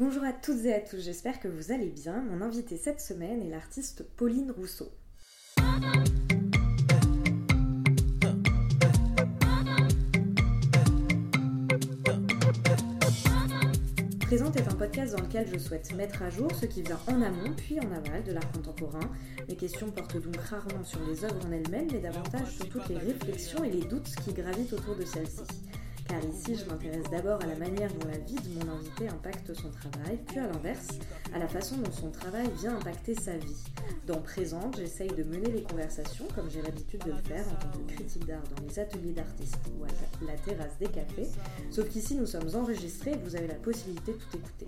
Bonjour 0.00 0.24
à 0.24 0.32
toutes 0.32 0.64
et 0.64 0.72
à 0.72 0.80
tous, 0.80 0.96
j'espère 0.98 1.40
que 1.40 1.46
vous 1.48 1.72
allez 1.72 1.90
bien. 1.90 2.22
Mon 2.22 2.40
invité 2.40 2.78
cette 2.78 3.02
semaine 3.02 3.42
est 3.42 3.50
l'artiste 3.50 4.02
Pauline 4.16 4.50
Rousseau. 4.50 4.90
Présente 14.22 14.56
est 14.56 14.66
un 14.66 14.74
podcast 14.74 15.14
dans 15.14 15.22
lequel 15.22 15.46
je 15.52 15.58
souhaite 15.58 15.94
mettre 15.94 16.22
à 16.22 16.30
jour 16.30 16.50
ce 16.58 16.64
qui 16.64 16.80
vient 16.80 16.98
en 17.06 17.20
amont 17.20 17.52
puis 17.54 17.78
en 17.78 17.92
aval 17.92 18.24
de 18.24 18.32
l'art 18.32 18.50
contemporain. 18.52 19.10
Les 19.48 19.56
questions 19.56 19.90
portent 19.90 20.16
donc 20.16 20.38
rarement 20.38 20.82
sur 20.82 21.06
les 21.06 21.26
œuvres 21.26 21.46
en 21.46 21.52
elles-mêmes, 21.52 21.88
mais 21.92 21.98
davantage 21.98 22.56
sur 22.56 22.70
toutes 22.70 22.88
les 22.88 22.96
réflexions 22.96 23.64
et 23.64 23.70
les 23.70 23.84
doutes 23.84 24.14
qui 24.24 24.32
gravitent 24.32 24.72
autour 24.72 24.96
de 24.96 25.04
celles-ci 25.04 25.42
car 26.10 26.24
ici 26.24 26.56
je 26.56 26.64
m'intéresse 26.68 27.08
d'abord 27.08 27.40
à 27.40 27.46
la 27.46 27.54
manière 27.54 27.88
dont 27.94 28.08
la 28.08 28.18
vie 28.18 28.34
de 28.34 28.64
mon 28.64 28.72
invité 28.72 29.06
impacte 29.08 29.54
son 29.54 29.70
travail, 29.70 30.18
puis 30.26 30.38
à 30.38 30.48
l'inverse, 30.48 30.88
à 31.32 31.38
la 31.38 31.46
façon 31.46 31.76
dont 31.76 31.92
son 31.92 32.10
travail 32.10 32.50
vient 32.60 32.76
impacter 32.76 33.14
sa 33.14 33.36
vie. 33.36 33.64
Dans 34.06 34.20
Présente, 34.20 34.76
j'essaye 34.76 35.10
de 35.10 35.22
mener 35.22 35.52
les 35.52 35.62
conversations 35.62 36.26
comme 36.34 36.50
j'ai 36.50 36.62
l'habitude 36.62 37.04
de 37.04 37.12
le 37.12 37.18
faire 37.18 37.46
en 37.46 37.54
tant 37.62 37.78
que 37.78 37.94
critique 37.94 38.26
d'art 38.26 38.42
dans 38.56 38.66
les 38.66 38.78
ateliers 38.80 39.12
d'artistes 39.12 39.58
ou 39.78 39.84
à 39.84 40.26
la 40.26 40.36
terrasse 40.38 40.76
des 40.80 40.88
cafés, 40.88 41.28
sauf 41.70 41.88
qu'ici 41.88 42.16
nous 42.16 42.26
sommes 42.26 42.48
enregistrés 42.54 43.12
et 43.12 43.18
vous 43.18 43.36
avez 43.36 43.46
la 43.46 43.54
possibilité 43.54 44.12
de 44.12 44.18
tout 44.18 44.36
écouter. 44.36 44.66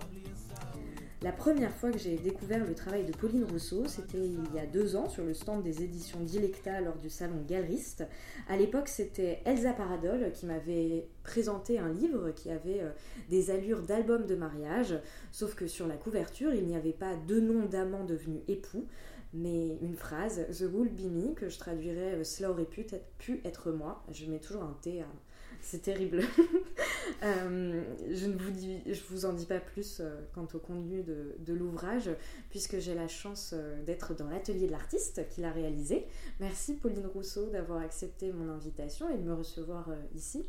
La 1.23 1.31
première 1.31 1.73
fois 1.73 1.93
que 1.93 1.99
j'ai 1.99 2.17
découvert 2.17 2.67
le 2.67 2.75
travail 2.75 3.05
de 3.05 3.13
Pauline 3.13 3.45
Rousseau, 3.45 3.85
c'était 3.87 4.19
il 4.19 4.57
y 4.57 4.59
a 4.59 4.67
deux 4.67 4.97
ans 4.97 5.09
sur 5.09 5.25
le 5.25 5.35
stand 5.35 5.63
des 5.63 5.85
éditions 5.85 6.19
Dilecta 6.19 6.81
lors 6.81 6.97
du 6.97 7.11
salon 7.11 7.45
Galeriste. 7.47 8.05
À 8.49 8.57
l'époque, 8.57 8.89
c'était 8.89 9.41
Elsa 9.45 9.73
Paradol 9.73 10.33
qui 10.33 10.47
m'avait 10.47 11.07
présenté 11.23 11.79
un 11.79 11.93
livre 11.93 12.33
qui 12.33 12.51
avait 12.51 12.81
euh, 12.81 12.91
des 13.31 13.53
allures 13.53 13.83
d'album 13.83 14.27
de 14.27 14.35
mariage, 14.35 14.99
sauf 15.31 15.55
que 15.55 15.69
sur 15.69 15.87
la 15.87 15.95
couverture, 15.95 16.53
il 16.55 16.67
n'y 16.67 16.75
avait 16.75 16.91
pas 16.91 17.15
deux 17.15 17.41
noms 17.41 17.67
d'amants 17.67 18.05
devenus 18.05 18.41
époux, 18.49 18.89
mais 19.33 19.79
une 19.81 19.95
phrase, 19.95 20.45
The 20.59 20.65
Wool 20.73 20.89
Be 20.89 21.03
Me, 21.03 21.35
que 21.35 21.49
je 21.49 21.57
traduirais 21.57 22.15
euh, 22.15 22.25
Cela 22.25 22.51
aurait 22.51 22.65
pu 22.65 22.81
être, 22.81 23.01
pu 23.19 23.41
être 23.45 23.71
moi. 23.71 24.03
Je 24.11 24.27
mets 24.27 24.41
toujours 24.41 24.65
un 24.65 24.77
T 24.83 25.01
à 25.01 25.07
c'est 25.63 25.83
terrible. 25.83 26.23
Euh, 27.23 27.85
je 28.11 28.27
ne 28.27 28.37
vous, 28.37 28.51
dis, 28.51 28.81
je 28.85 29.01
vous 29.11 29.27
en 29.27 29.33
dis 29.33 29.47
pas 29.47 29.61
plus 29.61 30.01
euh, 30.01 30.21
quant 30.35 30.49
au 30.55 30.59
contenu 30.59 31.05
de, 31.05 31.53
l'ouvrage, 31.53 32.11
puisque 32.51 32.81
j'ai 32.81 32.95
la 32.95 33.07
chance 33.07 33.53
euh, 33.55 33.81
d'être 33.85 34.15
dans 34.15 34.29
l'atelier 34.29 34.67
de 34.67 34.73
l'artiste 34.73 35.29
qui 35.29 35.41
l'a 35.41 35.53
réalisé. 35.53 36.07
Merci 36.41 36.75
Pauline 36.75 37.07
Rousseau 37.07 37.49
d'avoir 37.51 37.81
accepté 37.81 38.33
mon 38.33 38.51
invitation 38.51 39.09
et 39.09 39.19
de 39.19 39.23
me 39.23 39.35
recevoir 39.35 39.91
ici. 40.17 40.45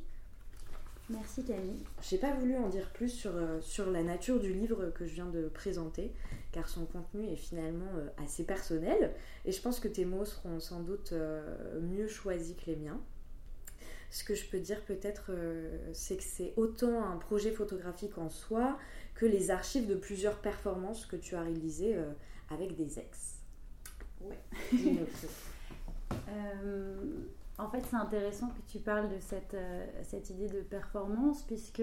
Merci 1.09 1.43
Camille. 1.43 1.83
J'ai 2.01 2.17
pas 2.17 2.33
voulu 2.33 2.55
en 2.55 2.69
dire 2.69 2.89
plus 2.91 3.09
sur, 3.09 3.33
sur 3.61 3.91
la 3.91 4.01
nature 4.01 4.39
du 4.39 4.51
livre 4.51 4.89
que 4.95 5.05
je 5.05 5.13
viens 5.13 5.29
de 5.29 5.49
présenter, 5.49 6.11
car 6.51 6.67
son 6.67 6.85
contenu 6.85 7.27
est 7.27 7.35
finalement 7.35 7.91
assez 8.17 8.45
personnel, 8.45 9.13
et 9.45 9.51
je 9.51 9.61
pense 9.61 9.79
que 9.79 9.87
tes 9.87 10.05
mots 10.05 10.25
seront 10.25 10.59
sans 10.59 10.79
doute 10.79 11.13
mieux 11.81 12.07
choisis 12.07 12.55
que 12.55 12.71
les 12.71 12.77
miens. 12.77 12.99
Ce 14.13 14.23
que 14.23 14.35
je 14.35 14.45
peux 14.45 14.59
dire 14.59 14.79
peut-être, 14.85 15.31
euh, 15.31 15.75
c'est 15.91 16.17
que 16.17 16.23
c'est 16.23 16.53
autant 16.55 17.03
un 17.03 17.17
projet 17.17 17.49
photographique 17.49 18.19
en 18.19 18.29
soi 18.29 18.77
que 19.15 19.25
les 19.25 19.49
archives 19.49 19.87
de 19.87 19.95
plusieurs 19.95 20.37
performances 20.37 21.07
que 21.07 21.15
tu 21.15 21.35
as 21.35 21.41
réalisées 21.41 21.95
euh, 21.95 22.11
avec 22.51 22.75
des 22.75 22.99
ex. 22.99 23.39
Ouais. 24.21 24.37
Euh, 26.29 26.95
en 27.57 27.69
fait, 27.69 27.81
c'est 27.89 27.95
intéressant 27.95 28.49
que 28.49 28.71
tu 28.71 28.77
parles 28.77 29.09
de 29.09 29.19
cette, 29.19 29.57
cette 30.03 30.29
idée 30.29 30.47
de 30.47 30.61
performance, 30.61 31.41
puisque 31.41 31.81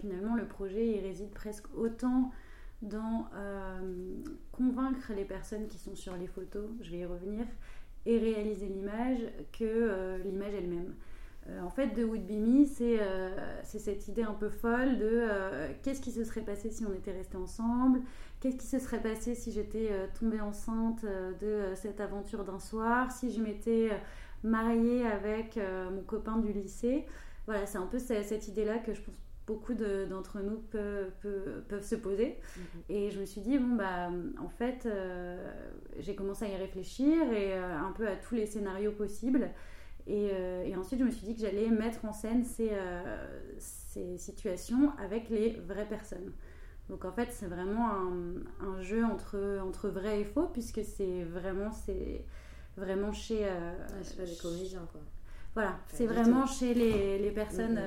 finalement, 0.00 0.36
le 0.36 0.46
projet 0.46 0.86
il 0.86 1.00
réside 1.00 1.30
presque 1.30 1.66
autant 1.76 2.30
dans 2.82 3.28
convaincre 4.52 5.12
les 5.12 5.24
personnes 5.24 5.66
qui 5.66 5.78
sont 5.78 5.96
sur 5.96 6.16
les 6.16 6.28
photos, 6.28 6.70
je 6.82 6.90
vais 6.92 6.98
y 6.98 7.04
revenir, 7.04 7.46
et 8.06 8.16
réaliser 8.18 8.68
l'image 8.68 9.18
que 9.52 10.20
l'image 10.22 10.54
elle-même. 10.54 10.94
Euh, 11.48 11.60
en 11.62 11.70
fait, 11.70 11.88
de 11.88 12.04
Would 12.04 12.26
Be 12.26 12.32
Me, 12.32 12.64
c'est 12.64 13.78
cette 13.78 14.08
idée 14.08 14.22
un 14.22 14.32
peu 14.32 14.48
folle 14.48 14.98
de 14.98 15.08
euh, 15.10 15.68
qu'est-ce 15.82 16.00
qui 16.00 16.10
se 16.10 16.24
serait 16.24 16.40
passé 16.40 16.70
si 16.70 16.84
on 16.86 16.94
était 16.94 17.12
restés 17.12 17.36
ensemble, 17.36 18.00
qu'est-ce 18.40 18.56
qui 18.56 18.66
se 18.66 18.78
serait 18.78 19.02
passé 19.02 19.34
si 19.34 19.52
j'étais 19.52 19.88
euh, 19.90 20.06
tombée 20.18 20.40
enceinte 20.40 21.04
de 21.04 21.74
cette 21.74 22.00
aventure 22.00 22.44
d'un 22.44 22.58
soir, 22.58 23.12
si 23.12 23.32
je 23.32 23.42
m'étais 23.42 23.90
mariée 24.42 25.06
avec 25.06 25.58
mon 25.92 26.02
copain 26.02 26.38
du 26.38 26.52
lycée? 26.52 27.04
Voilà, 27.46 27.66
c'est 27.66 27.78
un 27.78 27.86
peu 27.86 27.98
cette, 27.98 28.48
idée-là 28.48 28.78
que 28.78 28.94
je 28.94 29.02
pense 29.02 29.14
beaucoup 29.46 29.74
d'entre 29.74 30.40
nous 30.40 30.56
peuvent, 30.70 31.82
se 31.82 31.94
poser. 31.94 32.38
Mm-hmm. 32.38 32.60
Et 32.88 33.10
je 33.10 33.20
me 33.20 33.26
suis 33.26 33.42
dit, 33.42 33.58
bon, 33.58 33.76
bah, 33.76 34.10
en 34.42 34.48
fait, 34.48 34.88
j'ai 35.98 36.14
commencé 36.14 36.46
à 36.46 36.48
y 36.48 36.56
réfléchir 36.56 37.30
et 37.32 37.54
un 37.54 37.92
peu 37.94 38.08
à 38.08 38.16
tous 38.16 38.34
les 38.34 38.46
scénarios 38.46 38.92
possibles. 38.92 39.50
Euh, 40.08 40.64
et, 40.64 40.76
ensuite, 40.76 41.00
je 41.00 41.04
me 41.04 41.10
suis 41.10 41.26
dit 41.26 41.34
que 41.34 41.40
j'allais 41.40 41.68
mettre 41.68 42.04
en 42.04 42.12
scène 42.12 42.44
ces, 42.44 42.70
euh, 42.72 43.26
ces, 43.58 44.18
situations 44.18 44.92
avec 44.98 45.30
les 45.30 45.60
vraies 45.66 45.86
personnes. 45.86 46.32
Donc 46.90 47.06
en 47.06 47.12
fait, 47.12 47.28
c'est 47.30 47.46
vraiment 47.46 47.88
un, 48.60 48.82
jeu 48.82 49.04
entre, 49.04 49.60
entre 49.62 49.88
vrai 49.88 50.20
et 50.20 50.24
faux, 50.24 50.48
puisque 50.52 50.84
c'est 50.84 51.24
vraiment, 51.24 51.70
vraiment 52.76 53.12
chez... 53.12 53.46
Euh, 53.46 53.72
c'est 54.02 54.18
pas 54.18 54.24
des 54.24 54.36
comédiens, 54.36 54.86
quoi. 54.92 55.00
Voilà, 55.54 55.78
c'est 55.86 56.06
vraiment 56.06 56.46
chez 56.46 56.74
les, 56.74 57.18
les 57.18 57.30
personnes 57.30 57.80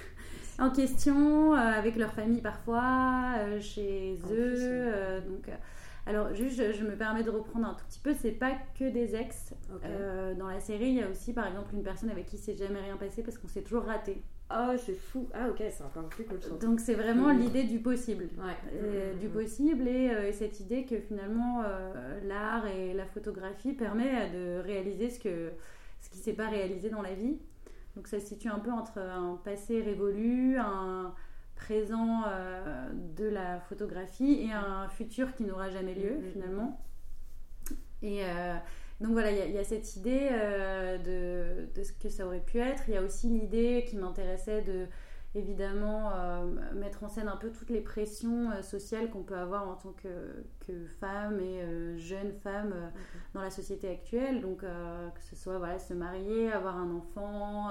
en 0.58 0.70
question, 0.70 1.54
avec 1.54 1.96
leur 1.96 2.12
famille 2.12 2.42
parfois, 2.42 3.32
chez 3.60 4.18
eux. 4.30 5.20
donc 5.26 5.48
alors, 6.06 6.34
juste, 6.34 6.72
je, 6.72 6.84
me 6.84 6.96
permets 6.96 7.22
de 7.22 7.30
reprendre 7.30 7.66
un 7.66 7.74
tout 7.74 7.84
petit 7.88 8.00
peu, 8.00 8.12
c'est 8.14 8.32
pas 8.32 8.52
que 8.78 8.84
des 8.84 9.16
ex. 9.16 9.54
Euh, 9.84 10.34
dans 10.34 10.48
la 10.48 10.60
série, 10.60 10.88
il 10.88 10.94
y 10.94 11.02
a 11.02 11.08
aussi, 11.08 11.32
par 11.32 11.46
exemple, 11.46 11.74
une 11.74 11.82
personne 11.82 12.10
avec 12.10 12.26
qui 12.26 12.36
s'est 12.36 12.56
jamais 12.56 12.80
rien 12.80 12.96
passé 12.96 13.22
parce 13.22 13.38
qu'on 13.38 13.48
s'est 13.48 13.62
toujours 13.62 13.84
raté. 13.84 14.22
Oh, 14.50 14.72
c'est 14.76 14.94
fou. 14.94 15.28
Ah, 15.32 15.48
ok, 15.48 15.62
c'est 15.70 15.82
encore 15.82 16.06
plus 16.10 16.24
cool. 16.24 16.38
Donc, 16.60 16.80
c'est 16.80 16.94
vraiment 16.94 17.32
mm. 17.32 17.38
l'idée 17.38 17.64
du 17.64 17.78
possible. 17.78 18.28
Euh, 18.74 19.14
du 19.14 19.28
possible 19.28 19.84
euh, 19.88 20.28
et, 20.28 20.32
cette 20.32 20.60
idée 20.60 20.84
que 20.84 20.98
finalement, 20.98 21.62
l'art 22.24 22.66
et 22.66 22.92
la 22.92 23.06
photographie 23.06 23.72
permettent 23.72 24.32
de 24.32 24.60
réaliser 24.62 25.08
ce, 25.08 25.18
que, 25.18 25.52
ce 26.02 26.10
qui 26.10 26.18
s'est 26.18 26.34
pas 26.34 26.48
réalisé 26.48 26.90
dans 26.90 27.02
la 27.02 27.14
vie. 27.14 27.38
Donc, 27.96 28.08
ça 28.08 28.20
se 28.20 28.26
situe 28.26 28.48
un 28.48 28.58
peu 28.58 28.70
entre 28.70 28.98
un 28.98 29.40
passé 29.42 29.80
révolu, 29.80 30.58
un 30.58 31.14
présent 31.54 32.22
euh, 32.26 32.88
de 33.16 33.26
la 33.26 33.60
photographie 33.60 34.46
et 34.46 34.52
un 34.52 34.88
futur 34.88 35.34
qui 35.34 35.44
n'aura 35.44 35.70
jamais 35.70 35.94
lieu 35.94 36.18
mm-hmm. 36.18 36.32
finalement. 36.32 36.80
Et 38.02 38.24
euh, 38.24 38.54
donc 39.00 39.12
voilà, 39.12 39.30
il 39.30 39.52
y, 39.52 39.58
a 39.58 39.64
cette 39.64 39.96
idée 39.96 40.28
euh, 40.30 40.98
de, 40.98 41.72
de, 41.74 41.82
ce 41.82 41.92
que 41.92 42.08
ça 42.08 42.26
aurait 42.26 42.40
pu 42.40 42.58
être. 42.58 42.84
Il 42.88 42.94
y 42.94 42.96
a 42.96 43.02
aussi 43.02 43.28
l'idée 43.28 43.84
qui 43.88 43.96
m'intéressait 43.96 44.62
de 44.62 44.86
évidemment 45.36 46.12
mettre 46.74 47.02
en 47.02 47.08
scène 47.08 47.26
un 47.26 47.36
peu 47.36 47.50
toutes 47.50 47.70
les 47.70 47.80
pressions 47.80 48.62
sociales 48.62 49.10
qu'on 49.10 49.24
peut 49.24 49.36
avoir 49.36 49.68
en 49.68 49.74
tant 49.74 49.90
que, 49.90 50.44
que 50.60 50.86
femme 51.00 51.40
et 51.40 51.98
jeune 51.98 52.32
femme 52.44 52.72
dans 53.32 53.42
la 53.42 53.50
société 53.50 53.90
actuelle. 53.90 54.40
Donc 54.40 54.60
que 54.60 55.22
ce 55.28 55.34
soit 55.34 55.58
voilà, 55.58 55.80
se 55.80 55.92
marier, 55.92 56.52
avoir 56.52 56.76
un 56.76 56.88
enfant 56.94 57.68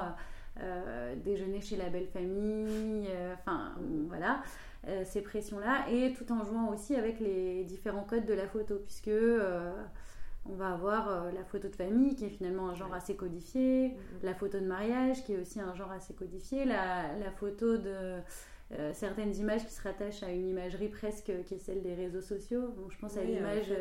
euh, 0.62 1.16
déjeuner 1.16 1.62
chez 1.62 1.75
la 1.75 1.90
belle 1.90 2.06
famille, 2.06 3.08
euh, 3.09 3.34
enfin 3.34 3.74
voilà, 4.08 4.44
euh, 4.88 5.03
ces 5.03 5.22
pressions-là, 5.22 5.90
et 5.90 6.14
tout 6.14 6.31
en 6.31 6.44
jouant 6.44 6.69
aussi 6.69 6.96
avec 6.96 7.19
les 7.19 7.64
différents 7.64 8.03
codes 8.03 8.25
de 8.25 8.36
la 8.36 8.47
photo, 8.47 8.75
puisque 8.75 9.09
on 10.46 10.53
va 10.56 10.74
avoir 10.74 11.31
la 11.34 11.44
photo 11.44 11.69
de 11.69 11.75
famille 11.75 12.16
qui 12.16 12.25
est 12.25 12.30
finalement 12.30 12.69
un 12.69 12.75
genre 12.75 12.94
assez 12.94 13.16
codifié, 13.16 13.88
mm-hmm. 13.88 14.25
la 14.25 14.36
photo 14.36 14.59
de 14.59 14.66
mariage 14.66 15.24
qui 15.24 15.34
est 15.34 15.40
aussi 15.40 15.59
un 15.59 15.74
genre 15.74 15.92
assez 15.92 16.13
codifié, 16.13 16.66
la, 16.66 17.18
la 17.18 17.31
photo 17.31 17.78
de 17.78 18.18
certaines 18.94 19.36
images 19.36 19.66
qui 19.66 19.74
se 19.74 19.81
rattachent 19.81 20.24
à 20.24 20.31
une 20.31 20.47
imagerie 20.47 20.90
presque 20.90 21.31
qui 21.46 21.56
est 21.56 21.59
celle 21.59 21.81
des 21.81 21.94
réseaux 21.95 22.22
sociaux. 22.22 22.75
Je 22.89 22.98
pense 22.98 23.18
à 23.18 23.24
l'image. 23.24 23.74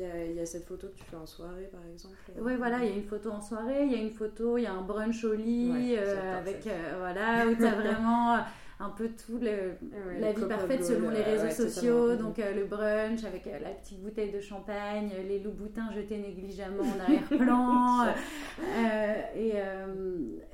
Il 0.00 0.36
y, 0.36 0.40
a, 0.40 0.46
cette 0.46 0.64
photo 0.64 0.88
que 0.88 0.96
tu 0.96 1.04
fais 1.04 1.16
en 1.16 1.26
soirée, 1.26 1.68
par 1.70 1.82
exemple. 1.92 2.14
Oui, 2.40 2.56
voilà, 2.56 2.82
il 2.82 2.90
y 2.90 2.92
a 2.92 2.96
une 2.96 3.04
photo 3.04 3.30
en 3.30 3.40
soirée, 3.40 3.84
il 3.84 3.92
y 3.92 3.94
a 3.94 3.98
une 3.98 4.12
photo, 4.12 4.56
il 4.56 4.62
y 4.62 4.66
a 4.66 4.72
un 4.72 4.80
brunch 4.80 5.24
au 5.24 5.34
lit, 5.34 5.94
euh, 5.98 6.38
avec, 6.38 6.66
euh, 6.66 6.94
voilà, 6.98 7.46
où 7.46 7.54
tu 7.54 7.66
as 7.66 7.74
vraiment 7.80 8.38
un 8.82 8.88
peu 8.88 9.10
tout 9.10 9.38
le, 9.38 9.74
la 10.18 10.32
vie 10.32 10.46
parfaite 10.48 10.86
selon 10.86 11.10
les 11.10 11.20
réseaux 11.20 11.50
sociaux. 11.50 12.16
Donc 12.16 12.38
euh, 12.38 12.54
le 12.54 12.64
brunch 12.64 13.24
avec 13.24 13.44
la 13.44 13.70
petite 13.70 14.00
bouteille 14.00 14.32
de 14.32 14.40
champagne, 14.40 15.10
les 15.28 15.38
loups 15.38 15.52
boutins 15.52 15.92
jetés 15.92 16.16
négligemment 16.16 16.82
en 16.82 17.00
arrière-plan. 17.00 18.06
et, 19.36 19.52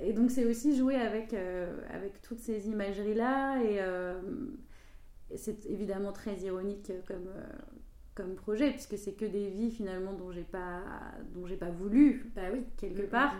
et, 0.01 0.13
donc 0.13 0.33
c'est 0.33 0.45
aussi 0.45 0.77
jouer 0.77 0.97
avec, 0.97 1.37
avec 1.95 2.21
toutes 2.23 2.41
ces 2.41 2.69
imageries-là. 2.69 3.63
Et, 3.63 3.81
c'est 5.37 5.67
évidemment 5.67 6.13
très 6.13 6.37
ironique 6.37 6.93
comme 7.07 7.29
comme 8.17 8.35
projet, 8.35 8.71
puisque 8.71 8.99
c'est 8.99 9.13
que 9.13 9.27
des 9.27 9.49
vies 9.49 9.71
finalement 9.71 10.15
dont 10.15 10.33
j'ai 10.33 10.43
pas, 10.43 10.81
dont 11.35 11.47
j'ai 11.47 11.57
pas 11.57 11.71
voulu, 11.71 12.33
bah 12.35 12.43
oui, 12.53 12.65
quelque 12.77 13.03
part. 13.03 13.37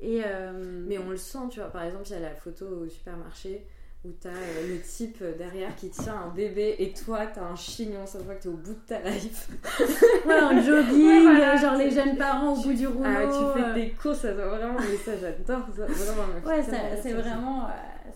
Et 0.00 0.22
euh, 0.24 0.84
Mais 0.86 0.96
on 0.98 1.10
le 1.10 1.16
sent, 1.18 1.48
tu 1.50 1.60
vois. 1.60 1.68
Par 1.68 1.82
exemple, 1.82 2.04
il 2.06 2.12
y 2.12 2.16
a 2.16 2.20
la 2.20 2.34
photo 2.34 2.64
au 2.66 2.88
supermarché 2.88 3.66
où 4.02 4.12
t'as 4.12 4.30
as 4.30 4.66
le 4.66 4.80
type 4.80 5.22
derrière 5.36 5.76
qui 5.76 5.90
tient 5.90 6.14
un 6.14 6.28
bébé 6.28 6.74
et 6.78 6.94
toi 6.94 7.26
t'as 7.26 7.42
un 7.42 7.54
chignon, 7.54 8.06
ça 8.06 8.18
voit 8.20 8.34
que 8.34 8.44
t'es 8.44 8.48
au 8.48 8.56
bout 8.56 8.72
de 8.72 8.86
ta 8.86 8.98
life. 9.00 9.50
ouais, 10.26 10.40
en 10.40 10.58
jogging, 10.58 11.60
genre 11.60 11.76
les 11.76 11.90
jeunes 11.90 12.16
parents 12.18 12.54
au 12.54 12.62
bout 12.62 12.72
du 12.72 12.86
rouleau. 12.86 13.04
Ah, 13.04 13.26
tu 13.26 13.60
fais 13.60 13.74
des 13.74 13.90
courses, 13.90 14.20
ça 14.20 14.32
vraiment, 14.32 14.78
mais 14.78 14.96
ça 14.96 15.12
j'adore 15.20 15.66
ça. 15.76 15.84
Vraiment, 15.84 16.46
ouais, 16.46 16.62
c'est 17.02 17.12
vraiment, 17.12 17.68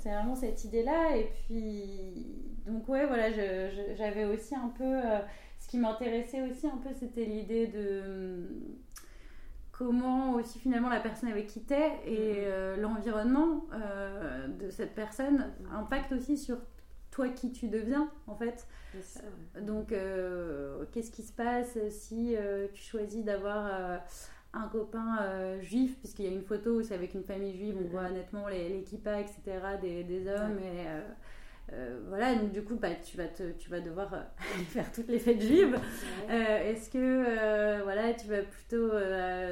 c'est 0.02 0.08
vraiment 0.08 0.34
cette 0.34 0.64
idée-là. 0.64 1.18
Et 1.18 1.30
puis, 1.44 2.34
donc 2.66 2.88
ouais, 2.88 3.04
voilà, 3.04 3.30
j'avais 3.30 4.24
aussi 4.24 4.54
un 4.54 4.72
peu. 4.78 5.02
Qui 5.74 5.80
m'intéressait 5.80 6.40
aussi 6.42 6.68
un 6.68 6.76
peu, 6.76 6.90
c'était 6.94 7.24
l'idée 7.24 7.66
de 7.66 8.46
comment 9.72 10.34
aussi 10.34 10.60
finalement 10.60 10.88
la 10.88 11.00
personne 11.00 11.28
avec 11.28 11.48
qui 11.48 11.62
t'es 11.62 11.90
et 12.06 12.12
mm-hmm. 12.12 12.44
euh, 12.44 12.76
l'environnement 12.76 13.66
euh, 13.72 14.46
de 14.46 14.70
cette 14.70 14.94
personne 14.94 15.50
impacte 15.72 16.12
aussi 16.12 16.38
sur 16.38 16.58
toi 17.10 17.28
qui 17.28 17.50
tu 17.50 17.66
deviens 17.66 18.08
en 18.28 18.36
fait. 18.36 18.68
Donc 19.62 19.90
euh, 19.90 20.84
qu'est-ce 20.92 21.10
qui 21.10 21.24
se 21.24 21.32
passe 21.32 21.76
si 21.90 22.36
tu 22.72 22.80
choisis 22.80 23.24
d'avoir 23.24 24.00
un 24.52 24.68
copain 24.68 25.58
juif, 25.60 25.98
puisqu'il 25.98 26.26
y 26.26 26.28
a 26.28 26.30
une 26.30 26.44
photo 26.44 26.78
où 26.78 26.82
c'est 26.84 26.94
avec 26.94 27.14
une 27.14 27.24
famille 27.24 27.56
juive, 27.56 27.74
on 27.76 27.82
mm-hmm. 27.82 27.90
voit 27.90 28.10
nettement 28.10 28.46
l'équipage, 28.46 29.24
etc., 29.24 29.58
des, 29.82 30.04
des 30.04 30.28
hommes 30.28 30.60
et 30.60 30.86
euh, 31.72 31.98
voilà, 32.08 32.34
donc 32.34 32.52
du 32.52 32.62
coup, 32.62 32.76
bah, 32.76 32.94
tu, 33.02 33.16
vas 33.16 33.26
te, 33.26 33.52
tu 33.52 33.70
vas 33.70 33.80
devoir 33.80 34.12
euh, 34.12 34.18
aller 34.54 34.64
faire 34.64 34.90
toutes 34.92 35.08
les 35.08 35.18
fêtes 35.18 35.40
juives. 35.40 35.78
Euh, 36.30 36.70
est-ce 36.70 36.90
que 36.90 37.82
voilà, 37.82 38.12
tu 38.14 38.28
vas 38.28 38.42
plutôt 38.42 38.90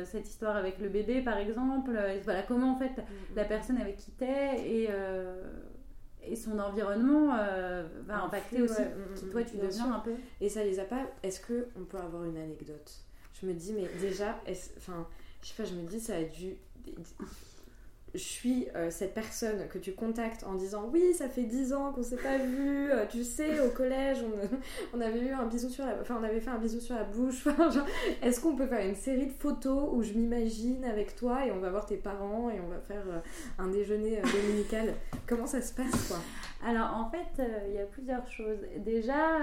cette 0.05 0.29
histoire 0.29 0.57
avec 0.57 0.79
le 0.79 0.89
bébé, 0.89 1.23
par 1.23 1.39
exemple 1.39 1.99
Voilà, 2.25 2.43
comment 2.43 2.73
en 2.73 2.79
fait 2.79 2.93
mm-hmm. 2.93 3.37
la 3.37 3.45
personne 3.45 3.79
avec 3.79 3.97
qui 3.97 4.13
tu 4.13 4.25
es 4.25 4.69
et, 4.69 4.89
et 6.25 6.37
son 6.37 6.59
environnement 6.59 7.37
va 8.07 8.23
impacter 8.23 8.63
aussi 8.63 8.83
qui 9.17 9.27
toi 9.27 9.43
tu 9.43 9.57
deviens 9.57 9.93
un 9.93 10.01
peu? 10.01 10.15
Et 10.41 10.49
ça 10.49 10.65
les 10.65 10.79
a 10.79 10.85
pas. 10.85 11.07
Est-ce 11.23 11.41
que 11.41 11.69
on 11.81 11.85
peut 11.85 11.99
avoir 11.99 12.25
une 12.25 12.37
anecdote? 12.37 12.93
Je 13.41 13.47
me 13.47 13.55
dis, 13.55 13.73
mais 13.73 13.89
déjà, 14.01 14.39
enfin, 14.77 15.09
je 15.43 15.49
sais 15.49 15.55
pas, 15.61 15.69
je 15.69 15.75
me 15.75 15.83
dis, 15.83 15.99
ça 15.99 16.15
a 16.15 16.23
dû 16.23 16.57
je 18.15 18.19
suis 18.19 18.69
euh, 18.77 18.91
cette 18.91 19.15
personne 19.15 19.67
que 19.69 19.79
tu 19.79 19.93
contactes 19.93 20.45
en 20.45 20.55
disant 20.55 20.89
oui 20.93 21.15
ça 21.15 21.29
fait 21.29 21.45
10 21.45 21.73
ans 21.73 21.93
qu'on 21.93 22.03
s'est 22.03 22.17
pas 22.17 22.39
vu 22.39 22.91
euh, 22.91 23.07
tu 23.07 23.25
sais 23.25 23.61
au 23.61 23.71
collège 23.71 24.19
on, 24.95 25.01
avait 25.01 25.21
eu 25.21 25.31
un 25.31 25.47
bisou 25.47 25.71
sur 25.71 25.87
la 25.87 25.97
enfin 26.01 26.19
on 26.21 26.25
avait 26.25 26.41
fait 26.41 26.51
un 26.51 26.59
bisou 26.59 26.81
sur 26.81 26.95
la 26.95 27.05
bouche 27.05 27.47
est-ce 28.23 28.41
qu'on 28.41 28.55
peut 28.55 28.67
faire 28.67 28.87
une 28.87 28.95
série 28.95 29.27
de 29.27 29.33
photos 29.33 29.89
où 29.93 30.03
je 30.03 30.13
m'imagine 30.13 30.85
avec 30.85 31.17
toi 31.17 31.47
et 31.47 31.53
on 31.53 31.59
va 31.59 31.71
voir 31.71 31.87
tes 31.87 31.97
parents 31.97 32.51
et 32.51 32.61
on 32.61 32.69
va 32.69 32.81
faire 32.81 33.05
euh, 33.09 33.21
un 33.59 33.69
déjeuner 33.69 34.21
dominical? 34.21 34.95
Comment 35.27 35.47
ça 35.47 35.63
se 35.63 35.73
passe 35.73 36.09
quoi? 36.09 36.19
Alors 36.65 36.95
en 36.97 37.11
fait 37.11 37.43
il 37.69 37.75
y 37.75 37.79
a 37.79 37.87
plusieurs 37.87 38.27
choses 38.27 38.59
déjà 38.79 39.39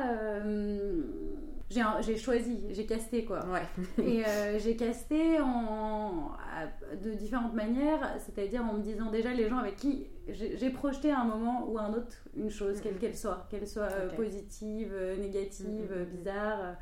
j'ai 2.02 2.18
choisi, 2.18 2.66
j'ai 2.72 2.86
casté 2.86 3.26
quoi. 3.26 3.46
Ouais. 3.48 4.04
et 4.04 4.26
euh, 4.26 4.60
j'ai 4.60 4.76
casté 4.76 5.40
en, 5.40 6.32
de 7.04 7.12
différentes 7.12 7.54
manières, 7.54 8.16
c'est-à-dire 8.20 8.64
en 8.64 8.74
me 8.74 8.82
disant 8.82 9.12
déjà 9.12 9.34
les 9.34 9.48
gens 9.48 9.58
avec 9.58 9.76
qui 9.76 10.08
j'ai 10.28 10.70
projeté 10.70 11.12
à 11.12 11.22
un 11.22 11.26
moment 11.26 11.68
ou 11.68 11.78
à 11.78 11.84
un 11.84 11.94
autre 11.94 12.18
une 12.36 12.50
chose, 12.50 12.82
quelle 12.82 12.98
qu'elle 12.98 13.16
soit, 13.16 13.48
qu'elle 13.50 13.68
soit 13.68 13.92
euh, 13.92 14.10
positive, 14.10 14.92
euh, 14.94 15.18
négative, 15.18 16.08
bizarre, 16.12 16.76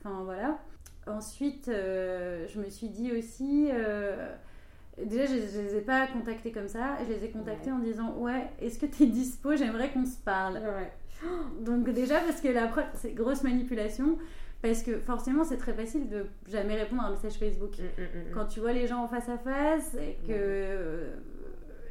enfin 0.00 0.22
voilà. 0.24 0.58
Ensuite, 1.06 1.68
je 1.68 2.60
me 2.60 2.68
suis 2.68 2.90
dit 2.90 3.12
aussi, 3.12 3.70
déjà 5.04 5.26
je, 5.26 5.34
ne 5.34 5.62
les 5.68 5.76
ai 5.76 5.80
pas 5.80 6.06
contactés 6.06 6.52
comme 6.52 6.68
ça, 6.68 6.98
je 7.06 7.12
les 7.12 7.24
ai 7.24 7.30
contactés 7.30 7.70
en 7.70 7.78
disant 7.78 8.14
ouais, 8.18 8.48
est-ce 8.60 8.78
que 8.78 8.86
tu 8.86 9.04
es 9.04 9.06
dispo, 9.06 9.56
j'aimerais 9.56 9.90
qu'on 9.90 10.04
se 10.04 10.18
parle. 10.18 10.54
Ouais. 10.56 10.92
Donc 11.64 11.90
déjà 11.90 12.20
parce 12.20 12.40
que 12.40 12.48
la 12.48 12.70
c'est 12.94 13.12
grosse 13.12 13.42
manipulation. 13.42 14.18
Parce 14.60 14.82
que 14.82 14.98
forcément, 14.98 15.44
c'est 15.44 15.56
très 15.56 15.72
facile 15.72 16.08
de 16.08 16.26
jamais 16.48 16.74
répondre 16.74 17.02
à 17.02 17.06
un 17.06 17.10
message 17.10 17.34
Facebook. 17.34 17.78
Mm, 17.78 18.02
mm, 18.02 18.04
mm, 18.04 18.32
Quand 18.34 18.46
tu 18.46 18.58
vois 18.58 18.72
les 18.72 18.88
gens 18.88 19.04
en 19.04 19.06
face 19.06 19.28
à 19.28 19.38
face 19.38 19.94
et 19.94 20.16
que, 20.26 21.10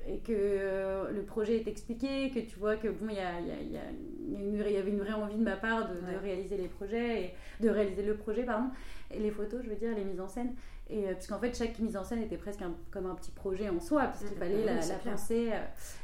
et 0.05 0.17
que 0.19 1.13
le 1.13 1.21
projet 1.23 1.55
est 1.55 1.67
expliqué, 1.67 2.29
que 2.29 2.39
tu 2.39 2.59
vois 2.59 2.75
que 2.75 2.89
bon, 2.89 3.07
il 3.09 3.15
y, 3.15 3.19
a, 3.19 3.39
y, 3.39 3.71
y, 3.71 3.77
a 3.77 4.69
y, 4.69 4.77
avait 4.77 4.91
une 4.91 4.99
vraie 4.99 5.13
envie 5.13 5.37
de 5.37 5.43
ma 5.43 5.55
part 5.55 5.87
de, 5.87 5.95
de, 5.95 6.17
réaliser 6.21 6.57
les 6.57 6.67
projets, 6.67 7.21
et, 7.21 7.33
de 7.61 7.69
réaliser 7.69 8.03
le 8.03 8.15
projet, 8.15 8.43
pardon, 8.43 8.67
et 9.11 9.19
les 9.19 9.31
photos, 9.31 9.61
je 9.63 9.69
veux 9.69 9.75
dire, 9.77 9.95
les 9.95 10.03
mises 10.03 10.19
en 10.19 10.27
scène. 10.27 10.53
Et, 10.89 11.05
euh, 11.05 11.13
puisqu'en 11.13 11.39
fait, 11.39 11.55
chaque 11.55 11.77
mise 11.79 11.97
en 11.97 12.03
scène 12.03 12.21
était 12.21 12.37
presque 12.37 12.61
comme 12.91 13.05
un 13.07 13.15
petit 13.15 13.31
projet 13.31 13.69
en 13.69 13.79
soi, 13.79 14.05
puisqu'il 14.05 14.37
fallait 14.37 14.63
la, 14.63 14.75
la 14.75 14.95
penser. 15.03 15.49
Euh, 15.51 15.59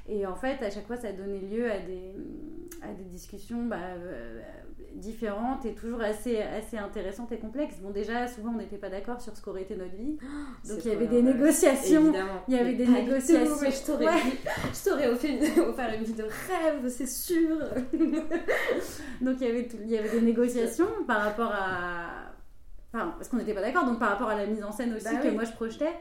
et 0.09 0.25
en 0.25 0.35
fait, 0.35 0.62
à 0.62 0.69
chaque 0.69 0.88
fois, 0.88 0.97
ça 0.97 1.13
donnait 1.13 1.39
lieu 1.39 1.71
à 1.71 1.80
des, 1.80 2.13
à 2.81 2.94
des 2.94 3.06
discussions 3.06 3.65
bah, 3.65 3.77
différentes 4.95 5.65
et 5.65 5.74
toujours 5.74 6.01
assez, 6.01 6.41
assez 6.41 6.77
intéressantes 6.77 7.31
et 7.31 7.38
complexes. 7.38 7.77
Bon, 7.81 7.91
déjà, 7.91 8.27
souvent, 8.27 8.51
on 8.53 8.57
n'était 8.57 8.77
pas 8.77 8.89
d'accord 8.89 9.21
sur 9.21 9.38
ce 9.38 9.41
qu'aurait 9.41 9.62
été 9.62 9.77
notre 9.77 9.95
vie. 9.95 10.18
Donc, 10.68 10.83
il 10.83 10.91
y 10.91 10.94
avait 10.94 11.07
des 11.07 11.21
négociations. 11.21 12.13
Il 12.50 12.53
y 12.53 12.59
avait 12.59 12.74
des 12.74 12.88
négociations. 12.88 13.56
mais 13.62 13.71
je 13.71 13.85
t'aurais 13.85 15.07
offert 15.09 15.94
une 15.94 16.03
vie 16.03 16.13
de 16.13 16.24
rêve, 16.24 16.89
c'est 16.89 17.07
sûr. 17.07 17.57
donc, 19.21 19.38
il 19.39 19.47
y, 19.47 19.50
avait 19.50 19.69
il 19.81 19.89
y 19.89 19.97
avait 19.97 20.09
des 20.09 20.21
négociations 20.21 20.88
par 21.07 21.21
rapport 21.21 21.51
à. 21.53 22.32
Enfin, 22.94 23.13
parce 23.18 23.28
qu'on 23.30 23.38
n'était 23.38 23.54
pas 23.54 23.62
d'accord, 23.62 23.86
donc 23.86 24.00
par 24.00 24.10
rapport 24.10 24.30
à 24.30 24.36
la 24.36 24.45
mise 24.45 24.63
en 24.63 24.72
scène 24.72 24.94
aussi 24.94 25.06
bah 25.06 25.16
que 25.16 25.30
moi 25.30 25.45
je 25.45 25.51
projetais. 25.51 25.94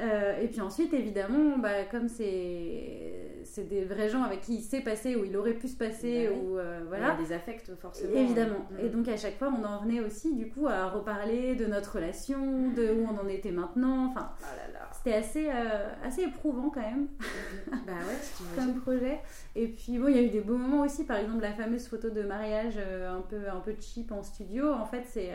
Euh, 0.00 0.40
et 0.40 0.46
puis 0.46 0.60
ensuite, 0.60 0.92
évidemment, 0.94 1.58
bah, 1.58 1.84
comme 1.90 2.08
c'est 2.08 3.34
des 3.68 3.84
vrais 3.84 4.08
gens 4.08 4.22
avec 4.22 4.42
qui 4.42 4.54
il 4.54 4.62
s'est 4.62 4.82
passé 4.82 5.16
ou 5.16 5.24
il 5.24 5.36
aurait 5.36 5.54
pu 5.54 5.66
se 5.66 5.76
passer, 5.76 6.28
bah 6.28 6.36
ou 6.36 6.58
euh, 6.58 6.80
voilà. 6.86 7.16
Il 7.18 7.22
y 7.22 7.24
a 7.24 7.28
des 7.28 7.32
affects 7.32 7.74
forcément. 7.80 8.14
Évidemment. 8.14 8.68
Mm. 8.70 8.86
Et 8.86 8.88
donc 8.88 9.08
à 9.08 9.16
chaque 9.16 9.36
fois, 9.36 9.48
on 9.48 9.64
en 9.64 9.82
venait 9.82 9.98
aussi 9.98 10.32
du 10.36 10.48
coup 10.48 10.68
à 10.68 10.88
reparler 10.88 11.56
de 11.56 11.66
notre 11.66 11.96
relation, 11.96 12.70
de 12.70 12.92
où 12.92 13.08
on 13.10 13.18
en 13.18 13.26
était 13.26 13.50
maintenant. 13.50 14.06
Enfin, 14.10 14.30
oh 14.40 14.78
c'était 14.92 15.16
assez, 15.16 15.48
euh, 15.48 15.88
assez 16.04 16.22
éprouvant 16.22 16.70
quand 16.70 16.82
même. 16.82 17.08
bah 17.84 17.94
ouais, 17.94 18.56
comme 18.56 18.80
projet. 18.80 19.18
Et 19.56 19.66
puis 19.66 19.98
bon, 19.98 20.06
il 20.06 20.16
y 20.16 20.20
a 20.20 20.22
eu 20.22 20.30
des 20.30 20.40
beaux 20.40 20.56
moments 20.56 20.84
aussi. 20.84 21.02
Par 21.02 21.16
exemple, 21.16 21.42
la 21.42 21.52
fameuse 21.52 21.88
photo 21.88 22.10
de 22.10 22.22
mariage 22.22 22.78
un 22.78 23.22
peu 23.22 23.48
un 23.52 23.58
peu 23.58 23.74
cheap 23.80 24.12
en 24.12 24.22
studio. 24.22 24.72
En 24.72 24.86
fait, 24.86 25.02
c'est 25.04 25.30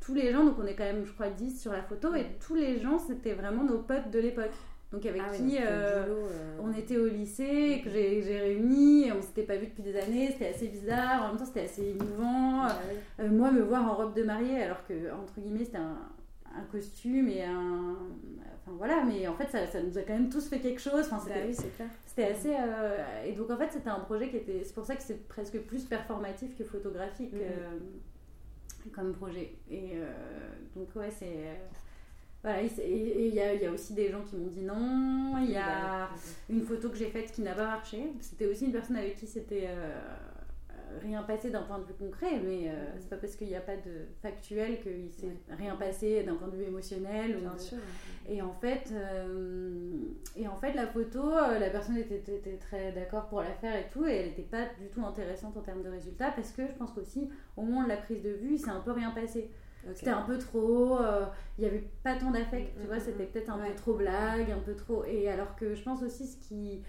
tous 0.00 0.14
les 0.14 0.32
gens, 0.32 0.44
donc 0.44 0.56
on 0.58 0.66
est 0.66 0.74
quand 0.74 0.84
même, 0.84 1.04
je 1.04 1.12
crois, 1.12 1.30
10 1.30 1.60
sur 1.60 1.72
la 1.72 1.82
photo, 1.82 2.14
et 2.14 2.26
tous 2.46 2.54
les 2.54 2.80
gens, 2.80 2.98
c'était 2.98 3.32
vraiment 3.32 3.64
nos 3.64 3.78
potes 3.78 4.10
de 4.10 4.18
l'époque. 4.18 4.52
Donc 4.92 5.04
avec 5.04 5.20
ah 5.24 5.36
qui 5.36 5.58
euh, 5.58 6.04
euh, 6.06 6.58
on 6.62 6.72
était 6.72 6.96
au 6.96 7.08
lycée, 7.08 7.82
que 7.84 7.90
j'ai 7.90 8.38
réuni, 8.40 9.10
on 9.12 9.20
s'était 9.20 9.42
pas 9.42 9.56
vu 9.56 9.66
depuis 9.66 9.82
des 9.82 9.96
années, 9.98 10.30
c'était 10.30 10.48
assez 10.48 10.68
bizarre, 10.68 11.24
en 11.24 11.28
même 11.28 11.38
temps 11.38 11.44
c'était 11.44 11.64
assez 11.64 11.88
émouvant. 11.88 12.62
Ah 12.62 12.78
euh, 13.20 13.28
moi 13.28 13.50
me 13.50 13.62
voir 13.62 13.84
en 13.84 13.94
robe 13.96 14.14
de 14.14 14.22
mariée 14.22 14.62
alors 14.62 14.86
que 14.86 15.12
entre 15.12 15.40
guillemets 15.40 15.64
c'était 15.64 15.78
un, 15.78 15.98
un, 16.56 16.62
costume 16.70 17.28
et 17.28 17.42
un... 17.42 17.96
Enfin 18.62 18.76
voilà, 18.78 19.02
mais 19.04 19.26
en 19.26 19.34
fait 19.34 19.50
ça, 19.50 19.66
ça, 19.66 19.82
nous 19.82 19.98
a 19.98 20.02
quand 20.02 20.14
même 20.14 20.28
tous 20.28 20.48
fait 20.48 20.60
quelque 20.60 20.80
chose. 20.80 21.08
Enfin, 21.10 21.18
c'était 21.18 22.22
bah 22.22 22.28
assez... 22.30 22.54
et 23.28 23.32
donc 23.32 23.50
en 23.50 23.56
fait 23.56 23.72
c'était 23.72 23.90
un 23.90 24.00
projet 24.00 24.30
qui 24.30 24.36
était... 24.36 24.62
C'est 24.64 24.74
pour 24.74 24.84
ça 24.84 24.94
que 24.94 25.02
c'est 25.02 25.26
presque 25.26 25.58
plus 25.62 25.84
performatif 25.84 26.56
que 26.56 26.62
photographique. 26.62 27.34
Mm-hmm 27.34 28.14
comme 28.90 29.12
projet. 29.12 29.54
Et 29.70 29.92
euh, 29.94 30.06
donc, 30.74 30.88
ouais, 30.96 31.10
c'est. 31.10 31.60
Voilà, 32.42 32.62
et 32.62 32.70
il 32.78 33.32
y, 33.32 33.36
y, 33.36 33.66
a 33.66 33.72
aussi 33.72 33.94
des 33.94 34.10
gens 34.10 34.22
qui 34.22 34.36
m'ont 34.36 34.46
dit 34.46 34.62
non. 34.62 35.38
Il 35.42 35.50
y 35.50 35.56
a 35.56 36.08
une 36.48 36.62
photo 36.62 36.90
que 36.90 36.96
j'ai 36.96 37.08
faite 37.08 37.32
qui 37.32 37.42
n'a 37.42 37.54
pas 37.54 37.66
marché. 37.66 38.12
C'était 38.20 38.46
aussi 38.46 38.66
une 38.66 38.72
personne 38.72 38.96
avec 38.96 39.16
qui 39.16 39.26
c'était 39.26 39.64
euh, 39.66 39.98
rien 41.02 41.22
passé 41.22 41.50
d'un 41.50 41.62
point 41.62 41.78
de 41.78 41.84
vue 41.84 41.94
concret, 41.94 42.40
mais 42.44 42.70
c'est 42.98 43.08
pas 43.08 43.16
parce 43.16 43.36
qu'il 43.36 43.48
n'y 43.48 43.56
a 43.56 43.60
pas 43.60 43.76
de 43.76 44.06
factuel 44.22 44.80
qu'il 44.80 45.10
s'est 45.10 45.36
rien 45.50 45.76
passé 45.76 46.22
d'un 46.22 46.34
point 46.34 46.48
de 46.48 46.56
vue 46.56 46.64
émotionnel. 46.64 47.36
Bien 47.38 47.58
sûr. 47.58 47.78
Et 48.28 48.42
en 48.42 48.52
fait, 48.52 48.92
et 50.36 50.48
en 50.48 50.56
fait, 50.56 50.72
la 50.74 50.86
photo, 50.86 51.22
la 51.30 51.70
personne 51.70 51.96
était, 51.96 52.16
était 52.16 52.56
très 52.56 52.92
d'accord 52.92 53.26
pour 53.28 53.40
la 53.40 53.52
faire 53.54 53.76
et 53.76 53.88
tout, 53.92 54.06
et 54.06 54.16
elle 54.16 54.28
n'était 54.28 54.42
pas 54.42 54.66
du 54.80 54.88
tout 54.88 55.04
intéressante 55.04 55.56
en 55.56 55.62
termes 55.62 55.82
de 55.82 55.90
résultats 55.90 56.30
parce 56.30 56.52
que 56.52 56.66
je 56.66 56.72
pense 56.72 56.92
qu'aussi 56.92 57.28
au 57.56 57.62
moment 57.62 57.84
de 57.84 57.88
la 57.88 57.96
prise 57.96 58.22
de 58.22 58.30
vue, 58.30 58.58
c'est 58.58 58.70
un 58.70 58.80
peu 58.80 58.92
rien 58.92 59.10
passé. 59.10 59.50
C'était 59.94 60.10
un 60.10 60.22
peu 60.22 60.38
trop, 60.38 60.98
euh, 60.98 61.24
il 61.58 61.62
n'y 61.62 61.70
avait 61.70 61.88
pas 62.02 62.16
tant 62.16 62.30
d'affect, 62.30 62.74
tu 62.76 62.82
mm, 62.82 62.86
vois, 62.86 62.96
mm, 62.96 63.00
c'était 63.00 63.24
mm. 63.24 63.28
peut-être 63.28 63.50
un 63.50 63.58
peu 63.58 63.74
trop 63.74 63.94
blague, 63.94 64.50
un 64.50 64.58
peu 64.58 64.74
trop. 64.74 65.04
Et 65.04 65.28
alors 65.28 65.54
que 65.56 65.74
je 65.74 65.82
pense 65.82 66.02
aussi 66.02 66.26
ce 66.26 66.36
qui, 66.36 66.82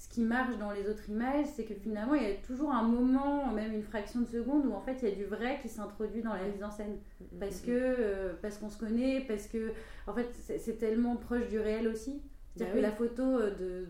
ce 0.00 0.08
qui 0.08 0.22
marche 0.22 0.56
dans 0.56 0.70
les 0.70 0.88
autres 0.88 1.10
images, 1.10 1.44
c'est 1.54 1.64
que 1.64 1.74
finalement 1.74 2.14
il 2.14 2.22
y 2.22 2.26
a 2.32 2.34
toujours 2.36 2.72
un 2.72 2.84
moment, 2.84 3.52
même 3.52 3.74
une 3.74 3.82
fraction 3.82 4.20
de 4.20 4.24
seconde, 4.24 4.64
où 4.64 4.72
en 4.72 4.80
fait 4.80 4.96
il 5.02 5.08
y 5.10 5.12
a 5.12 5.14
du 5.14 5.26
vrai 5.26 5.58
qui 5.60 5.68
s'introduit 5.68 6.22
dans 6.22 6.32
la 6.32 6.44
mise 6.44 6.64
en 6.64 6.70
scène. 6.70 6.96
Parce 7.38 7.60
que, 7.60 7.70
euh, 7.70 8.32
parce 8.40 8.56
qu'on 8.56 8.70
se 8.70 8.78
connaît, 8.78 9.22
parce 9.28 9.46
que, 9.46 9.72
en 10.06 10.14
fait, 10.14 10.30
c'est 10.58 10.78
tellement 10.78 11.16
proche 11.16 11.48
du 11.48 11.58
réel 11.58 11.86
aussi. 11.86 12.22
C'est-à-dire 12.56 12.74
bah 12.74 12.80
que 12.80 12.82
la 12.82 12.92
photo 12.92 13.22
euh, 13.22 13.54
de, 13.54 13.86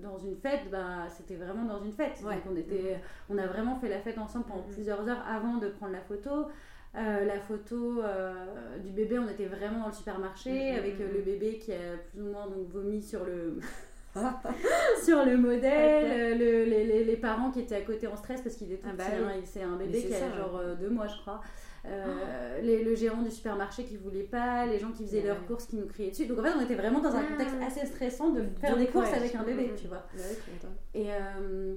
dans 0.00 0.18
une 0.18 0.36
fête, 0.36 0.70
bah, 0.70 1.08
c'était 1.08 1.34
vraiment 1.34 1.64
dans 1.64 1.82
une 1.82 1.92
fête. 1.92 2.22
Donc 2.22 2.32
on, 2.48 2.54
était, 2.54 3.00
on 3.28 3.36
a 3.36 3.46
vraiment 3.48 3.74
fait 3.74 3.88
la 3.88 3.98
fête 3.98 4.18
ensemble 4.18 4.44
pendant 4.46 4.62
mm-hmm. 4.62 4.72
plusieurs 4.72 5.08
heures 5.08 5.24
avant 5.28 5.56
de 5.56 5.68
prendre 5.68 5.92
la 5.92 6.00
photo. 6.00 6.46
Euh, 6.94 7.24
la 7.24 7.40
photo 7.40 8.02
euh, 8.02 8.78
du 8.78 8.90
bébé, 8.90 9.18
on 9.18 9.28
était 9.28 9.46
vraiment 9.46 9.80
dans 9.80 9.88
le 9.88 9.92
supermarché 9.92 10.50
mm-hmm. 10.50 10.78
avec 10.78 10.98
le 11.00 11.22
bébé 11.22 11.58
qui 11.58 11.72
a 11.72 11.96
plus 12.12 12.22
ou 12.22 12.26
moins 12.26 12.46
donc, 12.46 12.68
vomi 12.68 13.02
sur 13.02 13.24
le, 13.24 13.58
sur 15.04 15.24
le 15.24 15.36
modèle, 15.36 16.38
le, 16.38 16.64
les, 16.64 17.04
les, 17.04 17.16
parents 17.16 17.50
qui 17.50 17.60
étaient 17.60 17.76
à 17.76 17.80
côté 17.82 18.06
en 18.06 18.16
stress 18.16 18.40
parce 18.40 18.56
qu'il 18.56 18.72
est 18.72 18.78
tout 18.78 18.88
ah 18.90 18.94
bah 18.96 19.04
hein, 19.08 19.40
c'est 19.44 19.62
un 19.62 19.76
bébé 19.76 20.02
qui 20.02 20.14
a 20.14 20.36
genre 20.36 20.60
deux 20.78 20.90
mois, 20.90 21.06
je 21.06 21.20
crois. 21.20 21.40
Euh, 21.86 22.60
les, 22.60 22.84
le 22.84 22.94
gérant 22.94 23.22
du 23.22 23.30
supermarché 23.30 23.84
qui 23.84 23.96
voulait 23.96 24.22
pas, 24.24 24.66
les 24.66 24.78
gens 24.78 24.92
qui 24.92 25.04
faisaient 25.04 25.22
leurs 25.22 25.46
courses 25.46 25.64
qui 25.64 25.76
nous 25.76 25.86
criaient 25.86 26.10
dessus. 26.10 26.26
Donc 26.26 26.38
en 26.38 26.42
fait, 26.42 26.52
on 26.56 26.60
était 26.60 26.74
vraiment 26.74 27.00
dans 27.00 27.14
un 27.14 27.22
ah. 27.22 27.32
contexte 27.32 27.56
assez 27.66 27.86
stressant 27.86 28.30
de 28.30 28.44
faire 28.60 28.76
des 28.76 28.86
courses 28.86 29.12
avec 29.12 29.34
un 29.34 29.42
bébé, 29.42 29.72
tu 29.80 29.86
vois. 29.88 30.06
et, 30.94 31.06
euh, 31.10 31.74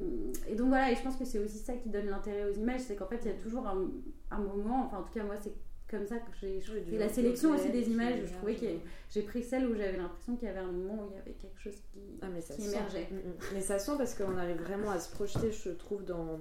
et, 0.47 0.55
donc 0.55 0.67
voilà, 0.69 0.91
et 0.91 0.95
je 0.95 1.01
pense 1.01 1.15
que 1.15 1.23
c'est 1.23 1.39
aussi 1.39 1.57
ça 1.57 1.73
qui 1.73 1.89
donne 1.89 2.07
l'intérêt 2.07 2.49
aux 2.49 2.53
images, 2.53 2.81
c'est 2.81 2.95
qu'en 2.95 3.07
fait, 3.07 3.19
il 3.23 3.31
y 3.31 3.33
a 3.33 3.37
toujours 3.37 3.65
un, 3.65 3.87
un, 4.31 4.39
moment, 4.39 4.85
enfin 4.87 4.97
en 4.97 5.03
tout 5.03 5.13
cas 5.13 5.23
moi, 5.23 5.35
c'est 5.39 5.53
comme 5.93 6.07
ça 6.07 6.17
que 6.17 6.31
j'ai 6.41 6.59
fait 6.59 6.97
la 6.97 7.07
sélection 7.07 7.51
aussi 7.51 7.69
des 7.69 7.87
images. 7.87 8.19
Je 8.25 8.33
trouvais 8.33 8.55
que 8.55 8.65
j'ai 9.11 9.21
pris 9.21 9.43
celle 9.43 9.67
où 9.67 9.75
j'avais 9.75 9.97
l'impression 9.97 10.35
qu'il 10.35 10.47
y 10.47 10.51
avait 10.51 10.59
un 10.59 10.71
moment 10.71 11.03
où 11.03 11.09
il 11.11 11.17
y 11.17 11.21
avait 11.21 11.33
quelque 11.33 11.59
chose 11.59 11.75
qui, 11.91 11.99
ah, 12.21 12.27
qui 12.55 12.67
émergeait. 12.67 13.07
Mm, 13.11 13.15
mm. 13.15 13.33
Mais 13.53 13.61
ça 13.61 13.77
sent 13.77 13.91
parce 13.97 14.15
qu'on 14.15 14.35
arrive 14.37 14.59
vraiment 14.61 14.89
à 14.89 14.99
se 14.99 15.11
projeter, 15.11 15.51
je 15.51 15.69
trouve, 15.69 16.03
dans, 16.03 16.39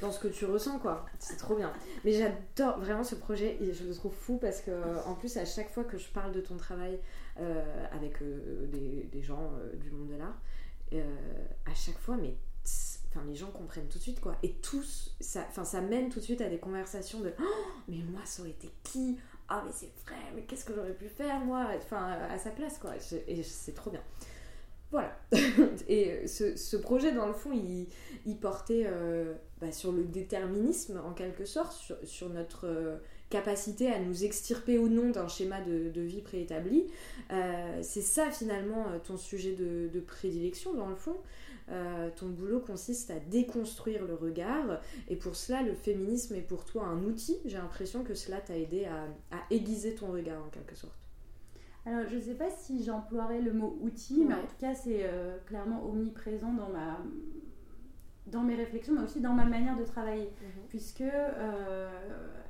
dans 0.00 0.12
ce 0.12 0.20
que 0.20 0.28
tu 0.28 0.44
ressens, 0.44 0.78
quoi. 0.78 1.04
C'est 1.18 1.36
trop 1.36 1.56
bien. 1.56 1.72
Mais 2.04 2.12
j'adore 2.12 2.78
vraiment 2.78 3.02
ce 3.02 3.16
projet 3.16 3.58
et 3.60 3.72
je 3.72 3.84
le 3.84 3.94
trouve 3.94 4.14
fou 4.14 4.38
parce 4.38 4.60
que, 4.60 4.70
en 5.06 5.14
plus, 5.14 5.36
à 5.36 5.44
chaque 5.44 5.70
fois 5.70 5.82
que 5.82 5.98
je 5.98 6.08
parle 6.10 6.30
de 6.30 6.40
ton 6.40 6.56
travail 6.56 7.00
euh, 7.40 7.86
avec 7.90 8.22
euh, 8.22 8.66
des, 8.68 9.08
des, 9.10 9.22
gens 9.22 9.52
euh, 9.58 9.74
du 9.76 9.90
monde 9.90 10.08
de 10.08 10.16
l'art, 10.16 10.40
à 11.66 11.74
chaque 11.74 11.98
fois, 11.98 12.16
mais 12.16 12.36
les 13.24 13.34
gens 13.34 13.50
comprennent 13.50 13.88
tout 13.88 13.98
de 13.98 14.02
suite 14.02 14.20
quoi. 14.20 14.36
Et 14.42 14.52
tous 14.54 15.14
ça 15.20 15.44
enfin 15.48 15.64
ça 15.64 15.80
mène 15.80 16.08
tout 16.08 16.20
de 16.20 16.24
suite 16.24 16.40
à 16.40 16.48
des 16.48 16.58
conversations 16.58 17.20
de 17.20 17.32
oh, 17.40 17.44
mais 17.88 17.98
moi 18.10 18.20
ça 18.24 18.42
aurait 18.42 18.50
été 18.50 18.70
qui? 18.82 19.18
Ah 19.48 19.62
mais 19.64 19.72
c'est 19.72 19.92
vrai 20.04 20.16
mais 20.34 20.42
qu'est-ce 20.42 20.64
que 20.64 20.74
j'aurais 20.74 20.94
pu 20.94 21.08
faire 21.08 21.40
moi? 21.40 21.68
Enfin 21.76 22.18
à 22.30 22.38
sa 22.38 22.50
place 22.50 22.78
quoi. 22.78 22.92
Et 23.26 23.42
c'est 23.42 23.74
trop 23.74 23.90
bien. 23.90 24.02
Voilà. 24.90 25.18
Et 25.88 26.26
ce, 26.26 26.76
projet 26.76 27.12
dans 27.12 27.26
le 27.26 27.32
fond 27.32 27.50
il, 27.52 28.36
portait 28.38 28.84
euh, 28.86 29.34
bah, 29.60 29.72
sur 29.72 29.92
le 29.92 30.04
déterminisme 30.04 31.00
en 31.04 31.12
quelque 31.12 31.44
sorte 31.44 31.92
sur, 32.04 32.28
notre 32.28 32.66
euh, 32.66 32.96
capacité 33.28 33.90
à 33.90 33.98
nous 33.98 34.24
extirper 34.24 34.78
ou 34.78 34.88
non 34.88 35.10
d'un 35.10 35.28
schéma 35.28 35.60
de, 35.60 36.00
vie 36.00 36.22
préétabli. 36.22 36.86
Euh, 37.32 37.78
c'est 37.82 38.02
ça 38.02 38.30
finalement 38.30 38.86
ton 39.04 39.16
sujet 39.16 39.54
de 39.54 40.00
prédilection 40.00 40.74
dans 40.74 40.88
le 40.88 40.96
fond 40.96 41.16
euh, 41.68 42.10
ton 42.14 42.28
boulot 42.28 42.60
consiste 42.60 43.10
à 43.10 43.18
déconstruire 43.18 44.06
le 44.06 44.14
regard 44.14 44.80
et 45.08 45.16
pour 45.16 45.34
cela 45.34 45.62
le 45.62 45.74
féminisme 45.74 46.36
est 46.36 46.40
pour 46.42 46.64
toi 46.64 46.84
un 46.84 47.02
outil. 47.04 47.36
J'ai 47.44 47.58
l'impression 47.58 48.04
que 48.04 48.14
cela 48.14 48.40
t'a 48.40 48.56
aidé 48.56 48.84
à, 48.84 49.08
aiguiser 49.50 49.94
ton 49.94 50.12
regard 50.12 50.44
en 50.44 50.48
quelque 50.48 50.76
sorte. 50.76 50.94
Alors 51.84 52.08
je 52.08 52.16
ne 52.16 52.20
sais 52.20 52.34
pas 52.34 52.50
si 52.50 52.84
j'emploierais 52.84 53.40
le 53.40 53.52
mot 53.52 53.78
outil, 53.80 54.24
mais 54.24 54.34
en 54.34 54.46
tout 54.46 54.56
cas 54.60 54.74
c'est 54.74 55.02
euh, 55.04 55.38
clairement 55.46 55.84
omniprésent 55.88 56.52
dans 56.52 56.68
ma 56.68 57.00
dans 58.28 58.42
mes 58.42 58.56
réflexions, 58.56 58.92
mais 58.94 59.02
aussi 59.02 59.20
dans 59.20 59.34
ma 59.34 59.44
manière 59.44 59.76
de 59.76 59.84
travailler, 59.84 60.24
mhm. 60.24 60.62
puisque 60.68 61.00
euh, 61.00 61.88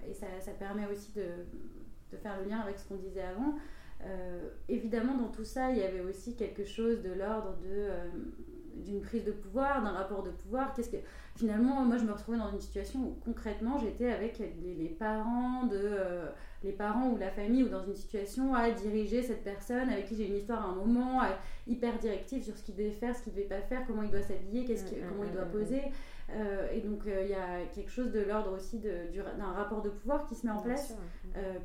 et 0.08 0.14
ça, 0.14 0.26
ça, 0.40 0.52
permet 0.52 0.86
aussi 0.86 1.12
de, 1.12 1.26
de, 2.12 2.16
faire 2.16 2.40
le 2.40 2.48
lien 2.48 2.60
avec 2.60 2.78
ce 2.78 2.88
qu'on 2.88 2.96
disait 2.96 3.22
avant. 3.22 3.56
évidemment, 4.68 5.16
dans 5.16 5.28
tout 5.28 5.44
ça, 5.44 5.70
il 5.70 5.78
y 5.78 5.82
avait 5.82 6.00
aussi 6.00 6.34
quelque 6.34 6.64
chose 6.64 7.02
de 7.02 7.12
l'ordre 7.12 7.56
de 7.58 7.90
d'une 8.84 9.00
prise 9.00 9.24
de 9.24 9.32
pouvoir, 9.32 9.82
d'un 9.82 9.90
rapport 9.90 10.22
de 10.22 10.30
pouvoir. 10.30 10.72
Qu'est-ce 10.74 10.90
que 10.90 10.96
finalement, 11.36 11.84
moi, 11.84 11.96
je 11.98 12.04
me 12.04 12.12
retrouvais 12.12 12.38
dans 12.38 12.50
une 12.50 12.60
situation 12.60 13.00
où 13.00 13.16
concrètement, 13.24 13.78
j'étais 13.78 14.10
avec 14.10 14.38
les, 14.38 14.88
parents 14.98 15.64
de 15.64 15.78
euh, 15.80 16.26
les 16.62 16.72
parents 16.72 17.10
ou 17.10 17.18
la 17.18 17.30
famille 17.30 17.62
ou 17.62 17.68
dans 17.68 17.84
une 17.84 17.94
situation 17.94 18.54
à 18.54 18.70
diriger 18.70 19.22
cette 19.22 19.44
personne 19.44 19.88
avec 19.90 20.06
qui 20.06 20.16
j'ai 20.16 20.26
une 20.26 20.36
histoire 20.36 20.64
à 20.64 20.68
un 20.70 20.74
moment, 20.74 21.20
hyper 21.66 21.98
directive 21.98 22.42
sur 22.42 22.56
ce 22.56 22.62
qu'il 22.62 22.74
devait 22.74 22.90
faire, 22.90 23.14
ce 23.14 23.22
qu'il 23.22 23.32
devait 23.34 23.44
pas 23.44 23.60
faire, 23.60 23.86
comment 23.86 24.02
il 24.02 24.10
doit 24.10 24.22
s'habiller, 24.22 24.64
qu'est-ce 24.64 24.84
mm, 24.84 24.98
mm, 24.98 25.08
comment 25.08 25.24
il 25.24 25.30
mm, 25.30 25.34
doit 25.34 25.44
poser. 25.44 25.82
Euh, 26.30 26.68
et 26.72 26.80
donc, 26.80 27.06
euh, 27.06 27.22
il 27.22 27.30
y 27.30 27.34
a 27.34 27.64
quelque 27.72 27.90
chose 27.90 28.10
de 28.10 28.20
l'ordre 28.20 28.52
aussi 28.56 28.78
d'un 28.78 29.52
rapport 29.52 29.82
de 29.82 29.90
pouvoir 29.90 30.26
qui 30.26 30.34
se 30.34 30.46
met 30.46 30.52
en 30.52 30.62
place, 30.62 30.96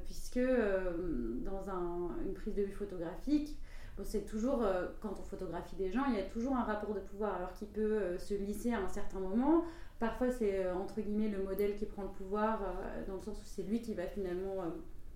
puisque 0.06 0.40
dans 0.40 1.70
un, 1.70 2.10
une 2.26 2.34
prise 2.34 2.54
de 2.54 2.64
vue 2.64 2.74
photographique, 2.74 3.58
c'est 4.04 4.26
toujours, 4.26 4.64
euh, 4.64 4.88
quand 5.02 5.16
on 5.20 5.24
photographie 5.24 5.76
des 5.76 5.92
gens, 5.92 6.06
il 6.08 6.16
y 6.16 6.20
a 6.20 6.24
toujours 6.24 6.56
un 6.56 6.64
rapport 6.64 6.94
de 6.94 7.00
pouvoir, 7.00 7.36
alors 7.36 7.54
qu'il 7.54 7.68
peut 7.68 7.82
euh, 7.82 8.18
se 8.18 8.34
lisser 8.34 8.74
à 8.74 8.80
un 8.80 8.88
certain 8.88 9.20
moment. 9.20 9.66
Parfois, 10.00 10.32
c'est 10.32 10.66
euh, 10.66 10.76
entre 10.76 11.02
guillemets 11.02 11.30
le 11.30 11.44
modèle 11.44 11.76
qui 11.76 11.86
prend 11.86 12.04
le 12.04 12.10
pouvoir, 12.10 12.62
dans 13.08 13.16
le 13.16 13.22
sens 13.22 13.38
où 13.38 13.46
c'est 13.46 13.64
lui 13.64 13.82
qui 13.82 13.94
va 13.94 14.08
finalement 14.08 14.64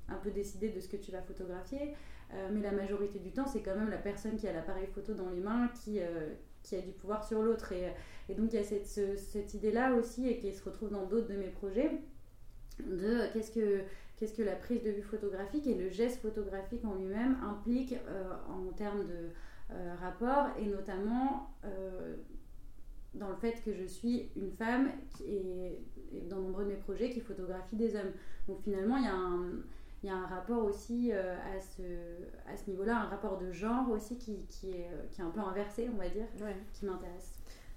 un 0.08 0.16
peu 0.16 0.30
décider 0.30 0.70
de 0.70 0.80
ce 0.80 0.88
que 0.88 0.98
tu 0.98 1.12
vas 1.12 1.22
photographier. 1.22 1.96
mais 2.52 2.62
la 2.62 2.72
majorité 2.72 3.18
du 3.18 3.32
temps, 3.32 3.48
c'est 3.48 3.62
quand 3.62 3.76
même 3.76 3.90
la 3.90 3.98
personne 3.98 4.36
qui 4.36 4.48
a 4.48 4.54
l'appareil 4.54 4.86
photo 4.88 5.14
dans 5.14 5.30
les 5.30 5.40
mains 5.40 5.70
qui, 5.70 6.00
qui 6.62 6.76
a 6.76 6.82
du 6.82 6.92
pouvoir 6.92 7.24
sur 7.24 7.42
l'autre. 7.42 7.72
Et, 7.72 7.92
et, 8.30 8.36
donc, 8.36 8.54
il 8.54 8.58
y 8.58 8.60
a 8.60 8.64
cette, 8.64 8.86
cette 8.86 9.54
idée-là 9.56 9.96
aussi, 9.96 10.28
et 10.28 10.38
qui 10.38 10.54
se 10.54 10.64
retrouve 10.64 10.92
dans 10.92 11.06
d'autres 11.06 11.28
de 11.28 11.36
mes 11.36 11.50
projets, 11.50 11.90
de 12.80 13.34
qu'est-ce 13.34 13.52
que 13.52 13.82
qu'est-ce 14.18 14.34
que 14.34 14.44
la 14.44 14.56
prise 14.56 14.84
de 14.84 14.92
vue 14.92 15.02
photographique 15.02 15.68
et 15.68 15.76
le 15.76 15.90
geste 15.90 16.22
photographique 16.22 16.86
en 16.86 16.96
lui-même 16.96 17.38
implique 17.44 17.94
euh, 18.08 18.32
en 18.50 18.72
termes 18.74 19.06
de 19.06 19.30
euh, 19.72 19.96
rapport 20.00 20.48
et 20.60 20.66
notamment 20.68 21.50
euh, 21.66 22.16
dans 23.14 23.30
le 23.30 23.36
fait 23.36 23.62
que 23.64 23.74
je 23.74 23.86
suis 23.86 24.30
une 24.36 24.52
femme 24.52 24.90
et, 25.26 25.80
dans 26.30 26.40
nombreux 26.40 26.64
de 26.64 26.70
mes 26.70 26.76
projets 26.76 27.10
qui 27.10 27.20
photographie 27.20 27.76
des 27.76 27.96
hommes. 27.96 28.12
Donc 28.48 28.62
finalement, 28.62 28.98
il 28.98 29.04
y 29.04 29.08
a 29.08 29.16
un, 29.16 29.52
il 30.04 30.08
y 30.08 30.10
a 30.10 30.16
un 30.16 30.28
rapport 30.28 30.64
aussi 30.64 31.12
à 31.12 31.60
ce, 31.60 31.82
à 32.48 32.56
ce 32.56 32.70
niveau-là, 32.70 33.02
un 33.02 33.06
rapport 33.06 33.38
de 33.38 33.52
genre 33.52 33.90
aussi 33.90 34.18
qui, 34.18 34.46
qui, 34.48 34.72
est, 34.72 34.90
qui 35.12 35.22
est 35.22 35.24
un 35.24 35.30
peu 35.30 35.40
inversé, 35.40 35.90
on 35.94 35.98
va 35.98 36.08
dire, 36.08 36.26
qui 36.74 36.86
m'intéresse. 36.86 37.34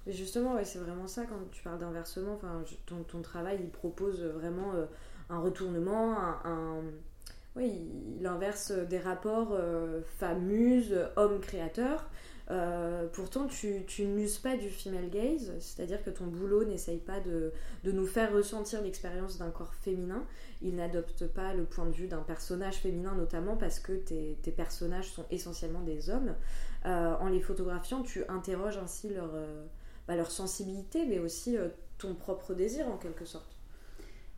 Justement, 0.07 0.55
ouais, 0.55 0.65
c'est 0.65 0.79
vraiment 0.79 1.07
ça 1.07 1.25
quand 1.25 1.51
tu 1.51 1.63
parles 1.63 1.79
d'inversement. 1.79 2.35
Enfin, 2.35 2.63
ton, 2.87 3.03
ton, 3.03 3.23
travail, 3.23 3.59
il 3.61 3.71
propose 3.71 4.23
vraiment 4.23 4.73
un 5.31 5.41
retournement, 5.41 6.17
un, 6.45 6.83
oui, 7.59 7.91
il 8.19 8.27
inverse 8.27 8.71
des 8.71 8.99
rapports 8.99 9.49
euh, 9.53 10.01
femme-muse, 10.19 10.97
homme-créateur. 11.17 12.09
Euh, 12.51 13.07
pourtant, 13.13 13.47
tu, 13.47 13.85
tu 13.87 14.07
n'uses 14.07 14.39
pas 14.39 14.57
du 14.57 14.71
female 14.71 15.11
gaze, 15.11 15.53
c'est-à-dire 15.59 16.03
que 16.03 16.09
ton 16.09 16.27
boulot 16.27 16.65
n'essaye 16.65 16.99
pas 16.99 17.21
de, 17.21 17.53
de, 17.85 17.93
nous 17.93 18.07
faire 18.07 18.33
ressentir 18.33 18.81
l'expérience 18.81 19.39
d'un 19.39 19.51
corps 19.51 19.75
féminin. 19.75 20.25
Il 20.63 20.77
n'adopte 20.77 21.27
pas 21.27 21.53
le 21.53 21.65
point 21.65 21.85
de 21.85 21.93
vue 21.93 22.07
d'un 22.07 22.23
personnage 22.23 22.77
féminin, 22.77 23.15
notamment 23.15 23.57
parce 23.57 23.81
que 23.81 23.93
tes, 23.93 24.53
personnages 24.57 25.11
sont 25.11 25.27
essentiellement 25.31 25.83
des 25.83 26.09
hommes. 26.09 26.35
Euh, 26.87 27.15
en 27.17 27.29
les 27.29 27.41
photographiant, 27.41 28.03
tu 28.03 28.25
interroges 28.29 28.79
ainsi 28.79 29.11
leur, 29.11 29.33
bah, 30.07 30.17
leur 30.17 30.31
sensibilité, 30.31 31.05
mais 31.05 31.19
aussi 31.19 31.59
ton 31.99 32.15
propre 32.15 32.55
désir 32.55 32.89
en 32.89 32.97
quelque 32.97 33.27
sorte. 33.27 33.58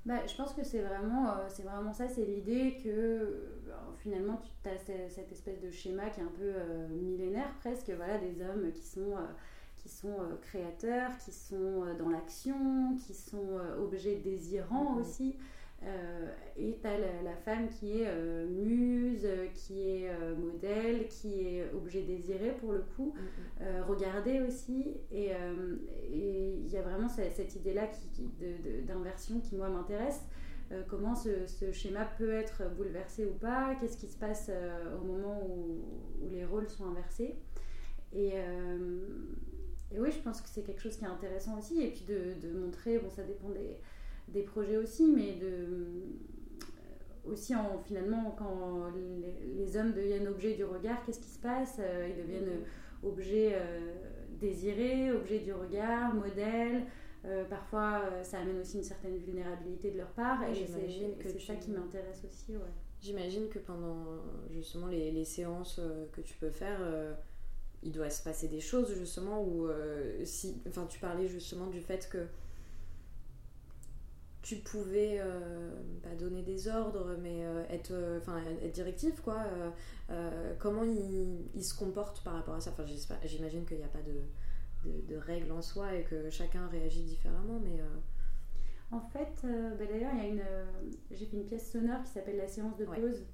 Bah, 0.06 0.26
je 0.26 0.34
pense 0.34 0.54
que 0.54 0.64
c'est 0.64 0.80
vraiment, 0.80 1.30
euh, 1.32 1.46
c'est 1.48 1.62
vraiment 1.62 1.92
ça, 1.92 2.08
c'est 2.08 2.24
l'idée 2.24 2.78
que 2.82 2.88
euh, 2.88 3.50
finalement 3.98 4.40
tu 4.62 4.68
as 4.68 4.78
cette 4.78 5.30
espèce 5.30 5.60
de 5.60 5.70
schéma 5.70 6.08
qui 6.08 6.20
est 6.20 6.24
un 6.24 6.32
peu 6.38 6.52
euh, 6.56 6.88
millénaire 6.88 7.52
presque, 7.60 7.90
voilà, 7.90 8.16
des 8.16 8.40
hommes 8.42 8.72
qui 8.72 8.82
sont, 8.82 9.14
qui 9.76 9.90
sont 9.90 10.16
créateurs, 10.40 11.10
qui 11.18 11.32
sont 11.32 11.84
dans 11.98 12.08
l'action, 12.08 12.96
qui 12.96 13.12
sont 13.12 13.58
objets 13.78 14.16
désirants 14.16 14.96
mm-hmm. 14.96 15.00
aussi. 15.00 15.36
Euh, 15.82 16.28
et 16.58 16.78
tu 16.78 16.86
as 16.86 16.98
la, 16.98 17.36
femme 17.36 17.68
qui 17.68 18.02
est 18.02 18.06
euh, 18.06 18.46
muse, 18.46 19.26
qui 19.54 19.88
est 19.88 20.10
euh, 20.10 20.36
modèle, 20.36 21.08
qui 21.08 21.40
est 21.40 21.72
objet 21.72 22.02
désiré 22.02 22.52
pour 22.60 22.72
le 22.72 22.82
coup, 22.96 23.14
mm, 23.14 23.64
mm. 23.64 23.82
regardée 23.88 24.40
aussi. 24.40 24.98
Et 25.10 25.30
il 26.10 26.68
y 26.68 26.76
a 26.76 26.82
vraiment 26.82 27.08
cette, 27.08 27.54
idée-là 27.54 27.88
d'inversion 28.86 29.40
qui, 29.40 29.56
moi, 29.56 29.68
m'intéresse. 29.68 30.22
comment 30.88 31.14
ce, 31.14 31.72
schéma 31.72 32.04
peut 32.18 32.32
être 32.32 32.62
bouleversé 32.76 33.24
ou 33.24 33.34
pas, 33.34 33.74
qu'est-ce 33.80 33.96
qui 33.96 34.08
se 34.08 34.18
passe 34.18 34.50
au 35.00 35.04
moment 35.04 35.42
où, 35.46 36.28
les 36.30 36.44
rôles 36.44 36.68
sont 36.68 36.86
inversés? 36.86 37.36
Et, 38.12 38.34
et, 39.92 39.98
oui, 39.98 40.10
je 40.12 40.18
pense 40.18 40.42
que 40.42 40.48
c'est 40.48 40.62
quelque 40.62 40.82
chose 40.82 40.96
qui 40.98 41.04
est 41.04 41.08
intéressant 41.08 41.58
aussi. 41.58 41.80
Et 41.82 41.90
puis 41.90 42.04
de, 42.04 42.34
de 42.46 42.52
montrer, 42.52 42.98
bon, 42.98 43.08
ça 43.08 43.22
dépend 43.22 43.48
des 43.48 43.78
des 44.32 44.42
projets 44.42 44.76
aussi, 44.76 45.06
mais 45.08 45.32
de, 45.32 45.46
euh, 45.46 46.60
aussi 47.24 47.54
en, 47.54 47.78
finalement 47.84 48.34
quand 48.38 48.90
les, 49.56 49.76
hommes 49.76 49.92
deviennent 49.92 50.28
objets 50.28 50.54
du 50.54 50.64
regard, 50.64 51.04
qu'est-ce 51.04 51.20
qui 51.20 51.28
se 51.28 51.38
passe 51.38 51.76
euh, 51.78 52.08
Ils 52.10 52.20
deviennent 52.20 52.60
objets 53.02 53.52
euh, 53.54 53.94
désirés, 54.40 55.12
objets 55.12 55.38
du 55.38 55.52
regard, 55.52 56.14
modèles. 56.14 56.84
parfois, 57.48 58.02
ça 58.22 58.38
amène 58.38 58.58
aussi 58.58 58.78
une 58.78 58.82
certaine 58.82 59.16
vulnérabilité 59.18 59.90
de 59.90 59.98
leur 59.98 60.08
part, 60.08 60.42
et 60.44 60.54
c'est 60.54 61.38
ça 61.38 61.54
qui 61.54 61.70
m'intéresse 61.70 62.24
aussi. 62.28 62.56
Ouais. 62.56 62.72
J'imagine 63.00 63.48
que 63.48 63.58
pendant 63.58 64.06
justement 64.50 64.86
les, 64.86 65.10
les 65.10 65.24
séances 65.24 65.80
que 66.12 66.20
tu 66.22 66.34
peux 66.38 66.50
faire, 66.50 66.80
il 67.82 67.92
doit 67.92 68.10
se 68.10 68.22
passer 68.22 68.48
des 68.48 68.60
choses 68.60 68.94
justement 68.94 69.42
où 69.42 69.68
si, 70.24 70.60
enfin, 70.68 70.86
tu 70.86 70.98
parlais 70.98 71.28
justement 71.28 71.66
du 71.66 71.80
fait 71.80 72.08
que 72.10 72.26
tu 74.42 74.56
pouvais 74.56 75.18
euh, 75.20 75.70
pas 76.02 76.14
donner 76.14 76.42
des 76.42 76.68
ordres, 76.68 77.16
mais 77.20 77.44
euh, 77.44 77.62
être, 77.68 77.92
enfin, 78.18 78.40
être 78.62 78.72
directif, 78.72 79.20
quoi. 79.20 79.44
comment 80.58 80.84
il, 80.84 81.62
se 81.62 81.74
comporte 81.74 82.22
par 82.24 82.34
rapport 82.34 82.54
à 82.54 82.60
ça? 82.60 82.70
Enfin, 82.70 82.84
j'imagine 83.24 83.66
qu'il 83.66 83.76
n'y 83.76 83.84
a 83.84 83.88
pas 83.88 84.02
de, 84.02 84.92
de, 85.08 85.16
règles 85.16 85.52
en 85.52 85.62
soi 85.62 85.94
et 85.94 86.04
que 86.04 86.30
chacun 86.30 86.66
réagit 86.68 87.02
différemment, 87.02 87.60
mais. 87.62 87.80
En 88.92 89.00
fait, 89.00 89.46
bah, 89.78 89.84
d'ailleurs, 89.88 90.10
il 90.14 90.18
y 90.18 90.22
a 90.22 90.26
une, 90.26 90.42
j'ai 91.12 91.26
fait 91.26 91.36
une 91.36 91.44
pièce 91.44 91.70
sonore 91.70 92.02
qui 92.02 92.10
s'appelle 92.10 92.38
La 92.38 92.48
séance 92.48 92.76
de 92.76 92.86
pause. 92.86 93.24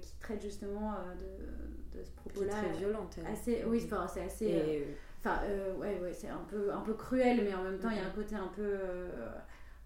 qui 0.00 0.12
traite 0.20 0.42
justement 0.42 0.94
de, 1.18 1.98
de, 1.98 2.04
ce 2.04 2.10
propos-là. 2.12 2.52
Très 2.52 2.72
violente. 2.74 3.18
Assez, 3.26 3.64
oui, 3.66 3.80
c'est 3.80 4.20
assez. 4.20 4.86
Enfin, 5.18 5.40
ouais, 5.78 5.98
ouais, 6.00 6.12
c'est 6.12 6.28
un 6.28 6.44
peu, 6.48 6.70
un 6.70 6.82
peu 6.82 6.92
cruel, 6.92 7.40
mais 7.42 7.54
en 7.54 7.64
même 7.64 7.78
temps, 7.78 7.88
il 7.90 7.96
y 7.96 8.00
a 8.00 8.06
un 8.06 8.10
côté 8.10 8.36
un 8.36 8.52
peu 8.54 8.76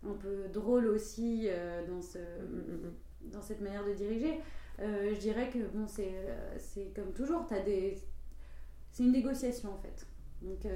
un 0.06 0.14
peu 0.14 0.48
drôle 0.52 0.86
aussi 0.88 1.46
euh, 1.48 1.86
dans, 1.86 2.02
ce, 2.02 2.18
mm, 2.18 2.22
mm, 2.22 2.86
mm, 2.86 3.30
dans 3.32 3.42
cette 3.42 3.60
manière 3.60 3.84
de 3.84 3.92
diriger. 3.92 4.40
Euh, 4.80 5.12
je 5.12 5.18
dirais 5.18 5.50
que 5.50 5.58
bon, 5.58 5.86
c'est, 5.88 6.12
euh, 6.14 6.54
c'est 6.58 6.92
comme 6.94 7.12
toujours, 7.12 7.46
as 7.50 7.60
des... 7.60 7.98
c'est 8.92 9.02
une 9.02 9.12
négociation 9.12 9.72
en 9.72 9.78
fait. 9.78 10.06
Donc, 10.40 10.68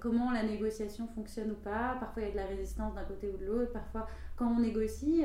comment 0.00 0.32
la 0.32 0.42
négociation 0.42 1.06
fonctionne 1.06 1.52
ou 1.52 1.54
pas. 1.54 1.96
Parfois, 2.00 2.22
il 2.22 2.26
y 2.26 2.28
a 2.30 2.32
de 2.32 2.36
la 2.36 2.46
résistance 2.46 2.96
d'un 2.96 3.04
côté 3.04 3.30
ou 3.32 3.36
de 3.36 3.46
l'autre. 3.46 3.72
Parfois, 3.72 4.08
quand 4.34 4.48
on 4.48 4.58
négocie, 4.58 5.22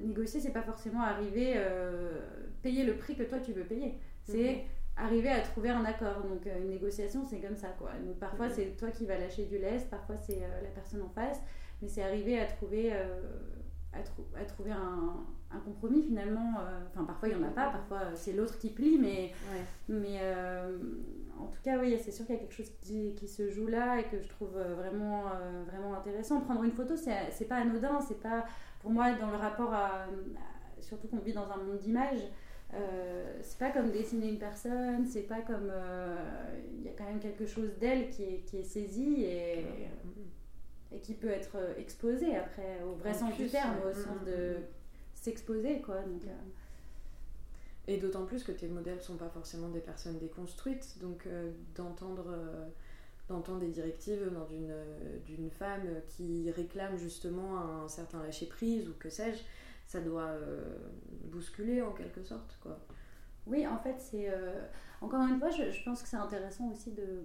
négocier, 0.00 0.38
c'est 0.38 0.52
pas 0.52 0.62
forcément 0.62 1.00
arriver, 1.00 1.60
payer 2.62 2.84
le 2.84 2.98
prix 2.98 3.16
que 3.16 3.24
toi 3.24 3.40
tu 3.40 3.52
veux 3.52 3.64
payer. 3.64 3.98
C'est 4.22 4.64
arriver 4.96 5.30
à 5.30 5.40
trouver 5.40 5.70
un 5.70 5.84
accord. 5.84 6.22
Donc, 6.22 6.46
une 6.46 6.68
négociation, 6.68 7.24
c'est 7.24 7.40
comme 7.40 7.56
ça. 7.56 7.70
Quoi. 7.80 7.90
Donc, 8.06 8.20
parfois, 8.20 8.48
c'est 8.48 8.76
toi 8.76 8.92
qui 8.92 9.06
vas 9.06 9.18
lâcher 9.18 9.46
du 9.46 9.58
lest, 9.58 9.90
parfois, 9.90 10.16
c'est 10.16 10.38
la 10.38 10.70
personne 10.72 11.02
en 11.02 11.08
face 11.08 11.42
mais 11.82 11.88
c'est 11.88 12.02
arrivé 12.02 12.38
à 12.38 12.46
trouver, 12.46 12.90
euh, 12.92 13.20
à, 13.92 14.44
trouver 14.44 14.72
un, 14.72 15.26
un, 15.50 15.58
compromis 15.60 16.02
finalement. 16.02 16.54
Euh, 16.60 16.80
enfin, 16.90 17.04
parfois 17.04 17.28
il 17.28 17.36
n'y 17.36 17.44
en 17.44 17.46
a 17.46 17.50
pas, 17.50 17.70
parfois 17.70 17.98
euh, 17.98 18.12
c'est 18.14 18.32
l'autre 18.32 18.58
qui 18.58 18.70
plie, 18.70 18.98
mais, 18.98 19.32
mais 19.88 20.20
en 21.38 21.46
tout 21.46 21.60
cas, 21.62 21.78
oui, 21.78 21.98
c'est 22.02 22.12
sûr 22.12 22.24
qu'il 22.24 22.34
y 22.34 22.38
a 22.38 22.40
quelque 22.40 22.54
chose 22.54 22.70
qui, 22.80 23.14
qui, 23.14 23.28
se 23.28 23.50
joue 23.50 23.66
là 23.66 24.00
et 24.00 24.04
que 24.04 24.20
je 24.20 24.28
trouve 24.28 24.58
vraiment, 24.58 25.24
vraiment 25.66 25.94
intéressant. 25.94 26.40
Prendre 26.40 26.64
une 26.64 26.72
photo, 26.72 26.94
c'est 26.96 27.48
pas 27.48 27.56
anodin, 27.56 28.00
c'est 28.00 28.20
pas 28.20 28.46
pour 28.80 28.90
moi 28.90 29.12
dans 29.12 29.30
le 29.30 29.36
rapport 29.36 29.72
à. 29.72 30.06
surtout 30.80 31.08
qu'on 31.08 31.18
vit 31.18 31.34
dans 31.34 31.50
un 31.50 31.58
monde 31.58 31.78
d'images. 31.78 32.22
Euh, 32.74 33.38
c'est 33.42 33.58
pas 33.58 33.70
comme 33.70 33.92
dessiner 33.92 34.28
une 34.30 34.38
personne, 34.38 35.06
c'est 35.06 35.22
pas 35.22 35.42
comme. 35.42 35.70
Il 36.78 36.84
y 36.84 36.88
a 36.88 36.92
quand 36.92 37.04
même 37.04 37.20
quelque 37.20 37.44
chose 37.44 37.76
d'elle 37.78 38.08
qui 38.08 38.22
est, 38.22 38.44
qui 38.46 38.56
est 38.56 38.64
saisi 38.64 39.24
et, 39.24 39.66
et 40.92 41.00
qui 41.00 41.14
peut 41.14 41.28
être 41.28 41.56
euh, 41.56 41.74
exposé 41.78 42.36
après, 42.36 42.82
au 42.84 42.94
vrai 42.94 43.12
sens 43.12 43.36
du 43.36 43.48
terme, 43.48 43.76
au 43.88 43.92
sens 43.92 44.24
de 44.24 44.32
mm, 44.32 44.52
mm, 44.52 44.60
mm. 44.60 44.64
s'exposer, 45.14 45.80
quoi. 45.80 46.00
Donc, 46.02 46.22
euh. 46.26 46.34
Et 47.88 47.98
d'autant 47.98 48.24
plus 48.24 48.42
que 48.42 48.52
tes 48.52 48.66
modèles 48.66 49.00
sont 49.00 49.16
pas 49.16 49.28
forcément 49.28 49.68
des 49.68 49.80
personnes 49.80 50.18
déconstruites, 50.18 50.98
donc 51.00 51.26
euh, 51.26 51.52
d'entendre 51.74 52.26
d'entendre 53.28 53.58
des 53.58 53.68
directives 53.68 54.30
d'une 54.48 54.74
d'une 55.24 55.50
femme 55.50 55.82
qui 56.08 56.50
réclame 56.50 56.96
justement 56.96 57.58
un 57.84 57.88
certain 57.88 58.22
lâcher 58.22 58.46
prise 58.46 58.88
ou 58.88 58.92
que 58.98 59.08
sais-je, 59.08 59.40
ça 59.86 60.00
doit 60.00 60.32
bousculer 61.24 61.82
en 61.82 61.92
quelque 61.92 62.22
sorte, 62.22 62.56
quoi. 62.60 62.78
Oui, 63.46 63.66
en 63.66 63.78
fait, 63.78 63.96
c'est 63.98 64.32
encore 65.00 65.22
une 65.22 65.38
fois, 65.38 65.50
je 65.50 65.84
pense 65.84 66.02
que 66.02 66.08
c'est 66.08 66.16
intéressant 66.16 66.70
aussi 66.70 66.92
de 66.92 67.22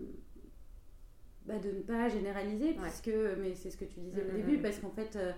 bah, 1.45 1.57
de 1.57 1.69
ne 1.69 1.81
pas 1.81 2.07
généraliser, 2.09 2.73
puisque, 2.73 3.11
mais 3.39 3.55
c'est 3.55 3.71
ce 3.71 3.77
que 3.77 3.85
tu 3.85 3.99
disais 3.99 4.21
au 4.21 4.25
mm, 4.25 4.31
mm, 4.31 4.37
début, 4.37 4.57
mm. 4.57 4.61
parce 4.61 4.79
qu'en 4.79 4.91
fait, 4.91 5.15
euh, 5.15 5.31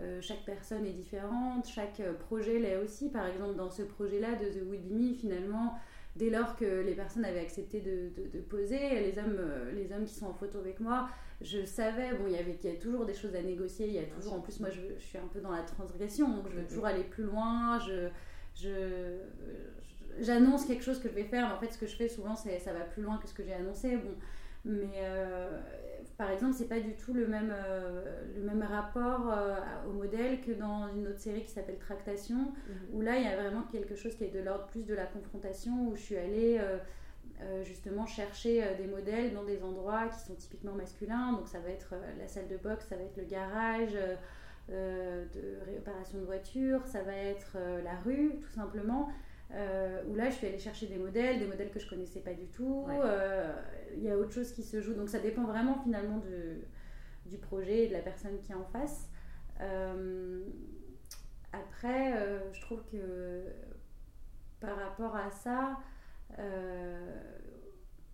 euh, 0.00 0.20
chaque 0.22 0.44
personne 0.44 0.86
est 0.86 0.92
différente, 0.92 1.66
chaque 1.68 2.00
euh, 2.00 2.14
projet 2.14 2.58
l'est 2.58 2.76
aussi. 2.76 3.10
Par 3.10 3.26
exemple, 3.26 3.56
dans 3.56 3.70
ce 3.70 3.82
projet-là 3.82 4.36
de 4.36 4.46
The 4.46 4.62
Would 4.66 4.88
Be 4.88 4.92
Me, 4.92 5.14
finalement, 5.14 5.74
dès 6.16 6.30
lors 6.30 6.56
que 6.56 6.64
les 6.64 6.94
personnes 6.94 7.24
avaient 7.24 7.40
accepté 7.40 7.80
de, 7.80 8.10
de, 8.32 8.40
poser, 8.40 8.78
les 8.78 9.18
hommes, 9.18 9.38
les 9.74 9.92
hommes 9.92 10.04
qui 10.04 10.14
sont 10.14 10.26
en 10.26 10.34
photo 10.34 10.58
avec 10.58 10.80
moi, 10.80 11.08
je 11.42 11.64
savais, 11.64 12.14
bon, 12.14 12.24
il 12.26 12.32
y 12.32 12.38
avait 12.38 12.54
qu'il 12.54 12.70
y 12.70 12.76
a 12.76 12.78
toujours 12.78 13.04
des 13.04 13.14
choses 13.14 13.34
à 13.34 13.42
négocier, 13.42 13.86
il 13.86 13.94
y 13.94 13.98
a 13.98 14.04
toujours, 14.04 14.34
en 14.34 14.40
plus, 14.40 14.60
moi, 14.60 14.70
je, 14.70 14.80
je, 14.98 15.04
suis 15.04 15.18
un 15.18 15.28
peu 15.32 15.40
dans 15.40 15.52
la 15.52 15.62
transgression, 15.62 16.28
donc 16.28 16.48
je 16.50 16.56
veux 16.56 16.66
toujours 16.66 16.86
aller 16.86 17.04
plus 17.04 17.24
loin, 17.24 17.78
je... 17.80 18.08
je 18.54 19.18
j'annonce 20.18 20.66
quelque 20.66 20.82
chose 20.82 20.98
que 20.98 21.08
je 21.08 21.14
vais 21.14 21.24
faire, 21.24 21.46
mais 21.46 21.54
en 21.54 21.58
fait, 21.58 21.72
ce 21.72 21.78
que 21.78 21.86
je 21.86 21.96
fais 21.96 22.08
souvent, 22.08 22.36
c'est 22.36 22.58
ça 22.58 22.72
va 22.72 22.80
plus 22.80 23.02
loin 23.02 23.18
que 23.18 23.28
ce 23.28 23.32
que 23.32 23.44
j'ai 23.44 23.54
annoncé. 23.54 23.96
Bon, 23.96 24.14
mais 24.64 24.92
euh, 24.98 25.58
par 26.18 26.30
exemple, 26.30 26.54
c'est 26.54 26.68
pas 26.68 26.80
du 26.80 26.94
tout 26.94 27.14
le 27.14 27.26
même, 27.26 27.52
euh, 27.52 28.04
le 28.36 28.42
même 28.42 28.62
rapport 28.62 29.30
euh, 29.30 29.56
au 29.88 29.92
modèle 29.92 30.40
que 30.40 30.52
dans 30.52 30.88
une 30.94 31.06
autre 31.08 31.18
série 31.18 31.42
qui 31.42 31.50
s'appelle 31.50 31.78
Tractation, 31.78 32.36
mhm. 32.36 32.54
où 32.92 33.00
là, 33.00 33.16
il 33.16 33.24
y 33.24 33.28
a 33.28 33.36
vraiment 33.36 33.62
quelque 33.62 33.96
chose 33.96 34.14
qui 34.14 34.24
est 34.24 34.34
de 34.34 34.40
l'ordre 34.40 34.66
plus 34.66 34.84
de 34.84 34.94
la 34.94 35.06
confrontation, 35.06 35.88
où 35.88 35.96
je 35.96 36.00
suis 36.00 36.16
allée 36.16 36.60
justement 37.64 38.04
chercher 38.04 38.62
des 38.76 38.86
modèles 38.86 39.32
dans 39.32 39.44
des 39.44 39.62
endroits 39.62 40.08
qui 40.08 40.20
sont 40.20 40.34
typiquement 40.34 40.74
masculins. 40.74 41.32
Donc 41.32 41.48
ça 41.48 41.58
va 41.58 41.70
être 41.70 41.94
la 42.18 42.28
salle 42.28 42.48
de 42.48 42.58
boxe, 42.58 42.84
ça 42.86 42.96
va 42.96 43.02
être 43.02 43.16
le 43.16 43.24
garage. 43.24 43.96
de 44.68 45.58
réparation 45.64 46.18
de 46.18 46.24
voitures, 46.24 46.86
ça 46.86 47.02
va 47.02 47.14
être 47.14 47.56
la 47.82 47.94
rue 48.04 48.32
tout 48.42 48.50
simplement, 48.50 49.08
euh, 49.52 50.02
où 50.06 50.14
là 50.14 50.30
je 50.30 50.36
suis 50.36 50.46
allée 50.46 50.58
chercher 50.58 50.86
des 50.86 50.96
modèles, 50.96 51.40
des 51.40 51.46
modèles 51.46 51.70
que 51.70 51.80
je 51.80 51.88
connaissais 51.88 52.20
pas 52.20 52.34
du 52.34 52.46
tout. 52.46 52.86
Euh, 52.88 53.52
il 53.96 54.02
y 54.02 54.10
a 54.10 54.16
autre 54.16 54.32
chose 54.32 54.52
qui 54.52 54.62
se 54.62 54.80
joue, 54.80 54.94
donc 54.94 55.08
ça 55.08 55.18
dépend 55.18 55.44
vraiment 55.44 55.80
finalement 55.82 56.18
de, 56.18 56.60
du 57.26 57.38
projet 57.38 57.84
et 57.84 57.88
de 57.88 57.92
la 57.92 58.00
personne 58.00 58.38
qui 58.40 58.52
est 58.52 58.54
en 58.54 58.64
face. 58.64 59.08
Euh, 59.60 60.44
après, 61.52 62.14
je 62.52 62.60
trouve 62.60 62.84
que 62.92 63.44
par 64.60 64.76
rapport 64.76 65.16
à 65.16 65.30
ça, 65.30 65.78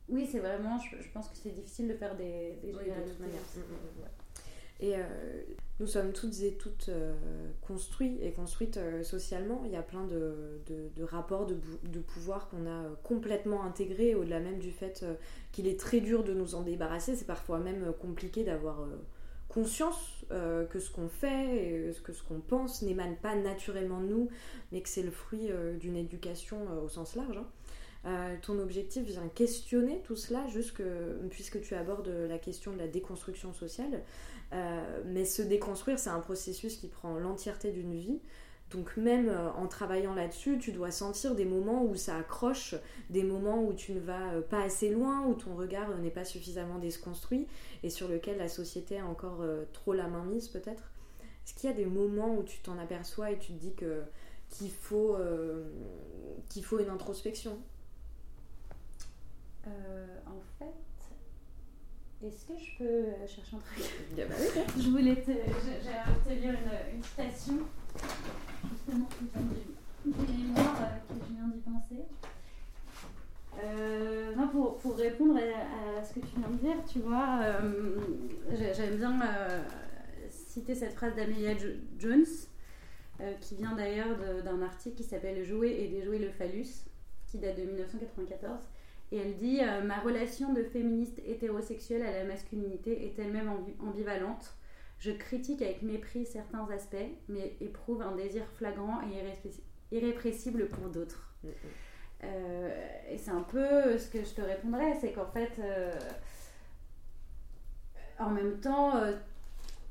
oui, 0.09 0.27
c'est 0.27 0.39
vraiment, 0.39 0.79
je, 0.79 1.09
pense 1.13 1.29
que 1.29 1.37
c'est 1.37 1.51
difficile 1.51 1.89
de 1.89 1.95
faire 1.95 2.17
des, 2.17 2.59
des 2.63 2.73
et 4.81 4.95
euh, 4.95 5.03
nous 5.81 5.87
sommes 5.87 6.13
toutes 6.13 6.41
et 6.43 6.55
toutes 6.55 6.91
euh, 6.91 7.15
construits 7.63 8.19
et 8.21 8.33
construites 8.33 8.77
euh, 8.77 9.03
socialement. 9.03 9.63
Il 9.65 9.73
y 9.73 9.77
a 9.77 9.83
plein 9.83 10.05
de, 10.05 10.61
de, 10.67 11.03
rapports 11.03 11.47
de, 11.47 11.57
de 11.85 12.01
pouvoir 12.01 12.49
qu'on 12.49 12.67
a 12.67 12.83
complètement 13.03 13.65
intégrés, 13.65 14.15
au-delà 14.15 14.41
même 14.41 14.59
du 14.59 14.71
fait 14.71 15.05
qu'il 15.53 15.67
est 15.67 15.81
très 15.81 16.01
dur 16.01 16.25
de 16.25 16.35
nous 16.35 16.55
en 16.55 16.63
débarrasser. 16.63 17.17
C'est 17.17 17.27
parfois 17.27 17.59
même 17.59 17.93
compliqué 18.01 18.45
d'avoir 18.45 18.87
conscience 19.49 20.25
que 20.29 20.79
ce 20.79 20.91
qu'on 20.91 21.09
fait 21.09 21.87
et 21.89 21.93
que 22.03 22.13
ce 22.13 22.23
qu'on 22.23 22.41
pense 22.41 22.83
n'émane 22.83 23.17
pas 23.17 23.35
naturellement 23.35 24.01
de 24.01 24.07
nous, 24.07 24.29
mais 24.73 24.83
que 24.83 24.89
c'est 24.89 25.03
le 25.03 25.11
fruit 25.11 25.49
d'une 25.79 25.97
éducation 25.97 26.59
au 26.83 26.89
sens 26.89 27.15
large. 27.15 27.39
Hein. 28.05 28.37
ton 28.43 28.59
objectif 28.59 29.05
vient 29.05 29.29
questionner 29.29 30.03
tout 30.05 30.17
cela, 30.17 30.45
puisque 31.31 31.61
tu 31.63 31.75
abordes 31.75 32.09
la 32.09 32.39
question 32.39 32.73
de 32.73 32.79
la 32.79 32.89
déconstruction 32.89 33.53
sociale. 33.55 34.03
Euh, 34.53 35.03
mais 35.07 35.25
se 35.25 35.43
déconstruire, 35.43 35.99
c'est 35.99 36.11
un 36.11 36.21
processus 36.21 36.77
qui 36.77 36.89
prend 36.89 37.19
l'entièreté 37.19 37.73
d'une 37.73 37.95
vie. 37.95 38.21
Donc 38.71 38.97
même 38.97 39.29
euh, 39.29 39.53
en 39.53 39.69
travaillant 39.69 40.15
là-dessus, 40.15 40.59
tu 40.59 40.73
dois 40.73 40.91
sentir 40.91 41.35
des 41.35 41.45
moments 41.45 41.85
où 41.85 41.95
ça 41.95 42.17
accroche, 42.17 42.75
des 43.11 43.23
moments 43.23 43.63
où 43.63 43.73
tu 43.73 43.93
ne 43.93 44.01
vas 44.01 44.33
euh, 44.33 44.41
pas 44.41 44.63
assez 44.63 44.91
loin, 44.91 45.25
où 45.27 45.35
ton 45.35 45.55
regard 45.55 45.97
n'est 45.99 46.11
pas 46.11 46.25
suffisamment 46.25 46.79
déconstruit 46.79 47.47
et 47.83 47.91
sur 47.91 48.09
lequel 48.09 48.39
la 48.39 48.49
société 48.49 48.99
a 48.99 49.07
encore 49.07 49.45
trop 49.73 49.93
la 49.93 50.09
main 50.09 50.25
mise 50.25 50.49
peut-être. 50.49 50.91
Est-ce 51.45 51.55
qu'il 51.55 51.71
y 51.71 51.73
a 51.73 51.77
des 51.77 51.87
moments 51.87 52.35
où 52.35 52.43
tu 52.43 52.59
t'en 52.59 52.77
aperçois 52.79 53.31
et 53.31 53.39
tu 53.39 53.53
te 53.53 53.59
dis 53.59 54.69
faut, 54.69 55.17
qu'il 56.49 56.65
faut 56.65 56.81
une 56.81 56.89
introspection 56.89 57.57
En 59.65 60.41
fait, 60.59 60.75
est-ce 62.27 62.47
que 62.47 62.59
je 62.59 62.79
peux 62.79 62.85
euh, 62.85 63.27
chercher 63.27 63.57
un 63.57 63.61
truc? 63.61 63.85
Bah 64.17 64.35
Je 64.79 64.91
voulais 64.91 65.17
te, 65.17 65.31
te 65.31 66.33
lire 66.33 66.55
une, 66.55 66.97
une 66.97 67.03
citation, 67.03 67.59
justement, 68.71 69.09
des 70.05 70.33
mémoires 70.33 70.77
euh, 70.81 71.15
que 71.15 71.15
je 71.15 71.35
viens 71.35 71.49
d'y 71.49 71.61
penser. 71.61 72.03
Euh, 73.63 74.35
non, 74.35 74.49
pour, 74.49 74.77
pour, 74.79 74.97
répondre 74.97 75.39
à, 75.39 76.05
ce 76.05 76.15
que 76.15 76.21
tu 76.21 76.39
viens 76.39 76.49
de 76.49 76.57
dire, 76.57 76.77
tu 76.91 76.99
vois, 76.99 77.41
j'aime 78.75 78.97
bien 78.97 79.19
citer 80.29 80.75
cette 80.75 80.95
phrase 80.95 81.15
d'Amelia 81.15 81.55
Jones, 81.99 82.27
qui 83.41 83.55
vient 83.55 83.75
d'ailleurs 83.75 84.19
d'un 84.45 84.61
article 84.63 84.97
qui 84.97 85.05
s'appelle 85.05 85.43
Jouer 85.43 85.77
et 85.81 85.89
déjouer 85.89 86.19
le 86.19 86.31
phallus, 86.31 86.85
qui 87.29 87.39
date 87.39 87.57
de 87.57 87.63
1994 87.63 88.61
et 89.13 89.19
elle 89.19 89.37
dit 89.37 89.61
euh, 89.63 89.83
Ma 89.83 90.01
relation 90.01 90.53
de 90.53 90.63
féministe 90.63 91.21
hétérosexuelle 91.25 92.03
à 92.03 92.13
la 92.13 92.25
masculinité 92.25 93.07
est 93.07 93.19
elle-même 93.19 93.51
ambivalente. 93.81 94.55
Je 94.99 95.13
critique 95.13 95.63
avec 95.63 95.83
mépris 95.83 96.27
certains 96.27 96.67
aspects, 96.71 96.97
mais 97.29 97.57
éprouve 97.61 98.03
un 98.03 98.17
désir 98.17 98.45
flagrant 98.57 99.01
et 99.03 99.95
irrépressible 99.95 100.69
pour 100.69 100.89
d'autres. 100.89 101.35
Euh, 102.25 102.89
et 103.11 103.19
c'est 103.19 103.31
un 103.31 103.43
peu 103.43 103.99
ce 103.99 104.09
que 104.11 104.25
je 104.25 104.31
te 104.31 104.41
répondrais 104.41 104.95
c'est 104.99 105.13
qu'en 105.13 105.27
fait, 105.27 105.53
euh, 105.59 105.93
en 108.19 108.31
même 108.31 108.59
temps, 108.59 108.95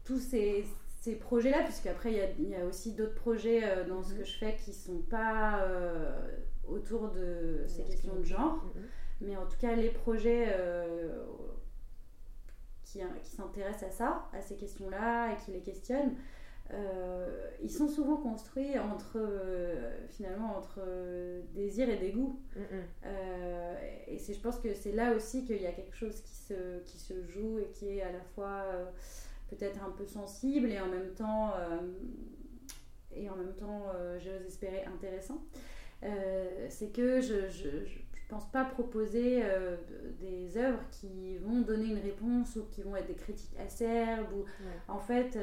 tous 0.04 0.17
ces, 0.17 0.65
ces 1.01 1.15
projets-là, 1.15 1.62
puisque 1.63 1.86
après 1.86 2.12
il 2.39 2.49
y, 2.49 2.56
a 2.56 2.65
aussi 2.65 2.93
d'autres 2.93 3.13
projets 3.13 3.86
dans 3.86 4.01
ce 4.01 4.13
mhm. 4.13 4.19
que 4.19 4.25
je 4.25 4.38
fais 4.39 4.56
qui 4.56 4.73
sont 4.73 5.04
pas 5.04 5.63
autour 6.67 7.12
de 7.12 7.63
ces 7.67 7.84
questions 7.84 8.15
de 8.15 8.23
genre. 8.23 8.56
Mhm. 8.75 8.84
Mais 9.21 9.36
en 9.38 9.45
tout 9.45 9.58
cas, 9.58 9.75
les 9.75 9.89
projets 9.89 10.54
qui, 12.84 12.99
qui 13.23 13.30
s'intéressent 13.30 13.89
à 13.89 13.91
ça, 13.91 14.30
à 14.34 14.41
ces 14.41 14.56
questions-là, 14.56 15.34
et 15.34 15.38
qui 15.43 15.51
les 15.51 15.62
questionnent, 15.62 16.15
euh, 16.73 17.47
ils 17.62 17.69
sont 17.69 17.88
souvent 17.88 18.17
construits 18.17 18.80
entre 18.80 19.17
euh, 19.17 19.91
finalement 20.10 20.58
entre 20.58 20.80
euh, 20.80 21.41
désir 21.54 21.88
et 21.89 21.97
dégoût. 21.97 22.39
et 24.08 24.17
c'est, 24.17 24.34
je 24.34 24.39
pense 24.39 24.60
que 24.60 24.73
c'est 24.73 24.91
là 24.91 25.13
aussi 25.13 25.45
qu'il 25.45 25.62
y 25.62 25.67
a 25.67 25.71
quelque 25.71 25.95
chose 25.95 26.21
qui 26.21 26.34
se, 26.34 26.80
qui 26.86 26.97
se 26.97 27.23
joue 27.28 27.60
et 27.60 27.69
qui 27.71 27.89
est 27.89 28.01
à 28.01 28.12
la 28.12 28.21
fois 28.34 28.63
peut-être 29.49 29.84
un 29.84 29.91
peu 29.91 30.06
sensible 30.06 30.71
et 30.71 30.80
en 30.80 30.88
même 30.88 31.13
temps, 31.13 31.54
et 33.13 33.30
en 33.30 33.36
même 33.36 33.54
temps 33.54 33.84
j'ose 34.17 34.45
espérer 34.47 34.86
intéressant. 34.86 35.43
c'est 36.69 36.91
que 36.91 37.21
je, 37.21 37.49
je, 37.49 37.86
je 37.86 37.99
pense 38.28 38.50
pas 38.52 38.66
proposer 38.66 39.44
des 40.20 40.58
œuvres 40.58 40.82
qui 40.92 41.38
vont 41.38 41.62
donner 41.62 41.86
une 41.86 42.00
réponse 42.00 42.56
ou 42.56 42.66
qui 42.72 42.82
vont 42.82 42.96
être 42.96 43.08
des 43.08 43.16
critiques 43.16 43.58
acerbes 43.60 44.28
ou 44.34 44.46
en 44.88 45.00
fait 45.00 45.38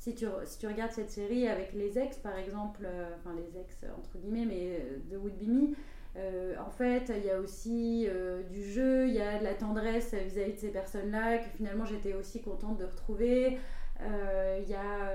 si 0.00 0.14
tu, 0.14 0.26
si 0.46 0.58
tu 0.58 0.66
regardes 0.66 0.92
cette 0.92 1.10
série 1.10 1.46
avec 1.46 1.74
les 1.74 1.98
ex, 1.98 2.16
par 2.16 2.36
exemple, 2.36 2.80
euh, 2.84 3.10
enfin 3.18 3.36
les 3.36 3.60
ex 3.60 3.84
entre 3.98 4.18
guillemets, 4.18 4.46
mais 4.46 4.80
euh, 4.80 4.98
de 5.10 5.16
Would 5.18 5.36
Be 5.36 5.46
Me, 5.46 5.74
euh, 6.16 6.54
en 6.58 6.70
fait, 6.70 7.12
il 7.14 7.24
y 7.26 7.30
a 7.30 7.38
aussi 7.38 8.08
du 8.50 8.64
jeu, 8.64 9.06
il 9.06 9.14
y 9.14 9.20
a 9.20 9.38
de 9.38 9.44
la 9.44 9.54
tendresse 9.54 10.14
vis-à-vis 10.14 10.54
de 10.54 10.58
ces 10.58 10.70
personnes-là 10.70 11.38
que 11.38 11.50
finalement 11.56 11.84
j'étais 11.84 12.14
aussi 12.14 12.40
contente 12.40 12.78
de 12.78 12.84
retrouver. 12.84 13.58
Il 14.00 14.68
y, 14.68 14.74
a, 14.74 15.12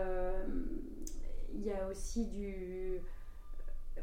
y 1.56 1.72
a 1.72 1.88
aussi 1.90 2.28
du. 2.28 3.02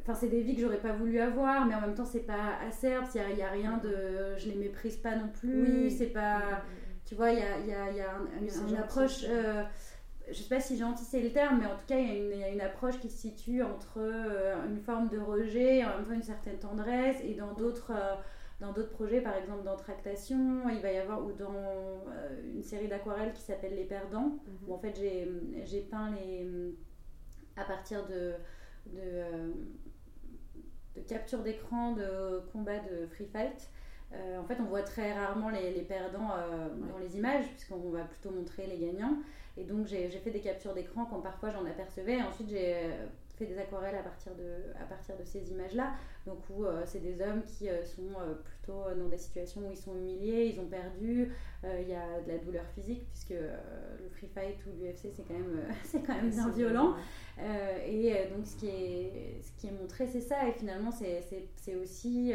Enfin, 0.02 0.14
c'est 0.14 0.28
des 0.28 0.42
vies 0.42 0.56
que 0.56 0.62
j'aurais 0.62 0.80
pas 0.80 0.92
voulu 0.92 1.20
avoir, 1.20 1.64
mais 1.64 1.74
en 1.74 1.80
même 1.80 1.94
temps, 1.94 2.04
c'est 2.04 2.26
pas 2.26 2.58
acerbe, 2.68 3.06
il 3.14 3.36
n'y 3.36 3.42
a, 3.42 3.48
a, 3.48 3.50
rien 3.50 3.78
de. 3.78 4.36
Je 4.36 4.48
les 4.48 4.56
méprise 4.56 4.96
pas 4.96 5.14
non 5.16 5.28
plus, 5.28 5.90
c'est 5.90 6.06
pas. 6.06 6.62
Tu 7.04 7.14
vois, 7.14 7.30
il 7.30 7.38
y 7.38 7.42
a, 7.42 7.58
y 7.60 7.72
a, 7.72 7.92
y 7.92 8.00
a 8.00 8.68
une 8.68 8.76
approche 8.76 9.24
je 10.30 10.34
sais 10.34 10.48
pas 10.48 10.60
si 10.60 10.76
gentil 10.76 11.04
c'est 11.04 11.20
le 11.20 11.30
terme, 11.30 11.58
mais 11.60 11.66
en 11.66 11.76
tout 11.76 11.86
cas, 11.86 11.98
il 11.98 12.38
y, 12.38 12.42
a 12.42 12.48
une, 12.48 12.60
approche 12.60 12.98
qui 13.00 13.08
se 13.08 13.18
situe 13.18 13.62
entre 13.62 13.98
euh, 13.98 14.54
une 14.68 14.80
forme 14.80 15.08
de 15.08 15.18
rejet 15.18 15.78
et 15.78 15.84
en 15.84 15.96
même 15.96 16.04
temps 16.04 16.12
une 16.12 16.22
certaine 16.22 16.58
tendresse. 16.58 17.18
Et 17.24 17.34
dans 17.34 17.52
d'autres. 17.54 17.92
Euh, 17.94 18.14
dans 18.60 18.72
d'autres 18.72 18.90
projets, 18.90 19.20
par 19.20 19.34
exemple 19.34 19.64
dans 19.64 19.74
Tractation, 19.74 20.68
il 20.68 20.80
va 20.80 20.92
y 20.92 20.96
avoir, 20.96 21.26
ou 21.26 21.32
dans 21.32 21.52
euh, 21.52 22.54
une 22.54 22.62
série 22.62 22.86
d'aquarelles 22.86 23.32
qui 23.32 23.40
s'appelle 23.40 23.74
Les 23.74 23.82
Perdants, 23.82 24.38
mhm. 24.46 24.68
où 24.68 24.74
en 24.74 24.78
fait 24.78 24.94
j'ai 25.64 25.80
peint 25.80 26.12
les, 26.12 26.46
à 27.56 27.64
partir 27.64 28.06
de, 28.06 28.34
de, 28.86 29.24
de 30.96 31.00
capture 31.00 31.42
d'écran 31.42 31.92
de 31.92 32.40
combat 32.52 32.78
de 32.78 33.06
free 33.06 33.26
fight. 33.26 33.70
en 34.12 34.44
fait, 34.44 34.58
on 34.60 34.64
voit 34.64 34.82
très 34.82 35.12
rarement 35.12 35.48
les, 35.48 35.72
les 35.72 35.82
perdants 35.82 36.34
dans 36.90 36.98
les 36.98 37.16
images, 37.16 37.46
puisqu'on 37.48 37.90
va 37.90 38.04
plutôt 38.04 38.30
montrer 38.30 38.66
les 38.66 38.78
gagnants. 38.78 39.16
Et 39.56 39.64
donc 39.64 39.86
j'ai 39.86 40.08
fait 40.08 40.30
des 40.30 40.40
captures 40.40 40.74
d'écran 40.74 41.04
quand 41.04 41.20
parfois 41.20 41.50
j'en 41.50 41.66
apercevais. 41.66 42.18
Et 42.18 42.22
ensuite 42.22 42.48
j'ai 42.48 42.74
euh, 42.76 43.06
fait 43.44 43.52
des 43.52 43.58
aquarelles 43.58 43.96
à 43.96 44.02
partir 44.02 44.34
de, 44.34 44.72
à 44.80 44.84
partir 44.84 45.16
de 45.16 45.24
ces 45.24 45.50
images-là. 45.50 45.92
Donc 46.26 46.38
où 46.50 46.64
euh, 46.64 46.82
c'est 46.84 47.00
des 47.00 47.20
hommes 47.20 47.42
qui 47.44 47.68
euh, 47.68 47.84
sont 47.84 48.12
plutôt 48.44 48.84
dans 48.96 49.08
des 49.08 49.18
situations 49.18 49.62
où 49.62 49.70
ils 49.70 49.76
sont 49.76 49.94
humiliés, 49.96 50.52
ils 50.54 50.60
ont 50.60 50.66
perdu. 50.66 51.32
Il 51.64 51.88
y 51.88 51.94
a 51.94 52.20
de 52.20 52.28
la 52.28 52.38
douleur 52.38 52.66
physique 52.74 53.06
puisque 53.08 53.30
le 53.30 54.08
free 54.10 54.26
fight 54.26 54.56
ou 54.66 54.70
l'UFC 54.70 55.10
c'est 55.14 55.22
quand 55.22 55.34
même, 55.34 55.62
c'est 55.84 56.02
quand 56.02 56.14
même 56.14 56.30
bien 56.30 56.48
violent. 56.50 56.96
et 57.38 58.28
donc 58.34 58.44
ce 58.46 58.56
qui 58.56 58.66
est, 58.66 59.40
ce 59.40 59.52
qui 59.60 59.68
est 59.68 59.78
montré 59.78 60.08
c'est 60.08 60.20
ça. 60.20 60.48
Et 60.48 60.52
finalement 60.52 60.90
c'est 60.90 61.74
aussi 61.76 62.34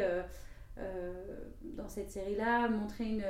dans 1.76 1.88
cette 1.88 2.10
série-là 2.10 2.68
montrer 2.68 3.04
une 3.04 3.24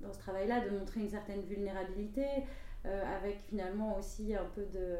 dans 0.00 0.12
ce 0.12 0.18
travail-là, 0.18 0.60
de 0.60 0.70
montrer 0.70 1.00
une 1.00 1.10
certaine 1.10 1.42
vulnérabilité, 1.42 2.26
euh, 2.86 3.16
avec 3.16 3.40
finalement 3.40 3.98
aussi 3.98 4.34
un 4.34 4.46
peu 4.54 4.64
de. 4.66 4.96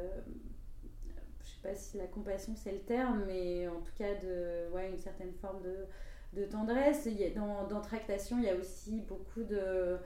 Je 1.50 1.68
sais 1.68 1.68
pas 1.68 1.74
si 1.74 1.98
la 1.98 2.06
compassion 2.06 2.54
c'est 2.56 2.72
le 2.72 2.80
terme, 2.80 3.24
mais 3.26 3.66
en 3.68 3.80
tout 3.80 3.92
cas 3.96 4.14
de, 4.14 4.70
ouais, 4.72 4.90
une 4.90 4.98
certaine 4.98 5.32
forme 5.32 5.62
de, 5.62 6.40
de 6.40 6.46
tendresse. 6.46 7.06
Il 7.06 7.20
y 7.20 7.24
a, 7.24 7.30
dans, 7.30 7.66
dans, 7.66 7.80
Tractation, 7.80 8.38
il 8.38 8.44
y 8.44 8.48
a 8.48 8.54
aussi 8.54 9.00
beaucoup 9.00 9.42
de, 9.42 9.96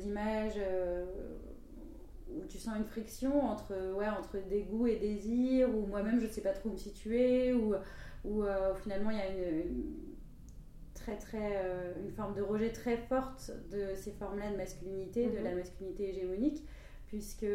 d'images 0.00 0.58
euh, 0.58 1.04
où 2.30 2.44
tu 2.46 2.58
sens 2.58 2.76
une 2.76 2.84
friction 2.84 3.42
entre, 3.42 3.94
ouais, 3.94 4.08
entre 4.08 4.38
dégoût 4.48 4.86
et 4.86 4.96
désir, 4.96 5.74
ou 5.74 5.86
moi-même 5.86 6.20
je 6.20 6.26
ne 6.26 6.30
sais 6.30 6.40
pas 6.40 6.52
trop 6.52 6.70
où 6.70 6.72
me 6.72 6.78
situer, 6.78 7.52
ou, 7.52 7.74
ou 8.24 8.42
euh, 8.42 8.74
finalement 8.74 9.10
il 9.10 9.18
y 9.18 9.20
a 9.20 9.28
une 9.30 9.94
très 10.94 11.18
très 11.18 11.56
euh, 11.64 11.92
une 12.02 12.10
forme 12.10 12.34
de 12.34 12.42
rejet 12.42 12.72
très 12.72 12.96
forte 12.96 13.50
de 13.70 13.94
ces 13.94 14.12
formes-là 14.12 14.50
de 14.50 14.56
masculinité, 14.56 15.26
de 15.26 15.38
mhm. 15.38 15.44
la 15.44 15.54
masculinité 15.54 16.08
hégémonique, 16.08 16.64
puisque 17.06 17.46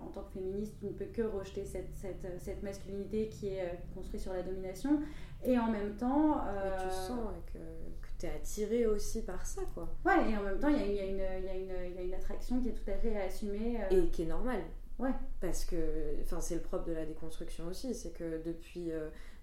en 0.00 0.08
tant 0.08 0.22
que 0.22 0.32
féministe, 0.32 0.74
tu 0.78 0.86
ne 0.86 0.92
peux 0.92 1.06
que 1.06 1.22
rejeter 1.22 1.64
cette, 1.64 1.94
cette, 1.94 2.26
cette 2.40 2.62
masculinité 2.62 3.28
qui 3.28 3.48
est 3.48 3.62
euh, 3.62 3.74
construite 3.94 4.22
sur 4.22 4.32
la 4.32 4.42
domination, 4.42 5.00
et 5.44 5.58
en 5.58 5.70
même 5.70 5.96
temps... 5.96 6.40
tu 6.80 6.90
sens 6.90 7.30
que, 7.52 7.58
que 7.58 8.08
tu 8.18 8.26
es 8.26 8.30
attiré 8.30 8.86
aussi 8.86 9.22
par 9.22 9.44
ça, 9.44 9.62
quoi. 9.74 9.88
Ouais, 10.04 10.30
et 10.30 10.36
en 10.36 10.42
même 10.42 10.58
temps, 10.58 10.68
il 10.68 10.80
y, 10.80 10.94
y, 10.94 11.12
y, 11.12 11.16
y, 11.16 11.98
a 11.98 12.02
une 12.02 12.14
attraction 12.14 12.60
qui 12.60 12.68
est 12.68 12.72
tout 12.72 12.90
à 12.90 12.96
fait 12.96 13.16
assumée. 13.20 13.78
Et 13.90 14.08
qui 14.08 14.22
est 14.22 14.26
normale. 14.26 14.62
Ouais. 14.98 15.12
Parce 15.40 15.64
que, 15.64 15.76
enfin, 16.22 16.40
c'est 16.40 16.54
le 16.54 16.60
propre 16.60 16.84
de 16.84 16.92
la 16.92 17.04
déconstruction 17.04 17.66
aussi, 17.66 17.94
c'est 17.94 18.12
que 18.12 18.42
depuis 18.44 18.90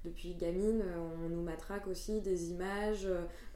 depuis 0.04 0.34
gamine, 0.34 0.82
euh, 0.82 1.26
on 1.26 1.30
nous 1.30 1.44
matraque 1.44 1.88
aussi 1.88 2.22
des 2.22 2.50
images 2.50 3.08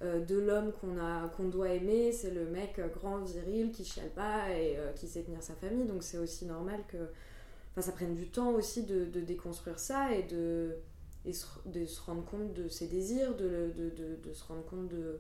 euh, 0.02 0.24
de 0.24 0.38
l'homme 0.38 0.72
qu'on 0.74 1.00
a 1.00 1.28
doit 1.40 1.70
aimer, 1.70 2.12
c'est 2.12 2.32
le 2.32 2.46
mec 2.46 2.80
grand, 2.94 3.24
viril, 3.24 3.72
qui 3.72 3.84
chiale 3.84 4.10
pas 4.10 4.52
et 4.52 4.78
euh, 4.78 4.92
qui 4.94 5.08
sait 5.08 5.24
tenir 5.24 5.42
sa 5.42 5.56
famille. 5.56 5.86
Donc 5.86 6.04
c'est 6.04 6.18
aussi 6.18 6.46
normal 6.46 6.82
que 6.88 7.10
enfin, 7.72 7.82
ça 7.82 7.92
prenne 7.92 8.14
du 8.14 8.28
temps 8.28 8.52
aussi 8.52 8.84
de, 8.84 9.06
déconstruire 9.22 9.80
ça 9.80 10.14
et 10.14 10.24
de, 10.24 10.76
et 11.26 11.34
de 11.66 11.86
se 11.86 12.02
rendre 12.02 12.24
compte 12.26 12.54
de 12.54 12.68
ses 12.68 12.88
désirs, 12.88 13.36
de, 13.36 13.74
de, 13.76 14.34
se 14.34 14.44
rendre 14.44 14.66
compte 14.66 14.88
de 14.88 15.20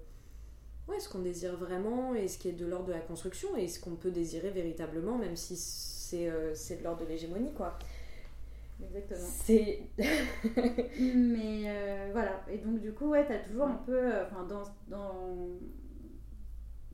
ouais, 0.88 1.00
ce 1.00 1.10
qu'on 1.10 1.20
désire 1.20 1.58
vraiment 1.58 2.14
et 2.14 2.28
ce 2.28 2.38
qui 2.38 2.50
est 2.50 2.54
de 2.54 2.68
l'ordre 2.68 2.88
de 2.88 2.94
la 2.94 3.00
construction 3.00 3.56
et 3.58 3.68
ce 3.68 3.80
qu'on 3.80 3.96
peut 3.96 4.12
désirer 4.12 4.52
véritablement, 4.52 5.18
même 5.18 5.36
si 5.36 5.56
c'est 5.56 6.28
de 6.78 6.84
l'ordre 6.84 7.02
de 7.02 7.08
l'hégémonie. 7.08 7.54
quoi. 7.54 7.80
Exactement. 8.84 9.20
C'est. 9.22 9.90
Mais 9.98 11.64
euh, 11.66 12.10
voilà. 12.12 12.42
Et 12.50 12.58
donc, 12.58 12.80
du 12.80 12.94
coup, 12.94 13.08
ouais, 13.10 13.26
t'as 13.26 13.40
toujours 13.40 13.68
un 13.68 13.82
peu. 13.86 13.98
Euh, 13.98 14.26
enfin, 14.26 14.44
dans, 14.44 14.64
dans, 14.88 15.48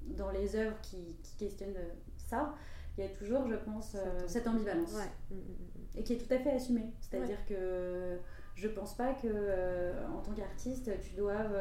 dans 0.02 0.32
les 0.32 0.56
œuvres 0.56 0.80
qui, 0.82 1.18
qui 1.24 1.36
questionnent 1.38 1.78
ça, 2.18 2.56
il 2.98 3.04
y 3.04 3.08
a 3.08 3.10
toujours, 3.10 3.48
je 3.48 3.56
pense, 3.56 3.96
euh, 3.96 4.28
cette 4.28 4.48
ambivalence. 4.48 4.94
Ouais. 4.94 5.36
Mm, 5.36 5.36
mm, 5.36 5.40
mm, 5.40 5.98
Et 6.00 6.04
qui 6.04 6.14
est 6.14 6.18
tout 6.18 6.34
à 6.34 6.38
fait 6.38 6.52
assumée. 6.52 6.92
C'est-à-dire 7.00 7.46
que 7.46 8.20
je 8.56 8.68
pense 8.68 8.96
pas 8.96 9.14
que, 9.14 9.94
en 10.14 10.22
tant 10.22 10.34
qu'artiste, 10.34 10.92
tu 11.00 11.16
doives 11.16 11.58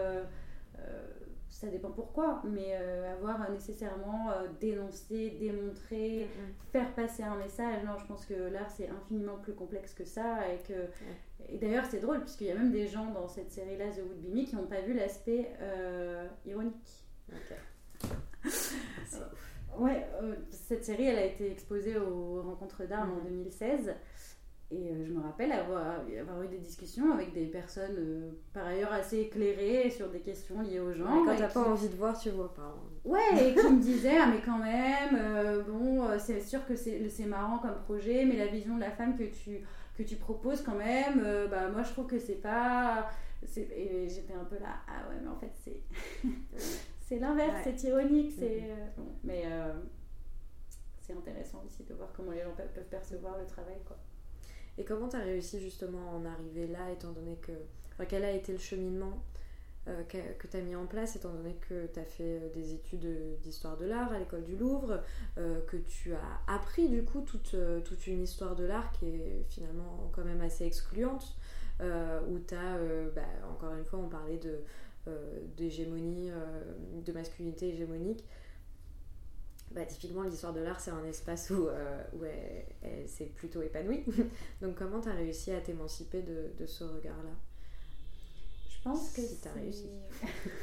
ça 1.50 1.66
dépend 1.66 1.90
pourquoi, 1.90 2.42
mais 2.44 2.74
euh, 2.74 3.12
avoir 3.12 3.50
nécessairement 3.50 4.30
euh, 4.30 4.46
dénoncé, 4.60 5.30
démontré, 5.30 6.28
faire 6.72 6.94
passer 6.94 7.22
un 7.24 7.36
message. 7.36 7.82
Non, 7.84 7.98
je 7.98 8.06
pense 8.06 8.24
que 8.24 8.34
l'art 8.34 8.70
c'est 8.70 8.88
infiniment 8.88 9.36
plus 9.36 9.54
complexe 9.54 9.92
que 9.92 10.04
ça 10.04 10.48
et 10.48 10.58
que 10.58 10.86
et 11.48 11.58
d'ailleurs 11.58 11.84
c'est 11.86 11.98
drôle 11.98 12.20
puisqu'il 12.20 12.46
y 12.46 12.50
a 12.50 12.54
même 12.54 12.70
des 12.70 12.86
gens 12.86 13.10
dans 13.12 13.26
cette 13.28 13.50
série-là 13.50 13.90
The 13.90 13.98
Would 13.98 14.20
Be 14.22 14.34
Me 14.34 14.44
qui 14.44 14.54
n'ont 14.54 14.66
pas 14.66 14.80
vu 14.80 14.94
l'aspect 14.94 15.50
euh, 15.60 16.28
ironique. 16.46 17.04
ouais, 19.78 20.06
cette 20.50 20.84
série 20.84 21.06
elle 21.06 21.18
a 21.18 21.24
été 21.24 21.50
exposée 21.50 21.96
aux 21.98 22.42
rencontres 22.42 22.84
d'art 22.86 23.08
en 23.10 23.24
2016 23.24 23.88
mm-hmm. 23.88 23.94
Et 24.72 24.88
euh, 24.88 25.04
je 25.04 25.12
me 25.12 25.20
rappelle 25.20 25.50
avoir, 25.50 25.96
avoir, 26.20 26.42
eu 26.42 26.48
des 26.48 26.58
discussions 26.58 27.12
avec 27.12 27.32
des 27.32 27.46
personnes 27.46 27.96
euh, 27.98 28.30
par 28.52 28.68
ailleurs 28.68 28.92
assez 28.92 29.18
éclairées 29.18 29.90
sur 29.90 30.08
des 30.08 30.20
questions 30.20 30.60
liées 30.62 30.78
au 30.78 30.92
genre. 30.92 31.24
quand 31.24 31.34
t'as 31.36 31.48
pas 31.48 31.64
envie 31.64 31.88
de 31.88 31.96
voir, 31.96 32.16
tu 32.16 32.30
vois 32.30 32.54
pas. 32.54 32.76
Ouais, 33.04 33.50
et 33.50 33.54
qui 33.54 33.66
me 33.72 33.80
disaient, 33.80 34.18
ah 34.18 34.28
mais 34.28 34.40
quand 34.44 34.58
même, 34.58 35.16
euh, 35.16 35.64
bon, 35.64 36.06
c'est 36.20 36.40
sûr 36.40 36.64
que 36.66 36.76
c'est 36.76 37.26
marrant 37.26 37.58
comme 37.58 37.82
projet, 37.82 38.24
mais 38.24 38.36
la 38.36 38.46
vision 38.46 38.76
de 38.76 38.80
la 38.80 38.92
femme 38.92 39.16
que 39.16 39.24
tu, 39.24 39.60
que 39.98 40.04
tu 40.04 40.14
proposes 40.14 40.62
quand 40.62 40.76
même, 40.76 41.20
bah 41.50 41.68
moi 41.68 41.82
je 41.82 41.90
trouve 41.90 42.06
que 42.06 42.20
c'est 42.20 42.40
pas... 42.40 43.10
Et 43.56 44.06
j'étais 44.08 44.34
un 44.34 44.44
peu 44.44 44.58
là, 44.60 44.76
ah 44.86 45.08
ouais, 45.08 45.16
mais 45.20 45.28
en 45.28 45.36
fait 45.36 45.50
c'est... 45.54 45.82
c'est 47.00 47.18
l'inverse, 47.18 47.56
c'est 47.64 47.88
ironique, 47.88 48.34
c'est... 48.38 48.68
Bon, 48.96 49.08
mais 49.24 49.42
c'est 51.00 51.14
intéressant 51.14 51.64
aussi 51.66 51.82
de 51.82 51.94
voir 51.94 52.10
comment 52.16 52.30
les 52.30 52.42
gens 52.42 52.54
peuvent 52.56 52.84
percevoir 52.84 53.36
le 53.36 53.46
travail, 53.46 53.78
quoi. 53.84 53.96
Et 54.78 54.84
comment 54.84 55.08
tu 55.08 55.16
as 55.16 55.20
réussi 55.20 55.60
justement 55.60 56.10
à 56.10 56.14
en 56.16 56.24
arriver 56.24 56.66
là, 56.66 56.90
étant 56.92 57.12
donné 57.12 57.36
que. 57.36 57.52
Enfin, 57.92 58.04
quel 58.06 58.24
a 58.24 58.32
été 58.32 58.52
le 58.52 58.58
cheminement 58.58 59.22
que, 60.08 60.46
tu 60.46 60.56
as 60.56 60.60
mis 60.60 60.76
en 60.76 60.86
place, 60.86 61.16
étant 61.16 61.32
donné 61.32 61.56
que 61.68 61.86
tu 61.92 61.98
as 61.98 62.04
fait 62.04 62.50
des 62.54 62.74
études 62.74 63.40
d'histoire 63.42 63.76
de 63.76 63.86
l'art 63.86 64.12
à 64.12 64.18
l'école 64.18 64.44
du 64.44 64.56
Louvre, 64.56 65.02
que 65.36 65.76
tu 65.76 66.14
as 66.14 66.40
appris 66.46 66.88
du 66.88 67.02
coup 67.02 67.22
toute, 67.22 67.56
toute 67.84 68.06
une 68.06 68.22
histoire 68.22 68.54
de 68.54 68.64
l'art 68.64 68.92
qui 68.92 69.06
est 69.06 69.44
finalement 69.48 70.08
quand 70.12 70.24
même 70.24 70.40
assez 70.42 70.64
excluante, 70.64 71.36
où 71.80 72.38
tu 72.46 72.54
as, 72.54 72.78
bah, 73.14 73.22
encore 73.50 73.74
une 73.74 73.84
fois, 73.84 73.98
on 73.98 74.08
parlait 74.08 74.38
de 74.38 74.60
d'hégémonie, 75.56 76.30
de 77.04 77.12
masculinité 77.12 77.70
hégémonique. 77.70 78.24
Bah, 79.70 79.84
typiquement, 79.84 80.24
l'histoire 80.24 80.52
de 80.52 80.60
l'art, 80.60 80.80
c'est 80.80 80.90
un 80.90 81.04
espace 81.04 81.50
où, 81.50 81.68
euh, 81.68 82.02
où 82.14 82.24
elle, 82.24 83.08
s'est 83.08 83.26
plutôt 83.26 83.62
épanouie. 83.62 84.04
Donc, 84.60 84.74
comment 84.74 85.00
tu 85.00 85.08
as 85.08 85.14
réussi 85.14 85.52
à 85.52 85.60
t'émanciper 85.60 86.22
de, 86.22 86.52
de, 86.58 86.66
ce 86.66 86.82
regard-là? 86.82 87.30
Je 88.68 88.82
pense 88.82 89.12
que 89.12 89.22
si 89.22 89.40
tu 89.40 89.48
as 89.48 89.52
réussi. 89.52 89.90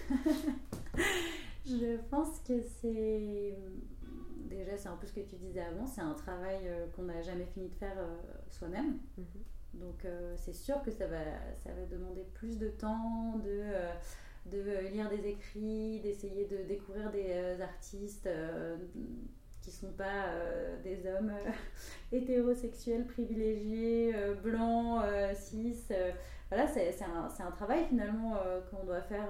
Je 1.66 1.98
pense 2.10 2.40
que 2.40 2.62
c'est. 2.82 3.58
Déjà, 4.50 4.78
c'est 4.78 4.90
un 4.90 4.96
peu 4.98 5.08
ce 5.08 5.14
que 5.14 5.22
tu 5.22 5.36
disais 5.36 5.62
avant, 5.62 5.86
c'est 5.86 6.02
un 6.02 6.14
travail 6.14 6.62
euh, 6.64 6.88
qu'on 6.96 7.04
n'a 7.04 7.22
jamais 7.22 7.46
fini 7.46 7.68
de 7.68 7.76
faire 7.76 7.98
euh, 7.98 8.16
soi-même. 8.50 8.98
Mhm. 9.18 9.26
Donc, 9.74 10.08
c'est 10.38 10.56
sûr 10.56 10.82
que 10.82 10.90
ça 10.90 11.06
va, 11.06 11.20
ça 11.64 11.72
va 11.72 11.86
demander 11.86 12.24
plus 12.34 12.58
de 12.58 12.70
temps, 12.70 13.38
de 13.44 13.62
de 14.52 14.64
euh, 14.68 14.82
lire 14.90 15.10
des 15.10 15.28
écrits, 15.28 16.00
d'essayer 16.02 16.46
de 16.46 16.58
découvrir 16.68 17.12
des 17.12 17.28
euh, 17.30 17.62
artistes 17.62 18.28
euh, 18.28 18.78
qui 19.62 19.72
sont 19.72 19.92
pas 19.92 20.28
des 20.82 21.06
hommes 21.08 21.34
hétérosexuels 22.14 23.06
privilégiés, 23.06 24.16
blancs, 24.42 25.04
cis. 25.36 25.76
voilà, 26.50 26.68
c'est 26.68 27.04
un, 27.04 27.28
un, 27.46 27.52
travail 27.52 27.84
finalement 27.84 28.38
qu'on 28.72 28.86
doit 28.86 29.02
faire 29.02 29.28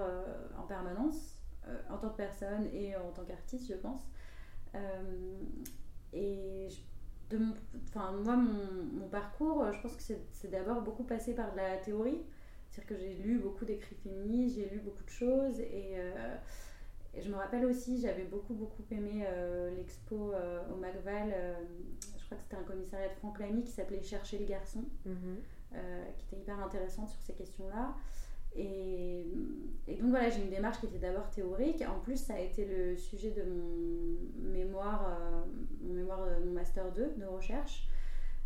en 0.60 0.62
permanence, 0.68 1.40
en 1.90 1.98
tant 1.98 2.10
que 2.10 2.18
personne 2.18 2.68
et 2.72 2.96
en 2.96 3.10
tant 3.16 3.24
qu'artiste, 3.24 3.68
je 3.68 3.78
pense. 3.78 4.02
et 6.14 6.68
de 7.32 7.40
moi, 7.96 8.36
mon, 8.36 9.00
mon, 9.00 9.08
parcours, 9.10 9.66
je 9.74 9.82
pense 9.82 9.96
que 9.96 10.14
c'est 10.32 10.52
d'abord 10.52 10.82
beaucoup 10.84 11.04
passé 11.04 11.34
par 11.34 11.52
de 11.54 11.58
la 11.58 11.78
théorie. 11.78 12.22
C'est-à-dire 12.78 12.98
que 12.98 13.04
j'ai 13.04 13.24
lu 13.24 13.40
beaucoup 13.40 13.66
d'écrits 13.66 13.96
féministes, 13.96 14.58
j'ai 14.58 14.70
lu 14.70 14.80
beaucoup 14.80 15.04
de 15.04 15.10
choses 15.10 15.60
euh, 15.60 16.36
et, 17.16 17.22
je 17.22 17.30
me 17.30 17.36
rappelle 17.36 17.66
aussi, 17.66 18.00
j'avais 18.00 18.26
beaucoup 18.26 18.54
beaucoup 18.54 18.84
aimé 18.92 19.26
euh, 19.26 19.72
l'expo 19.76 20.32
euh, 20.34 20.62
au 20.72 20.76
Macval, 20.76 21.34
je 22.20 22.26
crois 22.26 22.38
que 22.38 22.44
c'était 22.44 22.58
un 22.58 22.64
commissariat 22.64 23.08
de 23.08 23.14
Franck 23.16 23.40
Lamy 23.40 23.64
qui 23.64 23.72
s'appelait 23.72 24.04
Chercher 24.04 24.38
les 24.38 24.46
garçons, 24.46 24.84
mhm. 25.06 25.38
qui 25.72 26.26
était 26.28 26.42
hyper 26.42 26.60
intéressante 26.60 27.10
sur 27.10 27.22
ces 27.22 27.34
questions-là. 27.34 27.96
Et, 28.56 29.26
donc 30.00 30.10
voilà, 30.10 30.30
j'ai 30.30 30.44
une 30.44 30.50
démarche 30.50 30.80
qui 30.80 30.86
était 30.86 31.00
d'abord 31.00 31.30
théorique. 31.32 31.84
En 31.88 32.00
plus, 32.00 32.18
ça 32.18 32.36
a 32.36 32.40
été 32.40 32.66
le 32.66 32.96
sujet 32.96 33.32
de 33.32 33.44
mon 33.44 34.52
mémoire, 34.54 35.46
mon 35.82 35.94
mémoire, 35.94 36.28
mon 36.46 36.52
master 36.52 36.92
2 36.92 37.16
de 37.18 37.26
recherche. 37.26 37.88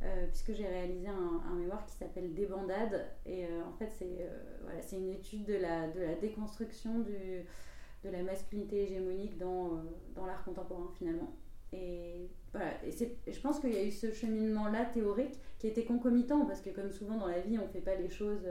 Euh, 0.04 0.26
puisque 0.28 0.54
j'ai 0.54 0.66
réalisé 0.66 1.08
un, 1.10 1.56
mémoire 1.56 1.86
qui 1.86 1.94
s'appelle 1.96 2.34
Débandade. 2.34 3.06
Et 3.26 3.46
euh, 3.46 3.64
en 3.68 3.72
fait, 3.74 3.90
c'est 3.92 4.18
euh, 4.22 4.58
voilà, 4.64 4.80
une 4.94 5.10
étude 5.10 5.46
de 5.46 5.54
la, 5.54 5.88
de 5.90 6.00
la 6.00 6.16
déconstruction 6.16 7.00
du, 7.02 7.44
de 8.04 8.10
la 8.10 8.24
masculinité 8.24 8.84
hégémonique 8.84 9.38
dans, 9.38 9.84
dans 10.16 10.26
l'art 10.26 10.44
contemporain, 10.44 10.90
finalement. 10.98 11.36
Et, 11.72 12.32
voilà, 12.52 12.72
et 12.84 12.92
je 13.32 13.40
pense 13.42 13.60
qu'il 13.60 13.74
y 13.74 13.78
a 13.78 13.84
eu 13.84 13.92
ce 13.92 14.12
cheminement-là 14.12 14.86
théorique 14.86 15.40
qui 15.60 15.68
était 15.68 15.86
concomitant, 15.86 16.46
parce 16.46 16.62
que 16.62 16.72
comme 16.72 16.92
souvent 16.92 17.18
dans 17.18 17.28
la 17.28 17.40
vie, 17.40 17.60
on 17.60 17.68
ne 17.68 17.72
fait 17.72 17.80
pas 17.80 17.96
les 17.96 18.10
choses. 18.10 18.46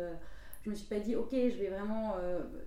je 0.62 0.70
me 0.70 0.74
suis 0.74 0.86
pas 0.86 1.00
dit, 1.00 1.16
ok, 1.16 1.32
je 1.32 1.58
vais 1.58 1.68
vraiment 1.68 2.14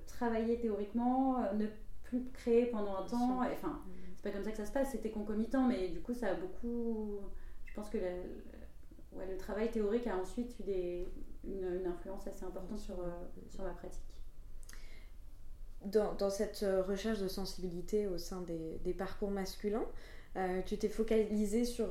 travailler 0.05 0.59
théoriquement, 0.59 1.39
ne 1.55 1.65
plus 2.03 2.29
créer 2.33 2.67
pendant 2.67 2.97
un 2.97 3.07
temps. 3.07 3.39
Enfin, 3.51 3.81
c'est 4.15 4.23
pas 4.23 4.29
comme 4.29 4.43
ça 4.43 4.51
que 4.51 4.57
ça 4.57 4.65
se 4.65 4.71
passe, 4.71 4.91
c'était 4.91 5.09
concomitant, 5.09 5.67
mais 5.67 5.87
du 5.87 6.01
coup, 6.01 6.13
ça 6.13 6.27
a 6.27 6.33
beaucoup. 6.35 7.21
Je 7.65 7.73
pense 7.73 7.89
que 7.89 7.97
la, 7.97 8.11
ouais, 9.15 9.25
le 9.29 9.37
travail 9.37 9.69
théorique 9.71 10.07
a 10.07 10.17
ensuite 10.17 10.55
eu 10.59 10.63
des, 10.63 11.07
une, 11.45 11.85
influence 11.85 12.27
assez 12.27 12.45
importante 12.45 12.79
sur, 12.79 12.99
euh, 12.99 13.09
sur 13.49 13.63
ma 13.63 13.71
pratique. 13.71 14.01
Dans, 15.85 16.13
dans, 16.13 16.29
cette 16.29 16.63
euh, 16.63 16.81
recherche 16.83 17.19
de 17.19 17.27
sensibilité 17.27 18.07
au 18.07 18.17
sein 18.17 18.41
des, 18.41 18.79
des 18.83 18.93
parcours 18.93 19.31
masculins, 19.31 19.85
euh, 20.35 20.61
tu 20.65 20.77
t'es 20.77 20.89
focalisé 20.89 21.63
sur, 21.63 21.89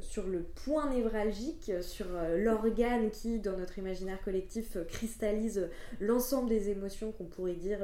sur 0.00 0.26
le 0.26 0.42
point 0.42 0.88
névralgique, 0.88 1.70
sur 1.82 2.06
l'organe 2.36 3.10
qui, 3.10 3.38
dans 3.38 3.58
notre 3.58 3.78
imaginaire 3.78 4.22
collectif, 4.22 4.78
cristallise 4.88 5.68
l'ensemble 6.00 6.48
des 6.48 6.70
émotions 6.70 7.12
qu'on 7.12 7.26
pourrait 7.26 7.54
dire 7.54 7.80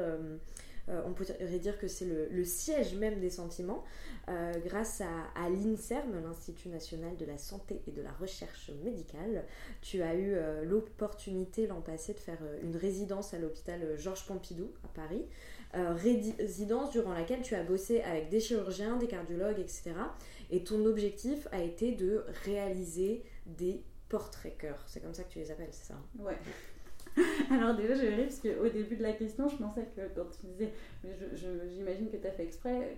on 0.89 1.13
pourrait 1.13 1.59
dire 1.59 1.79
que 1.79 1.89
c'est 1.89 2.07
le, 2.07 2.45
siège 2.45 2.95
même 2.95 3.21
des 3.21 3.31
sentiments, 3.31 3.85
euh, 4.29 4.53
grâce 4.65 5.01
à, 5.01 5.49
l'INSERM, 5.49 6.23
l'Institut 6.23 6.69
national 6.69 7.17
de 7.17 7.25
la 7.25 7.39
santé 7.39 7.83
et 7.87 7.93
de 7.93 8.03
la 8.03 8.13
recherche 8.13 8.71
médicale. 8.85 9.45
Tu 9.81 10.03
as 10.03 10.15
eu 10.15 10.35
euh, 10.35 10.65
l'opportunité 10.65 11.67
l'an 11.67 11.81
passé 11.81 12.15
de 12.15 12.19
faire 12.19 12.39
une 12.63 12.77
résidence 12.77 13.35
à 13.35 13.39
l'hôpital 13.39 13.97
Georges 13.99 14.27
Pompidou 14.27 14.71
à 14.85 14.89
Paris, 14.89 15.25
résidence 15.75 16.91
durant 16.91 17.15
laquelle 17.15 17.41
tu 17.41 17.55
as 17.55 17.63
bossé 17.63 18.03
avec 18.03 18.29
des 18.29 18.41
chirurgiens, 18.41 18.99
des 18.99 19.07
cardiologues, 19.07 19.59
etc. 19.59 19.93
Et 20.51 20.65
ton 20.65 20.85
objectif 20.85 21.49
a 21.51 21.63
été 21.63 21.93
de 21.93 22.27
réaliser 22.45 23.23
des 23.47 23.83
portraits 24.11 24.59
cœurs. 24.59 24.85
C'est 24.87 25.01
comme 25.01 25.15
ça 25.15 25.25
que 25.25 25.33
tu 25.33 25.39
les 25.39 25.51
appelles, 25.51 25.71
c'est 25.71 25.87
ça 25.87 25.95
hein? 25.95 26.23
Ouais. 26.23 26.37
Alors 27.51 27.75
déjà, 27.75 27.95
je 27.95 28.07
ris 28.07 28.23
parce 28.25 28.39
qu'au 28.39 28.69
début 28.69 28.97
de 28.97 29.03
la 29.03 29.13
question, 29.13 29.49
je 29.49 29.57
pensais 29.57 29.87
que 29.95 30.01
quand 30.15 30.27
tu 30.31 30.47
disais, 30.47 30.73
j'imagine 31.75 32.11
que 32.11 32.17
tu 32.17 32.27
as 32.27 32.31
fait 32.31 32.45
exprès, 32.45 32.97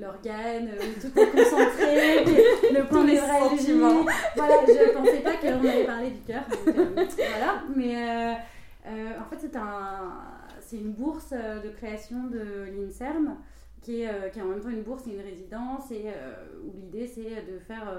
l'organe, 0.00 0.70
tout 1.00 1.18
est 1.18 1.30
concentré, 1.30 2.24
le 2.72 2.88
point 2.88 3.04
névralgique. 3.04 3.70
Voilà, 4.36 4.56
je 4.66 4.92
pensais 4.92 5.20
pas 5.20 5.36
qu'on 5.36 5.68
allait 5.68 5.84
parler 5.84 6.10
du 6.10 6.20
cœur. 6.20 6.42
Euh, 6.66 7.06
voilà, 7.16 7.62
mais 7.74 7.96
euh, 7.96 8.34
euh, 8.86 9.20
en 9.20 9.24
fait, 9.24 9.36
c'est 9.40 9.56
un, 9.56 10.12
c'est 10.60 10.76
une 10.76 10.92
bourse 10.92 11.32
de 11.32 11.68
création 11.70 12.24
de 12.28 12.66
l'INSERM. 12.76 13.36
Qui 13.80 14.02
est, 14.02 14.30
qui 14.30 14.38
est 14.38 14.42
en 14.42 14.46
même 14.46 14.60
temps 14.60 14.68
une 14.68 14.84
bourse 14.84 15.08
et 15.08 15.10
une 15.10 15.22
résidence, 15.22 15.90
et 15.90 16.04
où 16.64 16.72
l'idée 16.72 17.08
c'est 17.08 17.42
de 17.50 17.58
faire, 17.58 17.92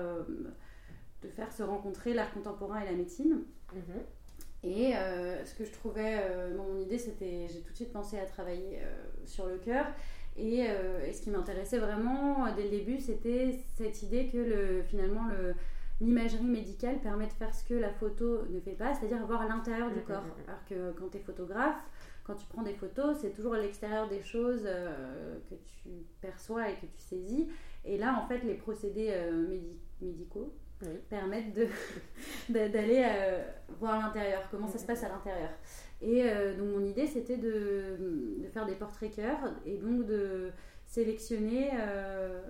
de 1.22 1.28
faire 1.28 1.52
se 1.52 1.62
rencontrer 1.62 2.14
l'art 2.14 2.34
contemporain 2.34 2.80
et 2.80 2.86
la 2.86 2.94
médecine. 2.94 3.42
Mm-hmm. 3.76 4.23
Et 4.64 4.96
euh, 4.96 5.44
ce 5.44 5.54
que 5.56 5.66
je 5.66 5.72
trouvais, 5.72 6.20
euh, 6.22 6.56
mon 6.58 6.80
idée, 6.80 6.98
c'était, 6.98 7.48
j'ai 7.52 7.60
tout 7.62 7.72
de 7.72 7.76
suite 7.76 7.92
pensé 7.92 8.18
à 8.18 8.26
travailler 8.26 8.80
euh, 8.82 9.06
sur 9.26 9.48
le 9.48 9.58
cœur. 9.58 9.86
Et, 10.38 10.66
ce 11.14 11.22
qui 11.22 11.30
m'intéressait 11.30 11.78
vraiment 11.78 12.52
dès 12.56 12.64
le 12.64 12.70
début, 12.70 13.00
c'était 13.00 13.60
cette 13.76 14.02
idée 14.02 14.30
que 14.30 14.38
le, 14.38 14.82
finalement 14.82 15.28
le, 15.28 15.54
l'imagerie 16.02 16.44
médicale 16.44 17.00
permet 17.02 17.28
de 17.28 17.34
faire 17.34 17.54
ce 17.54 17.64
que 17.64 17.76
la 17.76 17.92
photo 17.92 18.44
ne 18.50 18.60
fait 18.60 18.72
pas, 18.72 18.96
c'est-à-dire 18.96 19.24
voir 19.28 19.48
l'intérieur 19.48 19.92
du 19.92 20.00
mm, 20.00 20.02
mm, 20.02 20.06
corps. 20.06 20.24
Mm, 20.24 20.50
Alors 20.50 20.66
que 20.68 21.00
quand 21.00 21.10
tu 21.10 21.18
es 21.18 21.20
photographe, 21.20 21.84
quand 22.24 22.34
tu 22.34 22.48
prends 22.48 22.64
des 22.64 22.74
photos, 22.74 23.18
c'est 23.22 23.30
toujours 23.30 23.54
l'extérieur 23.54 24.10
des 24.10 24.24
choses 24.24 24.64
que 24.64 25.56
tu 25.66 25.90
perçois 26.20 26.68
et 26.72 26.74
que 26.78 26.88
tu 26.88 26.98
saisis. 26.98 27.48
Et 27.86 28.00
là, 28.00 28.20
en 28.20 28.28
fait, 28.28 28.40
les 28.40 28.56
procédés 28.56 29.14
médicaux, 30.02 30.52
permettre 31.10 31.48
d'aller 32.50 33.06
euh, 33.06 33.44
voir 33.80 34.00
l'intérieur, 34.00 34.48
comment 34.52 34.68
ça 34.68 34.78
se 34.78 34.86
passe 34.86 35.04
à 35.04 35.10
l'intérieur. 35.10 35.50
Et 36.02 36.24
euh, 36.24 36.58
donc 36.58 36.68
mon 36.70 36.86
idée 36.86 37.08
c'était 37.08 37.38
de, 37.38 38.40
de, 38.42 38.48
faire 38.50 38.66
des 38.66 38.76
portraits 38.76 39.16
cœurs 39.16 39.54
et 39.66 39.78
donc 39.78 40.06
de 40.06 40.52
sélectionner 40.86 41.72
euh, 41.80 42.42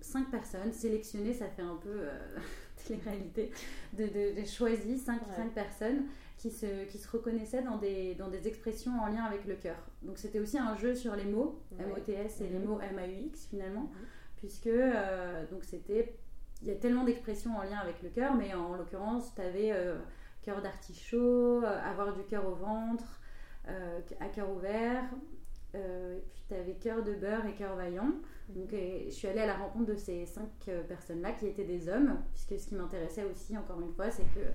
cinq 0.00 0.30
personnes. 0.30 0.72
Sélectionner, 0.72 1.32
ça 1.32 1.48
fait 1.48 1.62
un 1.62 1.76
peu 1.76 2.08
télé-réalité, 2.86 3.50
de, 3.94 4.04
de, 4.04 4.40
de, 4.40 4.46
choisir 4.46 4.98
cinq, 4.98 5.22
cinq 5.34 5.52
personnes 5.54 6.04
qui 6.36 6.50
se, 6.50 6.84
qui 6.84 6.98
se 6.98 7.08
reconnaissaient 7.08 7.62
dans 7.62 7.78
des, 7.78 8.14
dans 8.16 8.28
des 8.28 8.46
expressions 8.46 8.92
en 9.00 9.06
lien 9.06 9.24
avec 9.24 9.46
le 9.46 9.54
cœur. 9.54 9.78
Donc 10.02 10.18
c'était 10.18 10.40
aussi 10.40 10.58
un 10.58 10.76
jeu 10.76 10.94
sur 10.94 11.16
les 11.16 11.24
mots, 11.24 11.62
M-O-T-S 11.78 12.42
et 12.42 12.48
les 12.48 12.58
mhm. 12.58 12.66
mots 12.66 12.80
M-A-U-X 12.80 13.46
finalement, 13.48 13.84
mhm. 13.84 14.06
puisque 14.36 14.70
donc 15.50 15.64
c'était 15.64 16.14
il 16.64 16.68
y 16.68 16.72
a 16.72 16.76
tellement 16.76 17.04
d'expressions 17.04 17.56
en 17.56 17.62
lien 17.62 17.78
avec 17.78 18.02
le 18.02 18.08
cœur, 18.08 18.34
mais 18.34 18.54
en 18.54 18.74
l'occurrence, 18.74 19.34
tu 19.34 19.42
avais 19.42 19.70
euh, 19.72 19.98
cœur 20.42 20.62
d'artichaut, 20.62 21.62
euh, 21.62 21.90
avoir 21.90 22.14
du 22.14 22.24
cœur 22.24 22.48
au 22.48 22.54
ventre, 22.54 23.20
euh, 23.68 24.00
à 24.18 24.28
cœur 24.28 24.50
ouvert, 24.50 25.04
et 25.74 26.22
puis 26.32 26.42
tu 26.48 26.54
avais 26.54 26.74
cœur 26.74 27.02
de 27.02 27.14
beurre 27.14 27.44
et 27.46 27.54
cœur 27.54 27.74
vaillant. 27.74 28.12
Donc, 28.48 28.70
je 28.70 29.10
suis 29.10 29.26
allée 29.26 29.40
à 29.40 29.46
la 29.46 29.56
rencontre 29.56 29.86
de 29.86 29.96
ces 29.96 30.24
cinq 30.24 30.70
personnes-là 30.88 31.32
qui 31.32 31.48
étaient 31.48 31.64
des 31.64 31.88
hommes, 31.88 32.20
puisque 32.32 32.62
ce 32.62 32.68
qui 32.68 32.76
m'intéressait 32.76 33.24
aussi, 33.24 33.58
encore 33.58 33.80
une 33.80 33.92
fois, 33.92 34.08
c'est 34.08 34.22
que 34.22 34.46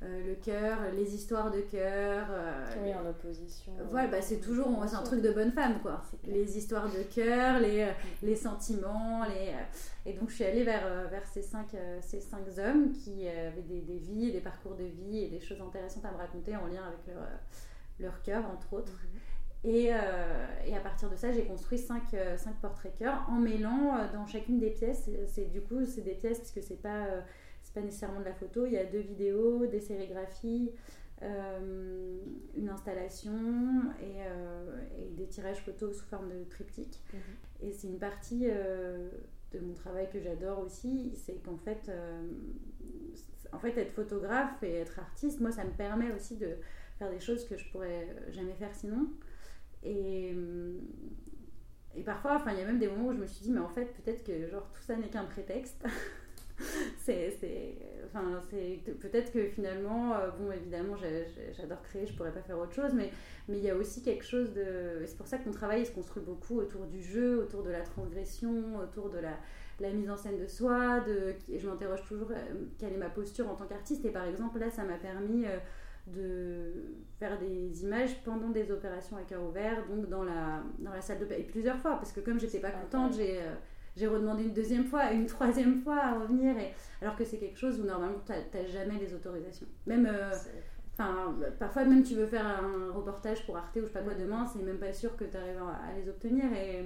euh, 0.00 0.24
le 0.24 0.36
cœur, 0.36 0.78
les 0.94 1.12
histoires 1.12 1.50
de 1.50 1.60
cœur. 1.60 2.28
Euh, 2.30 2.66
oui, 2.84 2.94
en 2.94 3.04
opposition. 3.04 3.72
Voilà, 3.90 4.06
bah, 4.06 4.22
c'est 4.22 4.38
toujours 4.38 4.68
c'est 4.86 4.94
un 4.94 5.02
truc 5.02 5.20
de 5.22 5.32
bonne 5.32 5.50
femme, 5.50 5.80
quoi. 5.82 6.02
Les 6.24 6.56
histoires 6.56 6.88
de 6.88 7.02
cœur, 7.02 7.58
les, 7.58 7.82
euh, 7.82 7.92
les 8.22 8.36
sentiments. 8.36 9.24
Les, 9.24 9.54
et 10.06 10.14
donc, 10.14 10.30
je 10.30 10.36
suis 10.36 10.44
allée 10.44 10.62
vers, 10.62 11.08
vers 11.08 11.26
ces, 11.26 11.42
cinq, 11.42 11.76
ces 12.00 12.20
cinq 12.20 12.44
hommes 12.58 12.92
qui 12.92 13.26
avaient 13.28 13.62
des, 13.62 13.80
des, 13.80 13.98
vies, 13.98 14.30
des 14.30 14.40
parcours 14.40 14.76
de 14.76 14.84
vie 14.84 15.24
et 15.24 15.28
des 15.28 15.40
choses 15.40 15.60
intéressantes 15.60 16.04
à 16.04 16.12
me 16.12 16.16
raconter 16.16 16.54
en 16.54 16.66
lien 16.66 16.82
avec 16.86 17.00
leur, 17.08 17.26
leur 17.98 18.22
cœur, 18.22 18.44
entre 18.46 18.72
autres. 18.74 18.92
Mhm. 18.92 19.70
Et, 19.70 19.86
et, 19.86 20.76
à 20.76 20.80
partir 20.80 21.10
de 21.10 21.16
ça, 21.16 21.32
j'ai 21.32 21.44
construit 21.44 21.78
5 21.78 22.04
cinq, 22.36 22.54
portraits 22.62 22.96
cœurs 22.96 23.26
en 23.28 23.40
mêlant 23.40 24.08
dans 24.14 24.24
chacune 24.26 24.60
des 24.60 24.70
pièces. 24.70 25.10
C'est, 25.26 25.50
du 25.50 25.60
coup, 25.60 25.84
c'est 25.84 26.02
des 26.02 26.14
pièces 26.14 26.38
parce 26.38 26.52
que 26.52 26.60
c'est 26.60 26.80
pas, 26.80 27.06
c'est 27.68 27.80
pas 27.80 27.84
nécessairement 27.84 28.20
de 28.20 28.24
la 28.24 28.34
photo. 28.34 28.66
Il 28.66 28.72
y 28.72 28.78
a 28.78 28.84
deux 28.84 29.00
vidéos, 29.00 29.66
des 29.66 29.80
sérigraphies, 29.80 30.72
une 31.20 32.68
installation 32.68 33.32
et, 34.00 35.02
et, 35.02 35.08
des 35.16 35.26
tirages 35.26 35.60
photos 35.64 35.98
sous 35.98 36.06
forme 36.06 36.30
de 36.30 36.44
triptyque. 36.44 37.02
Mhm. 37.12 37.68
Et 37.68 37.72
c'est 37.72 37.88
une 37.88 37.98
partie 37.98 38.46
de 39.52 39.60
mon 39.60 39.74
travail 39.74 40.08
que 40.10 40.20
j'adore 40.20 40.60
aussi, 40.60 41.12
c'est 41.16 41.42
qu'en 41.42 41.56
fait, 41.56 41.88
euh, 41.88 42.22
en 43.52 43.58
fait, 43.58 43.76
être 43.78 43.92
photographe 43.92 44.62
et 44.62 44.74
être 44.74 44.98
artiste, 44.98 45.40
moi, 45.40 45.50
ça 45.50 45.64
me 45.64 45.70
permet 45.70 46.12
aussi 46.12 46.36
de 46.36 46.56
faire 46.98 47.10
des 47.10 47.20
choses 47.20 47.46
que 47.46 47.56
je 47.56 47.68
pourrais 47.70 48.14
jamais 48.30 48.54
faire 48.54 48.74
sinon. 48.74 49.08
Et, 49.82 50.34
et 51.94 52.02
parfois, 52.02 52.36
enfin, 52.36 52.52
il 52.52 52.58
y 52.58 52.62
a 52.62 52.66
même 52.66 52.78
des 52.78 52.88
moments 52.88 53.08
où 53.08 53.12
je 53.12 53.18
me 53.18 53.26
suis 53.26 53.42
dit, 53.42 53.50
mais 53.50 53.60
en 53.60 53.68
fait, 53.68 53.86
peut-être 53.86 54.24
que 54.24 54.48
genre 54.48 54.70
tout 54.72 54.82
ça 54.82 54.96
n'est 54.96 55.08
qu'un 55.08 55.24
prétexte. 55.24 55.84
c'est, 56.98 57.36
enfin, 58.06 58.40
c'est 58.50 58.80
peut-être 59.00 59.32
que 59.32 59.46
finalement, 59.46 60.14
euh, 60.14 60.30
bon, 60.38 60.50
évidemment, 60.52 60.96
j'adore 61.52 61.82
créer, 61.82 62.06
je 62.06 62.14
pourrais 62.14 62.32
pas 62.32 62.42
faire 62.42 62.58
autre 62.58 62.72
chose, 62.72 62.92
mais 62.94 63.10
mais 63.48 63.56
il 63.58 63.64
y 63.64 63.70
a 63.70 63.76
aussi 63.76 64.02
quelque 64.02 64.24
chose 64.24 64.52
de. 64.52 65.04
C'est 65.06 65.16
pour 65.16 65.26
ça 65.26 65.38
que 65.38 65.46
mon 65.46 65.52
travail 65.52 65.84
se 65.86 65.92
construit 65.92 66.22
beaucoup 66.22 66.58
autour 66.58 66.86
du 66.86 67.02
jeu, 67.02 67.40
autour 67.40 67.62
de 67.62 67.70
la 67.70 67.80
transgression, 67.80 68.78
autour 68.78 69.08
de 69.08 69.18
la, 69.18 69.38
la 69.80 69.90
mise 69.90 70.10
en 70.10 70.16
scène 70.16 70.38
de 70.38 70.46
soi. 70.46 71.00
De, 71.00 71.34
et 71.48 71.58
je 71.58 71.66
m'interroge 71.68 72.02
toujours 72.06 72.30
euh, 72.30 72.66
quelle 72.78 72.92
est 72.92 72.98
ma 72.98 73.08
posture 73.08 73.48
en 73.48 73.54
tant 73.54 73.66
qu'artiste. 73.66 74.04
Et 74.04 74.10
par 74.10 74.26
exemple, 74.26 74.58
là, 74.58 74.70
ça 74.70 74.84
m'a 74.84 74.98
permis 74.98 75.46
euh, 75.46 75.56
de 76.08 76.72
faire 77.18 77.38
des 77.38 77.82
images 77.84 78.22
pendant 78.22 78.50
des 78.50 78.70
opérations 78.70 79.16
à 79.16 79.22
cœur 79.22 79.42
ouvert, 79.42 79.86
donc 79.86 80.08
dans 80.10 80.24
la, 80.24 80.62
dans 80.78 80.92
la 80.92 81.00
salle 81.00 81.18
de 81.18 81.32
et 81.32 81.44
plusieurs 81.44 81.78
fois, 81.78 81.92
parce 81.92 82.12
que 82.12 82.20
comme 82.20 82.38
j'étais 82.38 82.60
pas 82.60 82.70
contente, 82.70 83.14
j'ai 83.14 83.40
j'ai 83.98 84.06
redemandé 84.06 84.44
une 84.44 84.52
deuxième 84.52 84.84
fois, 84.84 85.10
une 85.12 85.26
troisième 85.26 85.82
fois 85.82 85.98
à 85.98 86.18
revenir, 86.18 86.56
et, 86.56 86.72
alors 87.02 87.16
que 87.16 87.24
c'est 87.24 87.38
quelque 87.38 87.58
chose 87.58 87.80
où 87.80 87.84
normalement 87.84 88.18
tu 88.24 88.32
n'as 88.32 88.66
jamais 88.66 88.98
les 88.98 89.12
autorisations. 89.12 89.66
Même, 89.86 90.06
euh, 90.06 90.30
enfin, 90.94 91.36
parfois 91.58 91.84
même 91.84 92.02
tu 92.02 92.14
veux 92.14 92.26
faire 92.26 92.46
un 92.46 92.92
reportage 92.92 93.44
pour 93.44 93.56
Arte 93.56 93.76
ou 93.76 93.80
je 93.80 93.86
sais 93.86 93.92
pas 93.92 94.02
quoi 94.02 94.14
demain, 94.14 94.46
c'est 94.46 94.62
même 94.62 94.78
pas 94.78 94.92
sûr 94.92 95.16
que 95.16 95.24
tu 95.24 95.36
arrives 95.36 95.58
à, 95.58 95.98
les 95.98 96.08
obtenir. 96.08 96.44
Et, 96.52 96.84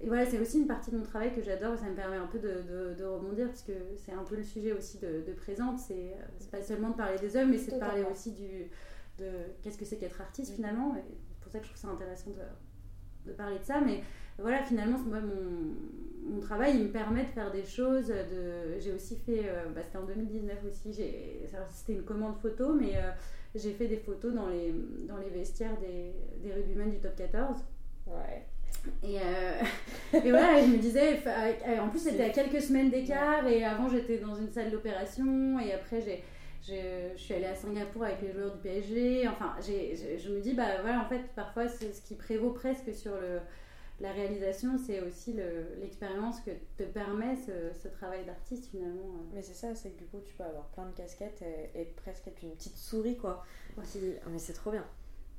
et 0.00 0.06
voilà, 0.06 0.24
c'est 0.24 0.38
aussi 0.38 0.60
une 0.60 0.68
partie 0.68 0.92
de 0.92 0.96
mon 0.96 1.02
travail 1.02 1.34
que 1.34 1.42
j'adore, 1.42 1.76
ça 1.76 1.86
me 1.86 1.96
permet 1.96 2.16
un 2.16 2.28
peu 2.28 2.38
de, 2.38 2.94
de, 2.96 3.04
rebondir, 3.04 3.48
parce 3.48 3.62
que 3.62 3.72
c'est 3.96 4.12
un 4.12 4.22
peu 4.22 4.36
le 4.36 4.44
sujet 4.44 4.72
aussi 4.72 4.98
de, 4.98 5.24
de 5.26 5.32
présente, 5.32 5.80
c'est 5.80 6.14
pas 6.52 6.62
seulement 6.62 6.90
de 6.90 6.96
parler 6.96 7.18
des 7.18 7.36
œuvres, 7.36 7.50
mais 7.50 7.58
c'est 7.58 7.72
de 7.72 7.80
parler 7.80 8.04
aussi 8.04 8.32
du, 8.32 8.70
de 9.18 9.28
qu'est-ce 9.62 9.76
que 9.76 9.84
c'est 9.84 9.96
qu'être 9.96 10.20
artiste 10.20 10.54
finalement, 10.54 10.94
et 10.94 11.02
c'est 11.32 11.40
pour 11.40 11.50
ça 11.50 11.58
que 11.58 11.64
je 11.64 11.70
trouve 11.72 11.82
ça 11.82 11.88
intéressant 11.88 12.30
de, 12.30 13.30
de 13.30 13.36
parler 13.36 13.58
de 13.58 13.64
ça, 13.64 13.80
mais 13.80 14.02
voilà, 14.38 14.62
finalement, 14.62 14.98
moi, 14.98 15.18
mon, 15.20 16.34
mon, 16.34 16.40
travail, 16.40 16.76
il 16.76 16.84
me 16.84 16.88
permet 16.88 17.24
de 17.24 17.30
faire 17.30 17.50
des 17.50 17.64
choses. 17.64 18.08
De... 18.08 18.78
J'ai 18.78 18.92
aussi 18.92 19.16
fait, 19.16 19.42
euh, 19.46 19.64
bah, 19.74 19.80
c'était 19.84 19.98
en 19.98 20.04
2019 20.04 20.56
aussi, 20.70 20.92
c'était 20.92 21.92
une 21.92 22.04
commande 22.04 22.36
photo, 22.40 22.72
mais 22.72 22.96
euh, 22.96 23.10
j'ai 23.54 23.72
fait 23.72 23.88
des 23.88 23.96
photos 23.96 24.34
dans 24.34 24.48
les, 24.48 24.72
dans 25.08 25.16
les 25.16 25.28
vestiaires 25.30 25.76
des, 25.80 26.12
des 26.42 26.54
rugbymen 26.54 26.90
du 26.90 26.98
top 26.98 27.16
14. 27.16 27.58
Ouais. 28.06 28.46
Et, 29.02 29.18
euh, 29.18 29.62
et, 30.24 30.30
voilà, 30.30 30.62
je 30.62 30.66
me 30.66 30.78
disais, 30.78 31.18
en 31.80 31.88
plus 31.88 31.98
c'était 31.98 32.24
à 32.24 32.30
quelques 32.30 32.62
semaines 32.62 32.90
d'écart, 32.90 33.46
et 33.48 33.64
avant 33.64 33.88
j'étais 33.88 34.18
dans 34.18 34.36
une 34.36 34.50
salle 34.50 34.70
d'opération, 34.70 35.58
et 35.58 35.72
après 35.72 36.00
j'ai, 36.00 36.22
je 36.62 37.20
suis 37.20 37.34
allée 37.34 37.46
à 37.46 37.54
Singapour 37.56 38.04
avec 38.04 38.22
les 38.22 38.32
joueurs 38.32 38.52
du 38.52 38.58
PSG. 38.58 39.26
Enfin, 39.26 39.56
je 39.60 40.30
me 40.30 40.40
dis, 40.40 40.54
bah 40.54 40.80
voilà, 40.82 41.00
en 41.00 41.08
fait, 41.08 41.22
parfois 41.34 41.66
c'est 41.66 41.92
ce 41.92 42.02
qui 42.02 42.14
prévaut 42.14 42.50
presque 42.50 42.94
sur 42.94 43.12
le, 43.14 43.40
la 44.00 44.12
réalisation, 44.12 44.78
c'est 44.78 45.00
aussi 45.00 45.34
l'expérience 45.80 46.40
que 46.40 46.50
te 46.76 46.84
permet 46.84 47.36
ce, 47.36 47.88
travail 47.88 48.24
d'artiste 48.24 48.66
finalement. 48.66 49.16
Euh. 49.16 49.30
Mais 49.34 49.42
c'est 49.42 49.54
ça, 49.54 49.74
c'est 49.74 49.90
que 49.90 49.98
du 49.98 50.04
coup 50.06 50.20
tu 50.24 50.34
peux 50.34 50.44
avoir 50.44 50.66
plein 50.68 50.86
de 50.86 50.92
casquettes 50.92 51.42
et, 51.74 51.84
presque 51.96 52.28
être 52.28 52.42
une 52.42 52.52
petite 52.52 52.76
souris 52.76 53.16
quoi. 53.16 53.44
Ah, 53.76 53.82
mais 54.30 54.38
c'est 54.38 54.52
trop 54.52 54.70
bien. 54.70 54.84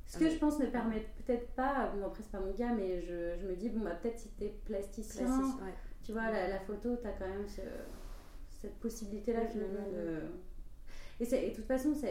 Ce 0.05 0.17
que 0.17 0.29
je 0.29 0.37
pense 0.37 0.59
ne 0.59 0.65
permet 0.65 1.05
peut-être 1.25 1.47
pas, 1.51 1.91
bon 1.95 2.05
après 2.05 2.23
c'est 2.23 2.31
pas 2.31 2.39
mon 2.39 2.51
cas, 2.53 2.73
mais 2.73 3.01
je, 3.01 3.45
me 3.45 3.55
dis, 3.55 3.69
bon 3.69 3.81
bah 3.81 3.91
peut-être 3.91 4.17
si 4.17 4.29
t'es 4.29 4.53
plasticien, 4.65 5.41
tu 6.03 6.11
vois, 6.11 6.31
la, 6.31 6.59
photo, 6.59 6.95
t'as 6.95 7.11
quand 7.11 7.27
même 7.27 7.45
cette 8.49 8.75
possibilité-là 8.79 9.45
finalement 9.45 9.87
de... 9.91 10.21
Et, 11.21 11.35
et, 11.35 11.51
de 11.51 11.55
toute 11.55 11.65
façon, 11.65 11.93
ça, 11.93 12.07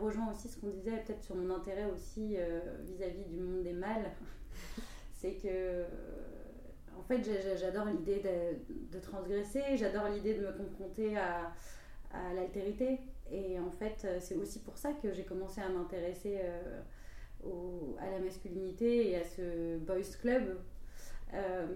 rejoint 0.00 0.30
aussi 0.30 0.48
ce 0.48 0.58
qu'on 0.58 0.68
disait 0.68 1.02
peut-être 1.04 1.24
sur 1.24 1.34
mon 1.34 1.52
intérêt 1.54 1.90
aussi 1.90 2.36
euh, 2.36 2.60
vis-à-vis 2.84 3.22
-vis 3.22 3.28
du 3.28 3.38
monde 3.38 3.62
des 3.62 3.72
mâles 3.72 4.10
c'est 5.20 5.32
que 5.32 5.84
en 6.98 7.02
fait 7.02 7.20
j'adore 7.58 7.86
l'idée 7.86 8.22
de, 8.90 8.98
transgresser, 8.98 9.76
j'adore 9.76 10.08
l'idée 10.08 10.34
de 10.34 10.46
me 10.46 10.52
confronter 10.52 11.16
à, 11.16 11.52
l'altérité. 12.34 12.98
Et 13.30 13.60
en 13.60 13.70
fait, 13.70 14.04
c'est 14.18 14.34
aussi 14.34 14.58
pour 14.58 14.76
ça 14.76 14.92
que 14.94 15.12
j'ai 15.12 15.22
commencé 15.22 15.60
à 15.60 15.68
m'intéresser 15.68 16.40
euh, 16.42 16.82
à 18.00 18.10
la 18.10 18.18
masculinité 18.18 19.10
et 19.10 19.16
à 19.16 19.24
ce 19.24 19.78
boys 19.78 20.00
club. 20.20 20.58
Euh, 21.34 21.66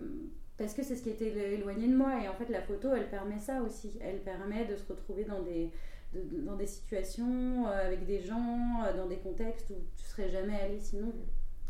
parce 0.58 0.74
que 0.74 0.82
c'est 0.82 0.96
ce 0.96 1.04
qui 1.04 1.10
était 1.10 1.54
éloigné 1.54 1.86
de 1.86 1.94
moi. 1.94 2.20
Et 2.20 2.28
en 2.28 2.34
fait, 2.34 2.48
la 2.48 2.62
photo, 2.62 2.92
elle 2.96 3.08
permet 3.08 3.38
ça 3.38 3.62
aussi. 3.62 3.96
Elle 4.00 4.22
permet 4.22 4.64
de 4.64 4.74
se 4.74 4.88
retrouver 4.88 5.22
dans 5.22 5.42
des, 5.42 5.70
dans 6.14 6.56
des 6.56 6.66
situations, 6.66 7.68
euh, 7.68 7.86
avec 7.86 8.04
des 8.06 8.20
gens, 8.20 8.82
dans 8.96 9.06
des 9.06 9.18
contextes 9.18 9.70
où 9.70 9.76
tu 9.96 10.04
serais 10.04 10.28
jamais 10.28 10.60
allé 10.60 10.80
sinon. 10.80 11.12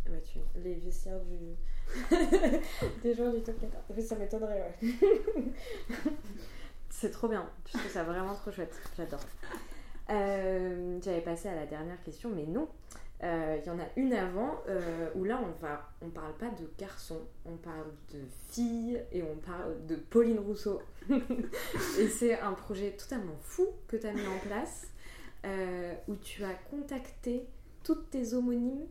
Bah, 0.06 0.18
tu... 0.22 0.38
Les 0.62 0.74
vestiaires 0.74 1.20
du... 1.20 1.56
des 3.02 3.14
gens 3.14 3.32
du 3.32 3.42
top 3.42 3.60
14. 3.60 4.06
Ça 4.06 4.16
m'étonnerait, 4.16 4.74
ouais. 4.82 4.92
c'est 6.90 7.10
trop 7.10 7.28
bien. 7.28 7.48
Je 7.66 7.78
trouve 7.78 7.90
ça 7.90 8.04
vraiment 8.04 8.34
trop 8.34 8.50
chouette. 8.50 8.74
J'adore. 8.96 9.20
Euh, 10.10 10.98
j'avais 11.02 11.20
passé 11.20 11.48
à 11.48 11.54
la 11.54 11.66
dernière 11.66 12.02
question, 12.02 12.30
mais 12.34 12.44
non. 12.44 12.68
Euh, 13.22 13.58
il 13.62 13.66
y 13.66 13.70
en 13.70 13.78
a 13.78 13.86
une 13.96 14.12
avant 14.12 14.60
euh, 14.68 15.08
où 15.14 15.24
là 15.24 15.40
on 15.40 15.64
va 15.64 15.88
on 16.02 16.10
parle 16.10 16.34
pas 16.34 16.50
de 16.50 16.68
garçon 16.76 17.20
on 17.46 17.56
parle 17.56 17.86
de 18.12 18.18
fille 18.50 19.00
et 19.12 19.22
on 19.22 19.36
parle 19.36 19.86
de 19.86 19.94
Pauline 19.94 20.40
Rousseau 20.40 20.82
et 21.08 22.08
c'est 22.08 22.38
un 22.40 22.52
projet 22.52 22.90
totalement 22.90 23.36
fou 23.40 23.68
que 23.86 23.96
tu 23.96 24.06
as 24.08 24.12
mis 24.12 24.26
en 24.26 24.38
place 24.40 24.88
où 26.08 26.16
tu 26.16 26.44
as 26.44 26.54
contacté 26.70 27.46
toutes 27.84 28.10
tes 28.10 28.34
homonymes 28.34 28.88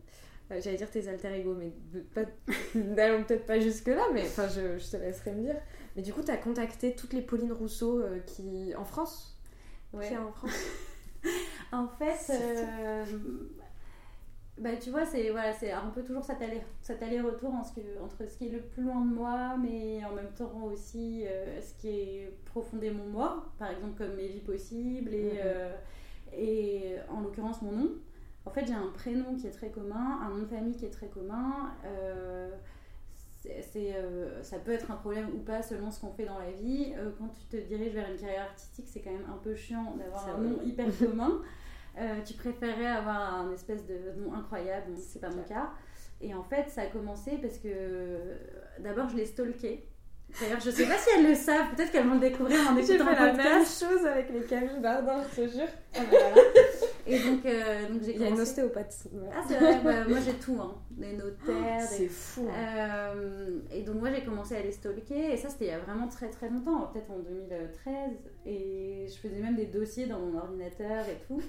euh, 0.54 0.60
j'allais 0.62 0.76
dire 0.76 0.90
tes 0.90 1.08
alter 1.08 1.38
ego, 1.38 1.54
mais 1.54 1.72
n'allons 2.74 3.24
peut-être 3.24 3.46
pas 3.46 3.58
jusque-là, 3.58 4.08
mais 4.12 4.22
enfin, 4.22 4.48
je, 4.48 4.78
je, 4.78 4.90
te 4.90 4.96
laisserai 4.96 5.32
me 5.32 5.42
dire. 5.42 5.56
Mais 5.96 6.02
du 6.02 6.12
coup, 6.12 6.22
tu 6.22 6.30
as 6.30 6.36
contacté 6.36 6.94
toutes 6.94 7.12
les 7.12 7.22
Pauline 7.22 7.52
Rousseau 7.52 8.00
euh, 8.00 8.20
qui. 8.20 8.74
en 8.76 8.84
France? 8.84 9.38
Ouais. 9.92 10.16
en 10.16 10.32
France? 10.32 10.50
En 11.72 11.88
fait, 11.88 12.30
euh, 12.30 13.04
bah, 14.58 14.76
tu 14.76 14.90
vois, 14.90 15.06
c'est 15.06 15.30
voilà, 15.30 15.54
un 15.82 15.88
peu 15.88 16.04
toujours 16.04 16.22
cet 16.22 17.02
aller-retour 17.02 17.52
entre 17.54 18.28
ce 18.28 18.36
qui 18.36 18.46
est 18.46 18.50
le 18.50 18.60
plus 18.60 18.82
loin 18.82 19.00
de 19.00 19.12
moi, 19.12 19.56
mais 19.56 20.04
en 20.04 20.12
même 20.12 20.30
temps 20.36 20.64
aussi 20.64 21.24
ce 21.60 21.80
qui 21.80 21.88
est 21.88 22.36
profondément 22.44 23.04
moi, 23.06 23.46
par 23.58 23.70
exemple 23.70 23.96
comme 23.96 24.14
mes 24.14 24.28
vies 24.28 24.40
possibles 24.40 25.14
et, 25.14 25.32
mm-hmm. 25.32 26.38
et 26.38 26.96
en 27.08 27.22
l'occurrence 27.22 27.62
mon 27.62 27.72
nom. 27.72 27.90
En 28.46 28.50
fait, 28.50 28.66
j'ai 28.66 28.74
un 28.74 28.88
prénom 28.88 29.36
qui 29.36 29.46
est 29.46 29.50
très 29.52 29.70
commun, 29.70 30.20
un 30.22 30.28
nom 30.30 30.42
de 30.42 30.46
famille 30.46 30.76
qui 30.76 30.84
est 30.84 30.90
très 30.90 31.08
commun. 31.08 31.72
Euh, 31.84 32.50
c'est, 33.42 33.94
euh, 33.94 34.42
ça 34.42 34.58
peut 34.58 34.72
être 34.72 34.90
un 34.90 34.96
problème 34.96 35.28
ou 35.34 35.38
pas 35.38 35.62
selon 35.62 35.90
ce 35.90 36.00
qu'on 36.00 36.12
fait 36.12 36.26
dans 36.26 36.38
la 36.38 36.50
vie. 36.50 36.92
Euh, 36.96 37.10
quand 37.18 37.28
tu 37.28 37.44
te 37.46 37.56
diriges 37.56 37.92
vers 37.92 38.10
une 38.10 38.18
carrière 38.18 38.44
artistique, 38.44 38.86
c'est 38.88 39.00
quand 39.00 39.12
même 39.12 39.26
un 39.30 39.38
peu 39.38 39.54
chiant 39.54 39.96
d'avoir 39.96 40.28
un 40.28 40.38
nom 40.38 40.60
hyper 40.62 40.86
commun. 40.98 41.40
tu 42.26 42.34
préférerais 42.34 42.86
avoir 42.86 43.34
un 43.34 43.52
espèce 43.52 43.86
de 43.86 44.12
nom 44.18 44.34
incroyable, 44.34 44.92
donc 44.92 44.98
c'est 44.98 45.20
pas 45.20 45.30
mon 45.30 45.42
cas. 45.42 45.70
Et 46.20 46.34
en 46.34 46.42
fait, 46.42 46.68
ça 46.68 46.82
a 46.82 46.86
commencé 46.86 47.38
parce 47.38 47.58
que 47.58 48.38
d'abord, 48.78 49.08
je 49.08 49.16
l'ai 49.16 49.26
stalké. 49.26 49.88
D'ailleurs, 50.40 50.60
je 50.60 50.70
sais 50.70 50.86
pas 50.86 50.98
si 50.98 51.08
elles 51.16 51.28
le 51.28 51.34
savent, 51.34 51.74
peut-être 51.74 51.92
qu'elles 51.92 52.06
vont 52.06 52.14
le 52.14 52.20
découvrir 52.20 52.58
en 52.68 52.76
écoutant 52.76 52.86
J'ai 52.86 52.98
fait 52.98 53.26
la 53.26 53.32
même 53.32 53.64
chose 53.64 54.04
avec 54.04 54.30
les 54.30 54.40
Camille 54.40 54.80
Bardin, 54.80 55.22
je 55.30 55.42
te 55.42 55.48
jure. 55.48 55.68
Ah, 55.94 56.00
bah, 56.10 56.16
voilà. 56.18 56.48
Et 57.06 57.18
donc, 57.18 57.44
euh, 57.44 57.88
donc 57.88 58.02
j'ai 58.02 58.14
Il 58.14 58.20
y 58.20 58.24
a 58.24 58.28
une 58.28 58.40
ostéopathe. 58.40 59.08
Ah, 59.32 59.42
c'est 59.46 59.58
vrai, 59.58 59.80
bah, 59.84 60.04
moi 60.08 60.18
j'ai 60.24 60.32
tout, 60.32 60.56
hein. 60.60 60.74
des 60.90 61.12
notaires. 61.12 61.82
Oh, 61.82 61.86
c'est 61.88 62.08
fou. 62.08 62.48
Hein. 62.48 62.78
Euh, 62.78 63.58
et 63.72 63.82
donc, 63.82 63.96
moi 63.96 64.10
j'ai 64.10 64.24
commencé 64.24 64.56
à 64.56 64.62
les 64.62 64.72
stalker, 64.72 65.32
et 65.32 65.36
ça 65.36 65.50
c'était 65.50 65.66
il 65.66 65.70
y 65.70 65.74
a 65.74 65.78
vraiment 65.78 66.08
très 66.08 66.28
très 66.30 66.48
longtemps, 66.48 66.90
peut-être 66.92 67.10
en 67.10 67.18
2013. 67.18 67.94
Et 68.46 69.06
je 69.06 69.14
faisais 69.16 69.40
même 69.40 69.54
des 69.54 69.66
dossiers 69.66 70.06
dans 70.06 70.18
mon 70.18 70.36
ordinateur 70.38 71.04
et 71.08 71.18
tout. 71.28 71.42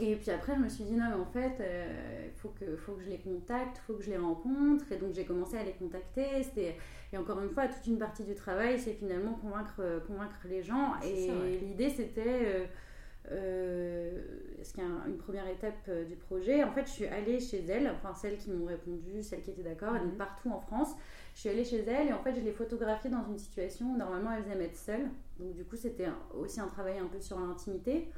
Et 0.00 0.16
puis 0.16 0.30
après, 0.30 0.54
je 0.54 0.60
me 0.60 0.68
suis 0.68 0.84
dit, 0.84 0.94
non, 0.94 1.04
mais 1.10 1.20
en 1.20 1.26
fait, 1.26 1.52
il 1.58 1.62
euh, 1.64 2.28
faut, 2.36 2.48
que, 2.58 2.76
faut 2.76 2.92
que 2.92 3.02
je 3.02 3.10
les 3.10 3.18
contacte, 3.18 3.76
il 3.76 3.86
faut 3.86 3.94
que 3.94 4.02
je 4.02 4.10
les 4.10 4.16
rencontre. 4.16 4.90
Et 4.90 4.96
donc, 4.96 5.12
j'ai 5.14 5.24
commencé 5.24 5.58
à 5.58 5.62
les 5.62 5.72
contacter. 5.72 6.42
Et 7.12 7.18
encore 7.18 7.40
une 7.40 7.50
fois, 7.50 7.68
toute 7.68 7.86
une 7.86 7.98
partie 7.98 8.24
du 8.24 8.34
travail, 8.34 8.78
c'est 8.78 8.94
finalement 8.94 9.34
convaincre, 9.34 10.02
convaincre 10.06 10.40
les 10.48 10.62
gens. 10.62 10.94
Et 11.04 11.58
l'idée, 11.60 11.90
c'était 11.90 12.68
ce 13.28 14.72
qui 14.72 14.80
est 14.80 14.84
une 15.06 15.18
première 15.18 15.46
étape 15.48 15.90
du 16.08 16.16
projet? 16.16 16.64
En 16.64 16.72
fait, 16.72 16.86
je 16.86 16.90
suis 16.90 17.06
allée 17.06 17.38
chez 17.40 17.64
elles, 17.66 17.90
enfin 17.90 18.14
celles 18.14 18.38
qui 18.38 18.50
m'ont 18.50 18.66
répondu, 18.66 19.22
celles 19.22 19.42
qui 19.42 19.50
étaient 19.50 19.62
d'accord, 19.62 19.94
elles 19.96 20.06
Mhm. 20.08 20.16
partout 20.16 20.50
en 20.50 20.60
France. 20.60 20.94
Je 21.34 21.40
suis 21.40 21.48
allée 21.48 21.64
chez 21.64 21.84
elles 21.84 22.08
et 22.08 22.12
en 22.12 22.22
fait, 22.22 22.34
je 22.34 22.40
les 22.40 22.52
photographiées 22.52 23.10
dans 23.10 23.24
une 23.28 23.38
situation 23.38 23.92
où 23.92 23.96
normalement 23.96 24.32
elles 24.32 24.50
aiment 24.50 24.62
être 24.62 24.76
seules. 24.76 25.08
Donc, 25.38 25.54
du 25.54 25.64
coup, 25.64 25.76
c'était 25.76 26.08
aussi 26.34 26.60
un 26.60 26.68
travail 26.68 26.98
un 26.98 27.06
peu 27.06 27.20
sur 27.20 27.38
l'intimité. 27.38 28.08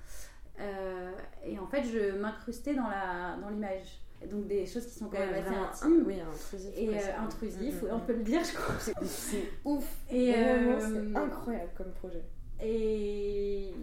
Euh, 0.61 1.11
et 1.45 1.59
en 1.59 1.67
fait, 1.67 1.83
je 1.85 2.19
m'incrustais 2.19 2.75
dans 2.75 2.89
la 2.89 3.37
dans 3.41 3.49
l'image. 3.49 4.03
Donc, 4.31 4.47
des 4.47 4.67
choses 4.67 4.87
qui 4.87 4.99
sont 4.99 5.07
quand 5.07 5.19
même 5.19 5.35
assez 5.35 5.55
intimes. 5.55 6.05
oui, 6.07 6.21
intrusif. 6.21 6.73
Et 6.77 6.89
euh, 6.91 7.19
intrusif, 7.19 7.83
Mm, 7.83 7.87
mm, 7.87 7.91
on 7.91 7.99
mm. 7.99 8.07
peut 8.07 8.13
le 8.13 8.23
dire, 8.23 8.41
je 8.45 8.55
crois. 8.55 8.75
C'est 8.79 9.05
c'est 9.05 9.51
ouf. 9.65 9.97
Et, 10.11 10.31
Vraiment, 10.33 10.73
euh, 10.73 10.79
c'est 11.13 11.19
incroyable 11.19 11.71
comme 11.77 11.91
projet. 11.93 12.23
Et, 12.63 13.75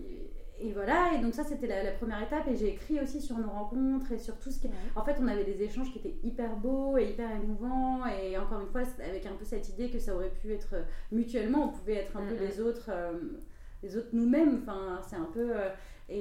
et 0.61 0.71
voilà, 0.73 1.13
et 1.13 1.21
donc 1.21 1.33
ça 1.33 1.43
c'était 1.43 1.67
la, 1.67 1.83
la 1.83 1.91
première 1.91 2.21
étape. 2.23 2.47
Et 2.47 2.55
j'ai 2.55 2.69
écrit 2.69 3.01
aussi 3.01 3.19
sur 3.21 3.37
nos 3.37 3.49
rencontres 3.49 4.13
et 4.13 4.17
sur 4.17 4.37
tout 4.39 4.49
ce 4.49 4.59
qui. 4.61 4.69
En 4.95 5.03
fait, 5.03 5.17
on 5.19 5.27
avait 5.27 5.43
des 5.43 5.61
échanges 5.61 5.91
qui 5.91 5.99
étaient 5.99 6.15
hyper 6.23 6.55
beaux 6.55 6.97
et 6.97 7.09
hyper 7.09 7.29
émouvants. 7.31 8.05
Et 8.07 8.37
encore 8.37 8.61
une 8.61 8.69
fois, 8.69 8.83
c'est 8.85 9.03
avec 9.03 9.25
un 9.25 9.33
peu 9.33 9.43
cette 9.43 9.67
idée 9.67 9.89
que 9.89 9.99
ça 9.99 10.15
aurait 10.15 10.31
pu 10.31 10.53
être 10.53 10.75
mutuellement, 11.11 11.65
on 11.65 11.77
pouvait 11.77 11.95
être 11.95 12.15
un 12.15 12.25
peu 12.25 12.35
les 12.35 12.61
autres, 12.61 12.89
euh, 12.89 13.11
les 13.83 13.97
autres 13.97 14.09
nous-mêmes. 14.13 14.59
Enfin, 14.61 15.01
c'est 15.05 15.17
un 15.17 15.29
peu. 15.33 15.51
Euh, 16.11 16.13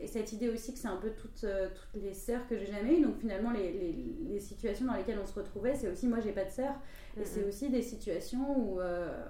et, 0.00 0.04
et 0.04 0.06
cette 0.06 0.32
idée 0.32 0.48
aussi 0.48 0.72
que 0.72 0.78
c'est 0.78 0.88
un 0.88 0.96
peu 0.96 1.10
toutes, 1.10 1.44
euh, 1.44 1.68
toutes 1.92 2.02
les 2.02 2.14
sœurs 2.14 2.46
que 2.48 2.56
j'ai 2.58 2.66
jamais 2.66 2.98
eues. 2.98 3.02
Donc 3.02 3.18
finalement, 3.18 3.50
les, 3.52 3.72
les- 3.72 4.14
les 4.28 4.40
situations 4.40 4.86
dans 4.86 4.94
lesquelles 4.94 5.18
on 5.22 5.26
se 5.26 5.34
retrouvait, 5.34 5.74
c'est 5.74 5.88
aussi 5.88 6.06
moi 6.08 6.18
j'ai 6.20 6.32
pas 6.32 6.44
de 6.44 6.50
sœur. 6.50 6.74
Et 7.18 7.24
c'est 7.24 7.44
aussi 7.44 7.70
des 7.70 7.82
situations 7.82 8.58
où, 8.58 8.80
euh, 8.80 9.24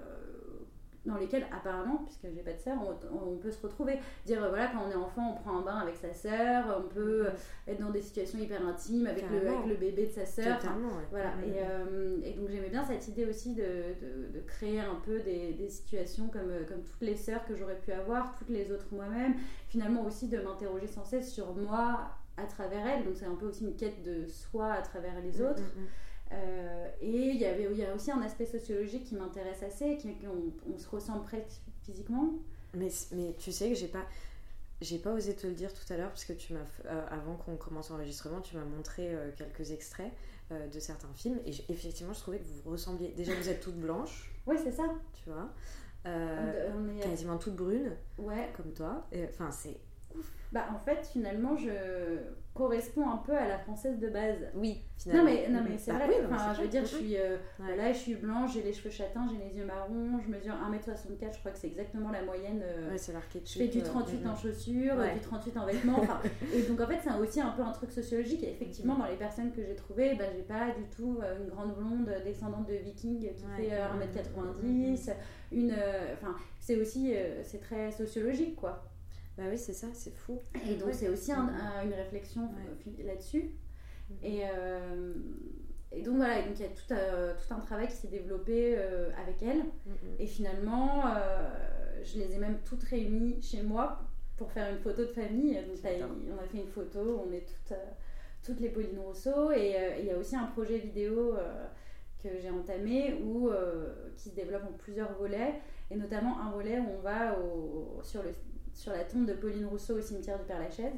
dans 1.07 1.17
lesquelles, 1.17 1.45
apparemment, 1.51 2.03
puisque 2.05 2.27
j'ai 2.33 2.41
pas 2.43 2.53
de 2.53 2.59
sœur, 2.59 2.75
on, 3.11 3.33
on 3.33 3.37
peut 3.37 3.49
se 3.51 3.61
retrouver. 3.61 3.97
Dire, 4.25 4.43
euh, 4.43 4.49
voilà, 4.49 4.67
quand 4.67 4.79
on 4.87 4.91
est 4.91 4.95
enfant, 4.95 5.31
on 5.37 5.41
prend 5.41 5.59
un 5.59 5.61
bain 5.61 5.77
avec 5.77 5.95
sa 5.95 6.13
sœur, 6.13 6.83
on 6.85 6.87
peut 6.93 7.27
être 7.67 7.79
dans 7.79 7.89
des 7.91 8.01
situations 8.01 8.37
hyper 8.39 8.65
intimes 8.67 9.07
avec, 9.07 9.23
le, 9.29 9.47
avec 9.47 9.65
le 9.67 9.75
bébé 9.75 10.05
de 10.07 10.11
sa 10.11 10.25
sœur. 10.25 10.57
Enfin, 10.57 10.67
Totalement, 10.67 10.89
ouais. 10.89 11.03
voilà, 11.09 11.35
Mhm. 11.37 11.43
et, 11.45 11.55
euh, 11.61 12.17
et 12.23 12.33
donc 12.33 12.49
j'aimais 12.49 12.69
bien 12.69 12.83
cette 12.85 13.07
idée 13.07 13.25
aussi 13.25 13.55
de, 13.55 13.63
de- 13.63 14.33
de 14.33 14.39
créer 14.45 14.79
un 14.81 14.95
peu 15.05 15.19
des, 15.21 15.53
des 15.53 15.69
situations 15.69 16.27
comme, 16.27 16.49
euh, 16.49 16.65
comme 16.67 16.83
toutes 16.83 17.01
les 17.01 17.15
sœurs 17.15 17.45
que 17.45 17.55
j'aurais 17.55 17.77
pu 17.79 17.91
avoir, 17.91 18.35
toutes 18.37 18.49
les 18.49 18.71
autres 18.71 18.87
moi-même. 18.91 19.35
Finalement 19.69 20.05
aussi 20.05 20.27
de 20.27 20.37
m'interroger 20.39 20.87
sans 20.87 21.03
cesse 21.05 21.31
sur 21.31 21.53
moi 21.55 22.09
à 22.37 22.45
travers 22.45 22.85
elles. 22.85 23.03
Donc 23.05 23.15
c'est 23.15 23.25
un 23.25 23.35
peu 23.35 23.47
aussi 23.47 23.63
une 23.65 23.75
quête 23.75 24.03
de 24.03 24.27
soi 24.27 24.71
à 24.73 24.81
travers 24.81 25.19
les 25.21 25.41
autres. 25.41 25.63
Euh, 26.31 26.87
et 27.01 27.29
il 27.29 27.37
y 27.37 27.45
avait 27.45 27.67
il 27.71 27.77
y 27.77 27.85
a 27.85 27.93
aussi 27.95 28.11
un 28.11 28.21
aspect 28.21 28.45
sociologique 28.45 29.05
qui 29.05 29.15
m'intéresse 29.15 29.63
assez, 29.63 29.97
qui, 29.97 30.09
on 30.25 30.77
se 30.77 30.89
ressemble 30.89 31.23
presque 31.23 31.61
physiquement. 31.83 32.33
Mais, 32.73 32.89
mais 33.13 33.33
tu 33.37 33.51
sais 33.51 33.69
que 33.69 33.75
j'ai 33.75 33.87
pas. 33.87 34.05
J'ai 34.79 34.99
pas 34.99 35.11
osé 35.11 35.35
te 35.35 35.47
le 35.47 35.53
dire 35.53 35.73
tout 35.73 35.91
à 35.91 35.97
l'heure 35.97 36.09
parce 36.09 36.23
que 36.25 36.33
tu 36.33 36.53
m'as 36.53 36.59
euh, 36.85 37.03
avant 37.09 37.35
qu'on 37.35 37.55
commence 37.55 37.89
l'enregistrement, 37.89 38.41
tu 38.41 38.55
m'as 38.55 38.63
montré 38.63 39.09
euh, 39.11 39.31
quelques 39.35 39.71
extraits 39.71 40.11
de 40.49 40.79
certains 40.79 41.11
films 41.13 41.39
et 41.45 41.51
effectivement 41.67 42.13
je 42.13 42.19
trouvais 42.21 42.37
que 42.39 42.45
vous 42.45 42.61
vous 42.63 42.71
ressembliez. 42.71 43.09
Déjà 43.11 43.33
vous 43.33 43.49
êtes 43.49 43.59
toutes 43.59 43.75
blanches, 43.75 44.31
Oui, 44.45 44.55
c'est 44.63 44.71
ça. 44.71 44.83
tu 45.13 45.29
vois, 45.29 45.49
on, 46.05 46.09
on 46.09 46.95
est, 46.95 47.01
quasiment 47.01 47.37
toutes 47.37 47.55
brunes 47.57 47.97
ouais. 48.17 48.49
comme 48.55 48.71
toi. 48.71 49.05
Enfin 49.29 49.51
c'est 49.51 49.77
Bah 50.51 50.65
en 50.73 50.79
fait 50.79 51.05
finalement 51.11 51.57
je 51.57 51.69
corresponds 52.53 53.07
un 53.09 53.17
peu 53.17 53.33
à 53.37 53.47
la 53.47 53.59
française 53.59 53.99
de 53.99 54.07
base. 54.09 54.37
oui 54.55 54.77
Non 54.79 54.81
finalement. 54.97 55.25
mais, 55.29 55.47
non, 55.49 55.59
mais 55.69 55.77
c'est 55.77 55.91
Bah 55.91 55.99
vrai, 55.99 56.07
oui, 56.09 56.23
non, 56.27 56.33
enfin, 56.35 56.53
je 56.55 56.61
veux 56.63 56.67
dire, 56.67 56.81
je 56.81 56.87
suis, 56.95 57.15
euh, 57.15 57.35
Ouais. 57.59 57.65
voilà, 57.75 57.93
je 57.93 57.97
suis 57.99 58.15
blanche, 58.15 58.53
j'ai 58.55 58.63
les 58.63 58.73
cheveux 58.73 58.89
châtains, 58.89 59.27
j'ai 59.29 59.37
les 59.37 59.55
yeux 59.55 59.65
marrons, 59.65 60.17
je 60.25 60.27
mesure 60.31 60.55
1m64, 60.55 61.33
je 61.35 61.39
crois 61.39 61.51
que 61.51 61.57
c'est 61.59 61.67
exactement 61.67 62.09
la 62.09 62.23
moyenne. 62.23 62.61
euh, 62.63 62.89
Ouais, 62.91 62.97
c'est 62.97 63.13
je 63.45 63.57
fais 63.59 63.67
du 63.67 63.79
euh, 63.79 63.83
38 63.83 64.21
mhm. 64.23 64.29
en 64.31 64.35
chaussures, 64.35 64.95
Ouais. 64.97 65.13
du 65.13 65.19
38 65.19 65.57
en 65.57 65.65
vêtements, 65.67 66.01
et 66.55 66.63
donc 66.63 66.81
en 66.81 66.87
fait 66.87 66.97
c'est 67.03 67.13
aussi 67.19 67.39
un 67.41 67.51
peu 67.51 67.61
un 67.61 67.71
truc 67.73 67.91
sociologique, 67.91 68.41
et 68.41 68.49
effectivement 68.49 68.95
Mhm. 68.95 68.99
dans 69.01 69.07
les 69.07 69.17
personnes 69.17 69.51
que 69.51 69.61
j'ai 69.63 69.75
trouvées, 69.75 70.15
bah, 70.15 70.25
j'ai 70.35 70.41
pas 70.41 70.71
du 70.71 70.85
tout 70.95 71.19
euh, 71.21 71.37
une 71.37 71.49
grande 71.49 71.75
blonde 71.75 72.09
descendante 72.23 72.67
de 72.67 72.73
viking 72.73 73.19
qui 73.19 73.45
fait 73.55 73.69
euh, 73.73 73.85
Mhm. 73.93 74.01
1m90, 74.01 75.11
une, 75.51 75.71
euh, 75.77 76.13
enfin, 76.13 76.35
c'est 76.59 76.75
aussi, 76.81 77.13
euh, 77.15 77.43
c'est 77.43 77.59
très 77.59 77.91
sociologique 77.91 78.55
quoi. 78.55 78.83
Bah 79.37 79.43
oui 79.49 79.57
c'est 79.57 79.73
ça, 79.73 79.87
c'est 79.93 80.13
fou. 80.15 80.39
Et 80.67 80.75
donc 80.75 80.87
Ouais. 80.87 80.93
c'est 80.93 81.09
aussi 81.09 81.31
un- 81.31 81.47
un- 81.49 81.83
une 81.85 81.93
réflexion 81.93 82.43
Ouais. 82.43 83.01
euh, 83.01 83.07
là-dessus. 83.07 83.51
Mhm. 84.09 84.17
Et, 84.23 84.41
euh, 84.51 85.13
et 85.91 86.01
donc 86.01 86.15
voilà, 86.17 86.39
il 86.39 86.59
y 86.59 86.63
a 86.63 86.67
tout, 86.69 86.91
euh, 86.93 87.33
tout 87.35 87.53
un 87.53 87.59
travail 87.59 87.87
qui 87.87 87.93
s'est 87.95 88.07
développé 88.07 88.75
euh, 88.77 89.09
avec 89.21 89.41
elle. 89.43 89.59
Mhm. 89.59 90.15
Et 90.19 90.25
finalement, 90.27 91.03
je 92.03 92.19
les 92.19 92.33
ai 92.33 92.37
même 92.37 92.57
toutes 92.65 92.83
réunies 92.83 93.41
chez 93.41 93.61
moi 93.61 93.99
pour 94.37 94.51
faire 94.51 94.71
une 94.71 94.79
photo 94.79 95.01
de 95.03 95.07
famille. 95.11 95.55
Donc 95.55 95.77
on 96.33 96.43
a 96.43 96.47
fait 96.47 96.57
une 96.59 96.67
photo, 96.67 97.23
on 97.27 97.31
est 97.31 97.45
toutes, 97.45 97.77
toutes 98.43 98.59
les 98.59 98.69
Pauline 98.69 98.99
Rousseau. 98.99 99.51
Et 99.51 99.75
il 99.99 100.05
y 100.05 100.11
a 100.11 100.17
aussi 100.17 100.35
un 100.35 100.45
projet 100.47 100.77
vidéo 100.79 101.35
que 102.23 102.29
j'ai 102.41 102.49
entamé 102.49 103.13
euh, 103.23 104.09
qui 104.17 104.29
se 104.29 104.35
développe 104.35 104.63
en 104.67 104.73
plusieurs 104.77 105.13
volets. 105.17 105.55
Et 105.91 105.95
notamment 105.95 106.39
un 106.41 106.51
volet 106.51 106.79
où 106.79 106.87
on 106.97 107.01
va 107.01 107.37
au- 107.39 107.99
sur, 108.03 108.21
le, 108.23 108.29
sur 108.77 108.91
la 108.91 109.03
tombe 109.03 109.25
de 109.25 109.33
Pauline 109.33 109.65
Rousseau 109.65 109.97
au 109.97 110.01
cimetière 110.01 110.37
du 110.37 110.45
Père-Lachaise. 110.45 110.93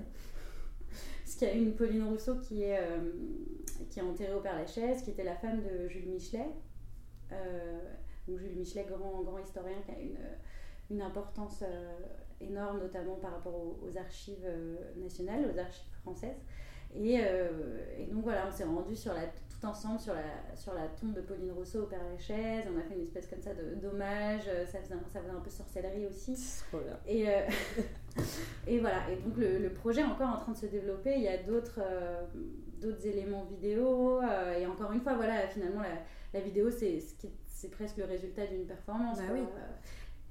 Parce 1.24 1.36
qu'il 1.38 1.48
y 1.48 1.52
a 1.52 1.54
une 1.54 1.74
Pauline 1.74 2.04
Rousseau 2.04 2.36
qui 2.36 2.64
est, 2.64 2.78
euh, 2.78 3.12
qui 3.90 4.00
est 4.00 4.04
enterrée 4.04 4.34
au 4.34 4.42
Père-Lachaise, 4.42 5.02
qui 5.02 5.12
était 5.12 5.24
la 5.24 5.36
femme 5.36 5.62
de 5.64 5.88
Jules 5.88 6.10
Michelet. 6.10 6.50
Euh, 7.32 7.80
donc 8.28 8.40
Jules 8.40 8.58
Michelet, 8.58 8.86
grand, 8.86 9.22
grand 9.22 9.40
historien 9.40 9.78
qui 9.86 9.92
a 9.92 10.00
une, 10.00 10.18
une 10.92 11.02
importance 11.02 11.64
euh, 11.64 11.98
énorme, 12.42 12.80
notamment 12.80 13.16
par 13.16 13.32
rapport 13.32 13.56
aux, 13.56 13.98
archives 13.98 14.44
euh, 14.44 14.76
nationales, 14.98 15.50
aux 15.54 15.58
archives 15.58 15.94
françaises. 16.02 16.42
Et, 16.94 17.20
euh, 17.22 17.80
et 17.98 18.06
donc 18.08 18.24
voilà, 18.24 18.46
on 18.48 18.52
s'est 18.52 18.66
rendu 18.66 18.96
sur 18.96 19.14
la, 19.14 19.22
tout 19.60 19.66
ensemble 19.68 20.00
sur 20.00 20.14
la, 20.14 20.56
sur 20.56 20.74
la 20.74 20.88
tombe 20.88 21.14
de 21.14 21.22
Pauline 21.22 21.52
Rousseau 21.52 21.84
au 21.84 21.86
Père 21.86 22.00
Lachaise. 22.12 22.66
On 22.74 22.80
a 22.80 22.84
fait 22.84 22.96
une 22.96 23.02
espèce 23.04 23.28
comme 23.28 23.42
ça 23.42 23.52
d'hommage. 23.82 24.44
euh, 24.48 24.66
Ça 24.66 24.80
faisait, 24.80 24.94
un- 24.94 25.04
ça 25.12 25.20
faisait 25.20 25.32
un 25.32 25.40
peu 25.42 25.50
sorcellerie 25.50 26.06
aussi. 26.08 26.36
Trop 26.70 26.80
bien. 26.80 26.98
Et, 27.08 27.28
euh, 27.30 27.42
et 28.68 28.80
voilà, 28.80 29.10
et 29.12 29.16
donc 29.18 29.38
le, 29.38 29.58
le 29.60 29.70
projet 29.74 30.02
est 30.02 30.06
encore 30.06 30.30
en 30.30 30.38
train 30.38 30.52
de 30.54 30.58
se 30.58 30.66
développer. 30.68 31.14
Il 31.16 31.24
y 31.24 31.28
a 31.28 31.38
d'autres 31.44 31.80
euh, 31.82 32.22
d'autres 32.80 33.06
éléments 33.06 33.44
vidéo. 33.46 34.22
euh, 34.22 34.58
et 34.58 34.66
encore 34.66 34.92
une 34.92 35.02
fois, 35.02 35.16
voilà, 35.16 35.48
finalement, 35.48 35.82
la, 35.82 35.90
la 36.34 36.40
vidéo, 36.40 36.70
c'est 36.72 37.70
presque 37.72 37.98
le 37.98 38.06
résultat 38.06 38.46
d'une 38.48 38.66
performance. 38.66 39.18
Bah 39.18 39.24
oui. 39.34 39.42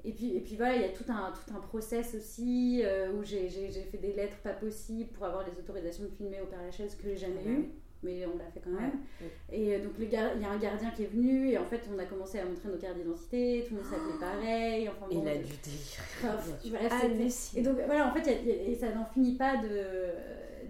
Et 0.04 0.12
puis, 0.12 0.36
et 0.36 0.40
puis 0.40 0.56
voilà, 0.56 0.76
il 0.76 0.82
y 0.82 0.84
a 0.84 0.90
tout 0.90 1.04
un, 1.08 1.32
tout 1.32 1.54
un 1.54 1.60
process 1.60 2.14
aussi 2.14 2.82
où 3.14 3.24
j'ai 3.24 3.48
fait 3.50 3.98
des 3.98 4.12
lettres 4.12 4.38
pas 4.38 4.52
possibles 4.52 5.10
pour 5.10 5.26
avoir 5.26 5.44
les 5.44 5.52
autorisations 5.58 6.04
de 6.04 6.08
filmer 6.10 6.40
au 6.40 6.46
Père 6.46 6.62
Lachaise 6.62 6.94
que 6.94 7.02
j'ai 7.02 7.16
jamais 7.16 7.40
Ah 7.40 7.44
bah 7.44 7.50
eu. 7.50 7.56
oui. 7.56 7.68
Mais 8.04 8.24
on 8.26 8.38
l'a 8.38 8.44
fait 8.52 8.60
quand 8.62 8.70
même. 8.80 8.92
Et 9.50 9.74
euh, 9.74 9.82
donc 9.82 9.92
il 9.98 10.08
y 10.08 10.16
a 10.16 10.30
un 10.30 10.56
gardien 10.58 10.90
qui 10.90 11.02
est 11.02 11.10
venu 11.12 11.50
et 11.50 11.58
en 11.58 11.64
fait 11.64 11.80
on 11.92 11.98
a 11.98 12.04
commencé 12.04 12.38
à 12.38 12.44
montrer 12.44 12.68
nos 12.68 12.76
cartes 12.78 12.96
d'identité, 12.96 13.64
tout 13.66 13.74
le 13.74 13.80
monde 13.82 13.90
s'appelait 13.90 14.20
pareil. 14.20 14.88
Enfin, 14.88 15.06
bon, 15.10 15.22
Il 15.22 15.28
a 15.28 15.34
dû 15.36 15.42
délirer. 15.42 15.98
enfin, 16.22 16.36
bref, 16.70 16.92
Ah, 16.92 17.58
et 17.58 17.62
donc 17.62 17.76
voilà, 17.86 18.06
en 18.08 18.12
fait, 18.14 18.20
il 18.20 18.26
y 18.26 18.34
a- 18.34 18.40
il 18.40 18.48
y 18.48 18.52
a- 18.52 18.70
et 18.70 18.74
ça 18.76 18.92
n'en 18.94 19.04
finit 19.06 19.34
pas 19.36 19.54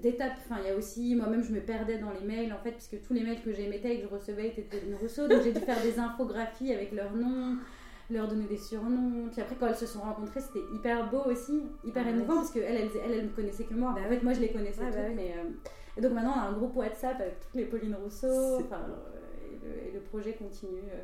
d'étapes. 0.01 0.33
Enfin, 0.39 0.61
il 0.65 0.69
y 0.69 0.71
a 0.73 0.77
aussi, 0.77 1.15
moi-même, 1.15 1.43
je 1.43 1.53
me 1.53 1.61
perdais 1.61 1.99
dans 1.99 2.11
les 2.13 2.27
mails, 2.27 2.53
en 2.53 2.59
fait, 2.63 2.73
puisque 2.73 3.03
tous 3.03 3.13
les 3.15 3.23
mails 3.23 3.43
que 3.43 3.53
j'émettais 3.53 3.97
et 3.97 4.01
que 4.01 4.09
je 4.09 4.15
recevais 4.15 4.49
étaient 4.49 4.63
de 4.81 4.95
Rousseau. 4.95 5.29
Donc 5.29 5.43
j'ai 5.43 5.53
dû 5.53 5.61
faire 5.61 5.81
des 5.83 5.99
infographies 5.99 6.73
avec 6.73 6.93
leurs 6.93 7.13
noms, 7.15 7.57
leur 8.11 8.29
donner 8.29 8.47
des 8.47 8.57
surnoms. 8.57 9.29
Puis 9.31 9.41
après, 9.43 9.57
quand 9.59 9.67
elles 9.67 9.77
se 9.77 9.87
sont 9.87 10.01
rencontrées, 10.01 10.41
c'était 10.41 10.65
hyper 10.75 11.11
beau 11.11 11.23
aussi, 11.27 11.63
hyper 11.85 12.05
Ah, 12.07 12.11
émouvant, 12.11 12.35
oui. 12.35 12.39
parce 12.39 12.51
qu'elles, 12.53 12.63
elles, 12.65 12.89
elles, 13.05 13.13
elles 13.19 13.25
me 13.25 13.31
connaissaient 13.31 13.65
que 13.65 13.75
moi. 13.75 13.93
Bah 13.95 14.03
en 14.07 14.09
fait, 14.09 14.23
moi, 14.23 14.33
je 14.33 14.41
les 14.41 14.49
connaissais 14.51 14.81
bah 14.81 14.97
oui. 15.09 15.15
mais... 15.15 15.35
euh, 15.37 15.51
Et 15.99 16.01
donc 16.01 16.13
maintenant, 16.13 16.35
on 16.37 16.41
a 16.41 16.45
un 16.45 16.53
groupe 16.53 16.77
WhatsApp 16.77 17.21
avec 17.21 17.41
toutes 17.41 17.55
les 17.55 17.65
Pauline 17.65 17.97
Rousseau. 17.97 18.61
Enfin, 18.61 18.81
euh, 18.89 19.45
et, 19.53 19.67
le, 19.67 19.89
et 19.89 19.93
le 19.93 20.01
projet 20.01 20.33
continue. 20.35 20.79
euh. 20.93 21.01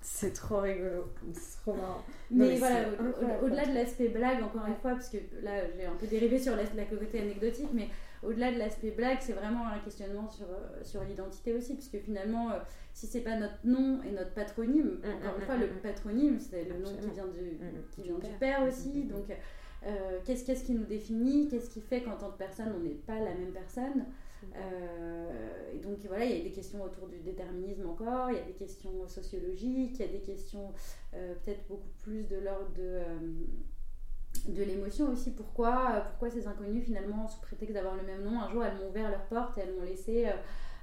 C'est 0.00 0.32
trop 0.32 0.58
rigolo. 0.60 1.06
C'est 1.32 1.60
trop 1.62 1.72
marrant. 1.74 2.02
Mais, 2.30 2.56
voilà, 2.56 2.86
au-delà 3.42 3.66
de 3.66 3.74
l'aspect 3.74 4.08
blague, 4.08 4.42
encore 4.42 4.66
une 4.66 4.76
fois, 4.76 4.92
parce 4.92 5.08
que 5.08 5.16
là 5.42 5.52
j'ai 5.76 5.86
un 5.86 5.94
peu 5.98 6.06
dérivé 6.06 6.38
sur 6.38 6.54
la, 6.54 6.62
la 6.76 6.84
côté 6.84 7.20
anecdotique, 7.20 7.70
mais 7.72 7.88
au-delà 8.22 8.52
de 8.52 8.58
l'aspect 8.58 8.90
blague, 8.92 9.18
c'est 9.20 9.32
vraiment 9.32 9.66
un 9.66 9.78
questionnement 9.80 10.28
sur, 10.28 10.46
euh, 10.46 10.82
sur 10.84 11.02
l'identité 11.04 11.52
aussi, 11.52 11.74
puisque 11.74 11.98
finalement, 11.98 12.50
euh, 12.50 12.58
si 12.92 13.06
c'est 13.06 13.20
pas 13.20 13.36
notre 13.36 13.58
nom 13.64 14.00
et 14.04 14.12
notre 14.12 14.32
patronyme, 14.34 14.98
Mm, 15.02 15.08
encore 15.26 15.32
mm, 15.36 15.40
une 15.40 15.46
fois, 15.46 15.56
mm, 15.56 15.60
le 15.60 15.66
patronyme, 15.82 16.38
c'est 16.38 16.64
le 16.64 16.78
nom 16.78 16.90
qui 17.00 17.10
vient 17.10 17.26
du, 17.26 17.58
qui 17.90 18.02
vient 18.02 18.18
du 18.18 18.30
père. 18.38 18.62
aussi, 18.66 19.04
donc 19.04 19.26
euh, 19.86 20.18
qu'est-ce, 20.24 20.44
qu'est-ce 20.44 20.64
qui 20.64 20.72
nous 20.72 20.84
définit, 20.84 21.48
qu'est-ce 21.48 21.70
qui 21.70 21.80
fait 21.80 22.02
qu'en 22.02 22.16
tant 22.16 22.30
que 22.30 22.38
personne, 22.38 22.72
on 22.76 22.80
n'est 22.80 22.94
pas 22.94 23.18
la 23.18 23.34
même 23.34 23.52
personne 23.52 24.04
euh, 24.56 25.72
et 25.74 25.78
donc 25.78 25.98
voilà, 26.06 26.24
il 26.24 26.36
y 26.36 26.40
a 26.40 26.44
des 26.44 26.52
questions 26.52 26.82
autour 26.82 27.08
du 27.08 27.18
déterminisme 27.18 27.88
encore, 27.88 28.30
il 28.30 28.36
y 28.36 28.40
a 28.40 28.44
des 28.44 28.52
questions 28.52 29.06
sociologiques, 29.06 29.98
il 29.98 30.00
y 30.00 30.08
a 30.08 30.12
des 30.12 30.20
questions 30.20 30.72
euh, 31.14 31.34
peut-être 31.42 31.66
beaucoup 31.68 31.90
plus 32.02 32.24
de 32.24 32.36
l'ordre 32.36 32.70
de, 32.76 32.82
euh, 32.82 33.18
de 34.48 34.62
l'émotion 34.62 35.10
aussi. 35.10 35.32
Pourquoi, 35.32 36.04
pourquoi 36.08 36.30
ces 36.30 36.46
inconnus 36.46 36.84
finalement, 36.84 37.26
sous 37.28 37.40
prétexte 37.40 37.74
d'avoir 37.74 37.96
le 37.96 38.02
même 38.02 38.22
nom, 38.22 38.40
un 38.40 38.50
jour 38.50 38.64
elles 38.64 38.76
m'ont 38.76 38.88
ouvert 38.88 39.10
leur 39.10 39.24
porte 39.26 39.58
et 39.58 39.62
elles 39.62 39.74
m'ont 39.74 39.84
laissé 39.84 40.26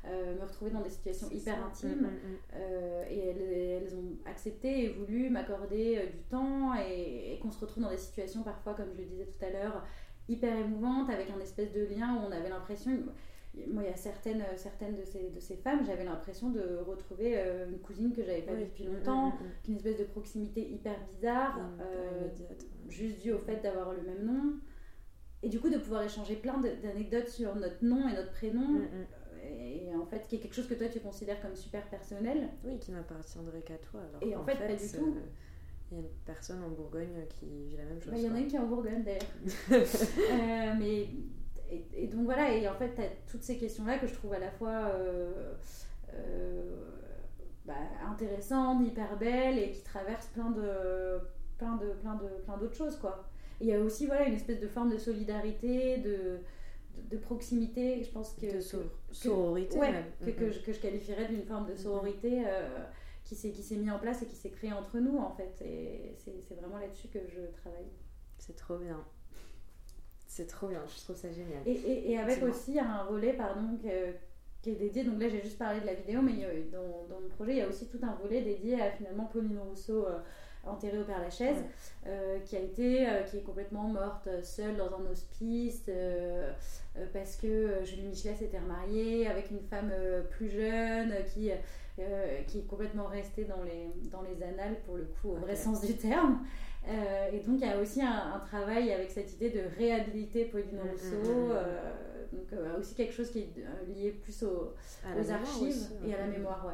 me 0.06 0.46
retrouver 0.46 0.72
dans 0.72 0.82
des 0.82 0.90
situations 0.90 1.28
hyper 1.32 1.64
intimes. 1.66 2.10
et 3.10 3.20
elles, 3.20 3.96
ont 3.96 4.30
accepté 4.30 4.86
et 4.86 4.90
voulu 4.90 5.30
m'accorder 5.30 6.10
du 6.14 6.24
temps 6.24 6.74
et, 6.76 7.38
qu'on 7.42 7.52
se 7.52 7.60
retrouve 7.60 7.84
dans 7.84 7.90
des 7.90 7.98
situations 7.98 8.44
parfois, 8.44 8.74
comme 8.74 8.92
je 8.94 8.98
le 8.98 9.06
disais 9.06 9.26
tout 9.26 9.46
à 9.46 9.50
l'heure, 9.50 9.84
hyper 10.28 10.56
émouvantes, 10.58 11.10
avec 11.10 11.30
un 11.30 11.40
espèce 11.40 11.72
de 11.74 11.86
lien 11.86 12.16
où 12.16 12.28
on 12.28 12.32
avait 12.32 12.50
l'impression 12.50 12.92
moi, 13.68 13.84
il 13.84 13.90
y 13.90 13.94
a 13.94 13.96
certaines, 13.96 14.42
euh, 14.42 14.58
certaines 14.58 14.96
de, 14.96 15.04
ces, 15.04 15.30
de 15.30 15.40
ces 15.40 15.56
femmes, 15.56 15.86
j'avais 15.86 16.04
l'impression 16.04 16.50
de 16.50 16.80
retrouver 16.86 17.38
euh, 17.38 17.70
une 17.70 17.80
cousine 17.80 18.14
que 18.14 18.24
j'avais 18.24 18.42
pas 18.42 18.54
vue 18.54 18.66
depuis 18.66 18.84
longtemps, 18.84 19.30
mm, 19.30 19.70
une 19.70 19.76
espèce 19.78 19.98
de 19.98 20.04
proximité 20.04 20.70
hyper 20.70 20.96
bizarre, 21.08 21.60
euh, 21.80 22.28
juste 22.90 23.22
due 23.22 23.32
au 23.32 23.40
fait 23.40 23.62
d'avoir 23.62 23.94
le 23.94 24.02
même 24.02 24.26
nom. 24.26 24.54
Et 25.44 25.50
du 25.50 25.60
coup, 25.60 25.70
de 25.70 25.78
pouvoir 25.78 26.04
échanger 26.04 26.36
plein 26.36 26.60
d'anecdotes 26.60 27.28
sur 27.28 27.56
notre 27.56 27.84
nom 27.84 28.08
et 28.10 28.14
notre 28.14 28.32
prénom. 28.32 28.82
Et, 29.46 29.94
en 29.96 30.06
fait, 30.06 30.28
qui 30.28 30.36
est 30.36 30.40
quelque 30.40 30.56
chose 30.56 30.68
que 30.68 30.74
toi 30.74 30.88
tu 30.88 31.00
considères 31.00 31.42
comme 31.42 31.56
super 31.56 31.88
personnel. 31.90 32.50
Oui, 32.64 32.78
qui 32.80 32.92
n'appartiendrait 32.92 33.62
qu'à 33.62 33.78
toi. 33.78 34.02
Alors 34.02 34.24
et 34.24 34.36
en 34.36 34.44
fait, 34.44 34.56
pas 34.56 34.68
du 34.68 34.88
tout. 34.88 35.16
Il 35.92 35.98
y 35.98 36.02
a 36.02 36.04
une 36.04 36.10
personne 36.26 36.64
en 36.64 36.70
Bourgogne 36.70 37.26
qui 37.30 37.46
vit 37.46 37.78
la 37.78 37.86
même 37.86 38.02
chose. 38.02 38.12
Bah, 38.12 38.18
il 38.18 38.26
y 38.26 38.30
en 38.30 38.36
a 38.36 38.40
une 38.40 38.48
qui 38.48 38.56
est 38.56 38.60
en 38.60 38.68
Bourgogne 38.68 39.04
d'ailleurs. 39.04 40.78
mais 40.80 41.08
et, 41.94 42.08
donc 42.08 42.26
voilà, 42.26 42.54
et 42.54 42.68
en 42.68 42.76
fait, 42.76 42.94
tu 42.96 43.02
as 43.02 43.10
toutes 43.28 43.44
ces 43.44 43.58
questions-là 43.58 43.98
que 44.00 44.08
je 44.08 44.14
trouve 44.14 44.34
à 44.34 44.40
la 44.40 44.52
fois 44.52 44.92
euh, 44.94 45.54
euh, 46.14 46.84
bah, 47.66 47.74
intéressantes, 48.08 48.86
hyper 48.86 49.18
belles 49.18 49.60
et 49.60 49.72
qui 49.72 49.84
traversent 49.84 50.28
plein 50.28 50.52
de 50.52 51.20
plein 51.58 51.78
de 51.78 51.88
plein 52.02 52.16
de 52.16 52.28
plein 52.44 52.58
d'autres 52.58 52.76
choses 52.76 52.98
quoi. 52.98 53.30
il 53.62 53.68
y 53.68 53.74
a 53.74 53.80
aussi 53.80 54.08
voilà 54.08 54.28
une 54.28 54.34
espèce 54.34 54.60
de 54.60 54.68
forme 54.68 54.92
de 54.92 54.98
solidarité, 54.98 55.98
de 56.00 56.40
de, 57.10 57.18
proximité, 57.18 58.04
je 58.04 58.10
pense 58.10 58.34
que 58.34 58.54
de 58.54 58.62
sororité 59.16 59.78
ouais, 59.78 60.06
que, 60.24 60.32
que, 60.32 60.52
je, 60.52 60.60
que, 60.60 60.74
je, 60.74 60.80
qualifierais 60.80 61.28
d'une 61.28 61.44
forme 61.44 61.68
de 61.68 61.76
sororité 61.76 62.44
euh, 62.48 62.84
qui 63.24 63.36
s'est 63.36 63.76
mis 63.76 63.90
en 63.90 64.00
place 64.00 64.22
et 64.22 64.26
qui 64.26 64.36
s'est 64.36 64.50
créée 64.50 64.74
entre 64.74 65.00
nous 65.00 65.18
en 65.18 65.32
fait. 65.32 65.62
Et 65.64 66.16
c'est 66.18 66.56
vraiment 66.56 66.78
là-dessus 66.78 67.08
que 67.08 67.20
je 67.28 67.42
travaille. 67.60 67.90
C'est 68.38 68.56
trop 68.56 68.78
bien. 68.78 69.04
C'est 70.28 70.48
trop 70.48 70.68
bien, 70.68 70.84
je 70.86 71.02
trouve 71.02 71.16
ça 71.16 71.32
génial. 71.32 71.62
Et, 71.66 72.12
et, 72.12 72.18
avec 72.18 72.44
aussi 72.44 72.78
un 72.78 73.06
volet 73.06 73.34
pardon, 73.34 73.78
qui 74.62 74.70
est 74.70 74.76
dédié, 74.76 75.04
donc 75.06 75.22
là 75.22 75.30
j'ai 75.30 75.42
juste 75.42 75.58
parlé 75.58 75.80
de 75.80 75.86
la 75.86 75.94
vidéo, 75.94 76.22
mais 76.22 76.34
dans, 76.72 77.08
dans, 77.08 77.22
mon 77.22 77.30
projet 77.30 77.54
il 77.54 77.58
y 77.60 77.62
a 77.62 77.70
aussi 77.70 77.88
tout 77.88 78.00
un 78.04 78.16
volet 78.16 78.42
dédié 78.42 78.82
à 78.82 78.92
finalement 78.92 79.26
Pauline 79.26 79.60
Rousseau. 79.60 80.06
Euh, 80.06 80.20
enterrée 80.66 81.00
au 81.00 81.04
Père 81.04 81.22
Lachaise, 81.22 81.64
euh, 82.08 82.40
qui 82.40 82.56
a 82.56 82.60
été, 82.60 83.08
euh, 83.08 83.24
qui 83.24 83.38
est 83.38 83.42
complètement 83.42 83.84
morte 83.84 84.28
seule 84.44 84.78
dans 84.78 84.94
un 84.96 85.06
hospice 85.12 85.90
parce 87.14 87.36
que 87.36 87.84
Julie 87.84 88.04
Michelet 88.04 88.36
s'était 88.36 88.60
remariée 88.60 89.28
avec 89.28 89.52
une 89.52 89.62
femme 89.62 89.92
plus 90.30 90.50
jeune 90.50 91.14
qui, 91.34 91.52
qui 92.48 92.60
est 92.60 92.68
complètement 92.68 93.06
restée 93.06 93.44
dans 93.44 93.64
les, 93.64 93.92
dans 94.10 94.22
les 94.22 94.42
annales 94.44 94.78
pour 94.86 94.96
le 94.96 95.06
coup 95.06 95.32
au 95.32 95.36
vrai 95.36 95.56
sens 95.56 95.82
du 95.82 95.96
terme. 95.96 96.40
Euh, 96.88 97.32
et 97.32 97.40
donc 97.40 97.60
il 97.60 97.68
y 97.68 97.70
a 97.70 97.80
aussi 97.80 98.02
un, 98.02 98.40
travail 98.46 98.92
avec 98.92 99.10
cette 99.10 99.34
idée 99.34 99.50
de 99.50 99.62
réhabiliter 99.78 100.46
Pauline 100.46 100.78
mm, 100.78 100.90
Rousseau, 100.92 101.32
mm, 101.32 101.48
mm, 101.48 101.52
euh, 101.52 102.26
donc 102.32 102.54
euh, 102.54 102.80
aussi 102.80 102.94
quelque 102.94 103.14
chose 103.14 103.32
qui 103.32 103.40
est 103.40 103.50
lié 103.88 104.12
plus 104.12 104.44
aux, 104.44 104.76
archives 105.32 105.88
et 106.06 106.14
à 106.14 106.20
la 106.20 106.28
mémoire, 106.28 106.64
ouais. 106.68 106.74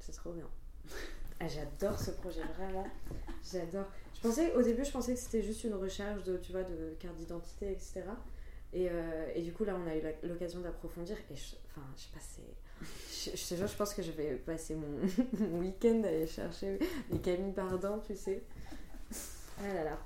C'est 0.00 0.12
trop 0.12 0.32
bien. 0.32 0.48
Ah, 1.40 1.46
j'adore 1.46 1.98
ce 1.98 2.10
projet, 2.10 2.42
vraiment. 2.56 2.86
J'adore. 3.50 3.86
Je 4.14 4.20
pensais, 4.20 4.52
au 4.54 4.62
début, 4.62 4.84
je 4.84 4.90
pensais 4.90 5.14
que 5.14 5.20
c'était 5.20 5.42
juste 5.42 5.64
une 5.64 5.74
recherche 5.74 6.24
de, 6.24 6.36
tu 6.38 6.52
vois, 6.52 6.64
de 6.64 6.96
carte 6.98 7.16
d'identité, 7.16 7.70
etc. 7.70 8.02
Et, 8.72 8.88
et, 9.34 9.42
du 9.42 9.52
coup, 9.52 9.64
là, 9.64 9.76
on 9.82 9.88
a 9.88 9.96
eu 9.96 10.02
l'occasion 10.24 10.60
d'approfondir. 10.60 11.16
Et 11.30 11.36
je, 11.36 11.54
enfin, 11.66 11.86
je 11.96 12.02
sais 12.02 12.10
pas, 12.12 12.20
c'est. 12.20 12.42
Je, 13.56 13.66
je 13.66 13.76
pense 13.76 13.94
que 13.94 14.02
je 14.02 14.10
vais 14.12 14.34
passer 14.36 14.74
mon, 15.40 15.58
week-end 15.58 16.02
à 16.04 16.08
aller 16.08 16.26
chercher 16.26 16.78
les 17.10 17.18
Camille 17.18 17.52
Pardin, 17.52 18.00
tu 18.06 18.16
sais. 18.16 18.42
Ah 19.60 19.74
là 19.74 19.84
là. 19.84 19.98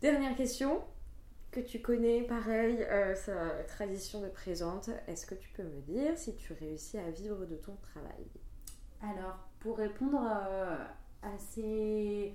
Dernière 0.00 0.36
question 0.36 0.82
que 1.50 1.60
tu 1.60 1.80
connais, 1.80 2.22
pareil, 2.22 2.82
euh, 2.82 3.14
sa 3.14 3.64
tradition 3.64 4.20
de 4.20 4.28
présente. 4.28 4.90
Est-ce 5.08 5.26
que 5.26 5.34
tu 5.34 5.48
peux 5.50 5.62
me 5.62 5.80
dire 5.80 6.16
si 6.16 6.34
tu 6.36 6.52
réussis 6.52 6.98
à 6.98 7.10
vivre 7.10 7.46
de 7.46 7.56
ton 7.56 7.74
travail? 7.76 8.26
Alors, 9.00 9.45
pour 9.60 9.78
répondre 9.78 10.20
euh, 10.22 10.76
à 11.22 11.38
ces... 11.38 12.34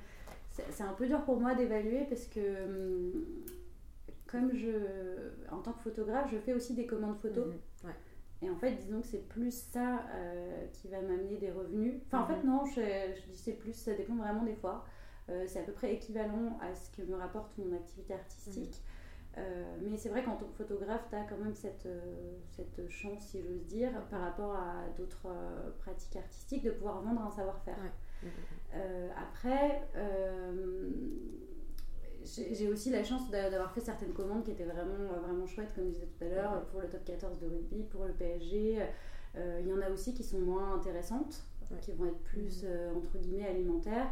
C'est 0.52 0.84
un 0.84 0.94
peu 0.94 1.08
dur 1.08 1.24
pour 1.24 1.40
moi 1.40 1.56
d'évaluer 1.56 2.06
parce 2.10 2.26
que 2.28 2.66
hum, 2.66 3.26
comme 4.28 4.54
je, 4.54 4.70
en 5.52 5.60
tant 5.62 5.74
que 5.74 5.82
photographe, 5.82 6.30
je 6.32 6.38
fais 6.38 6.54
aussi 6.54 6.74
des 6.74 6.86
commandes 6.86 7.18
photos. 7.18 7.48
Mhm, 7.84 7.92
Et 8.42 8.50
en 8.50 8.56
fait, 8.56 8.72
disons 8.76 9.02
que 9.02 9.08
c'est 9.08 9.28
plus 9.28 9.54
ça 9.54 10.04
euh, 10.16 10.66
qui 10.74 10.88
va 10.88 11.02
m'amener 11.02 11.38
des 11.38 11.52
revenus. 11.52 11.96
Enfin, 12.08 12.22
en 12.24 12.28
fait, 12.28 12.44
mhm. 12.44 12.46
non, 12.46 12.66
je, 12.66 12.82
je 12.82 13.32
dis 13.32 13.38
c'est 13.38 13.54
plus, 13.54 13.74
ça 13.74 13.94
dépend 13.94 14.16
vraiment 14.16 14.44
des 14.44 14.56
fois. 14.56 14.86
Euh, 15.30 15.46
c'est 15.48 15.60
à 15.60 15.64
peu 15.64 15.72
près 15.74 15.94
équivalent 15.94 16.58
à 16.62 16.74
ce 16.76 16.90
que 16.92 17.04
me 17.04 17.16
rapporte 17.16 17.58
mon 17.58 17.76
activité 17.76 18.14
artistique. 18.14 18.82
Euh, 19.38 19.78
mais 19.82 19.98
c'est 19.98 20.10
vrai 20.10 20.24
qu'en 20.24 20.36
tant 20.36 20.46
que 20.46 20.58
photographe, 20.58 21.06
tu 21.10 21.16
as 21.16 21.24
quand 21.24 21.38
même 21.38 21.54
cette, 21.54 21.86
euh, 21.86 22.38
cette 22.50 22.90
chance, 22.90 23.28
si 23.28 23.42
j'ose 23.42 23.66
dire, 23.66 23.92
par 24.10 24.22
rapport 24.22 24.54
à 24.56 24.90
d'autres 24.98 25.28
pratiques 25.80 26.18
artistiques, 26.18 26.64
de 26.64 26.72
pouvoir 26.72 27.02
vendre 27.02 27.22
un 27.22 27.32
savoir-faire. 27.32 27.80
Après, 29.18 29.82
j'ai 32.24 32.68
aussi 32.68 32.90
la 32.90 33.04
chance 33.04 33.30
d'avoir 33.32 33.72
fait 33.72 33.82
certaines 33.82 34.14
commandes 34.14 34.44
qui 34.44 34.52
étaient 34.52 34.66
vraiment, 34.66 35.14
vraiment 35.24 35.48
chouettes, 35.48 35.74
comme 35.74 35.86
je 35.86 35.92
disais 35.92 36.08
tout 36.08 36.26
à 36.26 36.28
l'heure, 36.28 36.66
pour 36.68 36.82
le 36.82 36.88
top 36.88 37.04
14 37.06 37.40
de 37.40 37.48
rugby, 37.48 37.84
pour 37.84 38.06
le 38.06 38.14
PSG. 38.14 38.86
Il 39.36 39.68
y 39.68 39.74
en 39.74 39.82
a 39.82 39.90
aussi 39.90 40.14
qui 40.14 40.24
sont 40.24 40.40
moins 40.40 40.76
intéressantes, 40.76 41.46
qui 41.82 41.94
vont 41.94 42.06
être 42.06 42.20
plus, 42.24 42.64
mhm. 42.64 42.98
entre 42.98 43.18
guillemets, 43.18 43.48
alimentaires. 43.48 44.12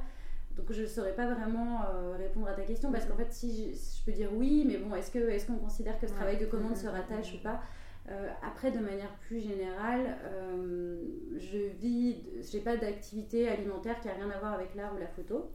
Donc 0.60 0.74
je 0.74 0.82
ne 0.82 0.88
saurais 0.88 1.14
pas 1.14 1.34
vraiment 1.34 1.84
euh, 1.84 2.18
répondre 2.18 2.47
à 2.49 2.53
ta 2.53 2.64
question 2.64 2.91
parce 2.91 3.05
qu'en 3.05 3.16
fait, 3.16 3.32
si 3.32 3.74
je, 3.74 4.05
peux 4.05 4.12
dire 4.12 4.30
oui, 4.34 4.66
mais 4.68 4.78
bon, 4.78 4.93
est-ce 4.93 5.12
qu'on 5.12 5.20
est 5.20 5.47
qu'on 5.47 5.55
considère 5.55 5.97
que 5.99 6.07
ce 6.07 6.14
travail 6.14 6.38
de 6.38 6.45
commande 6.45 6.76
se 6.76 6.88
rattache 6.88 7.34
ou 7.36 7.38
pas? 7.38 7.62
Euh, 8.10 8.28
Après, 8.45 8.70
de 8.72 8.80
manière 8.80 9.14
plus 9.28 9.39
générale, 9.39 10.18
euh, 10.26 11.01
je 11.38 11.57
vis, 11.80 12.18
j'ai 12.51 12.60
pas 12.60 12.76
d'activité 12.76 13.47
alimentaire 13.47 14.01
qui 14.01 14.10
a 14.10 14.14
rien 14.14 14.30
à 14.30 14.38
voir 14.39 14.53
avec 14.53 14.76
l'art 14.76 14.93
ou 14.95 14.99
la 14.99 15.07
photo. 15.07 15.49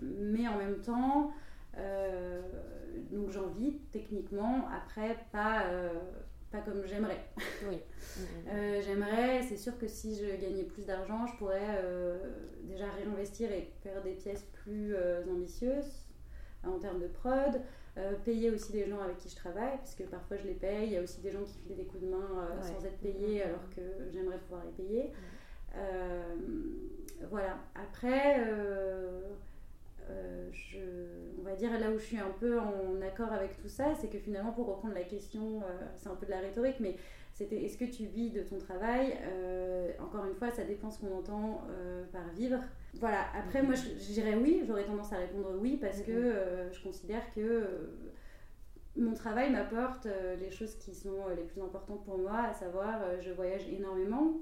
mais 0.00 0.48
en 0.48 0.56
même 0.56 0.80
temps, 0.80 1.32
donc 3.12 3.30
j'en 3.30 3.48
vis 3.48 3.74
techniquement. 3.92 4.66
Après, 4.74 5.18
pas 5.32 5.64
pas 6.54 6.60
comme 6.60 6.86
j'aimerais. 6.86 7.24
Oui. 7.68 7.78
Euh, 8.46 8.80
j'aimerais, 8.86 9.42
c'est 9.42 9.56
sûr 9.56 9.76
que 9.76 9.88
si 9.88 10.14
je 10.14 10.40
gagnais 10.40 10.62
plus 10.62 10.86
d'argent, 10.86 11.26
je 11.26 11.36
pourrais 11.36 11.80
euh, 11.82 12.16
déjà 12.62 12.84
réinvestir 12.90 13.50
et 13.50 13.72
faire 13.82 14.00
des 14.02 14.12
pièces 14.12 14.44
plus 14.52 14.94
euh, 14.94 15.24
ambitieuses 15.28 16.04
en 16.62 16.78
termes 16.78 17.00
de 17.00 17.08
prod, 17.08 17.60
payer 18.24 18.50
aussi 18.50 18.72
les 18.72 18.88
gens 18.88 19.00
avec 19.00 19.18
qui 19.18 19.28
je 19.30 19.34
travaille, 19.34 19.76
parce 19.78 19.96
que 19.96 20.04
parfois 20.04 20.36
je 20.36 20.44
les 20.44 20.54
paye, 20.54 20.86
il 20.86 20.92
y 20.92 20.96
a 20.96 21.02
aussi 21.02 21.22
des 21.22 21.32
gens 21.32 21.42
qui 21.42 21.58
filent 21.58 21.74
des 21.74 21.86
coups 21.86 22.04
de 22.04 22.08
main 22.08 22.48
sans 22.62 22.84
être 22.86 22.98
payés 22.98 23.42
alors 23.42 23.68
que 23.74 23.82
j'aimerais 24.12 24.38
pouvoir 24.38 24.62
les 24.64 24.84
payer. 24.84 25.12
voilà. 27.30 27.58
Après, 27.74 28.44
euh, 30.10 30.48
je, 30.52 30.78
on 31.38 31.42
va 31.42 31.54
dire 31.54 31.78
là 31.78 31.90
où 31.90 31.98
je 31.98 32.04
suis 32.04 32.18
un 32.18 32.32
peu 32.38 32.58
en 32.58 33.00
accord 33.02 33.32
avec 33.32 33.56
tout 33.60 33.68
ça, 33.68 33.94
c'est 33.94 34.08
que 34.08 34.18
finalement, 34.18 34.52
pour 34.52 34.66
reprendre 34.66 34.94
la 34.94 35.04
question, 35.04 35.62
euh, 35.62 35.86
c'est 35.96 36.08
un 36.08 36.14
peu 36.14 36.26
de 36.26 36.30
la 36.30 36.40
rhétorique, 36.40 36.76
mais 36.80 36.96
c'était 37.32 37.62
est-ce 37.62 37.78
que 37.78 37.84
tu 37.84 38.04
vis 38.04 38.30
de 38.30 38.42
ton 38.42 38.58
travail 38.58 39.16
euh, 39.22 39.90
Encore 40.00 40.24
une 40.26 40.34
fois, 40.34 40.50
ça 40.50 40.64
dépend 40.64 40.90
ce 40.90 41.00
qu'on 41.00 41.16
entend 41.16 41.62
par 42.12 42.28
vivre. 42.34 42.60
Voilà, 42.94 43.24
après, 43.34 43.62
moi, 43.62 43.74
je, 43.74 44.12
dirais 44.12 44.36
oui, 44.36 44.62
j'aurais 44.66 44.84
tendance 44.84 45.12
à 45.12 45.16
répondre 45.16 45.50
oui, 45.58 45.78
parce 45.80 46.00
que 46.02 46.68
je 46.70 46.82
considère 46.82 47.22
que 47.34 47.66
mon 48.96 49.14
travail 49.14 49.50
m'apporte 49.50 50.06
les 50.38 50.50
choses 50.52 50.76
qui 50.76 50.94
sont 50.94 51.26
les 51.36 51.42
plus 51.42 51.60
importantes 51.60 52.04
pour 52.04 52.18
moi, 52.18 52.42
à 52.50 52.52
savoir, 52.52 53.00
je 53.20 53.32
voyage 53.32 53.66
énormément, 53.68 54.34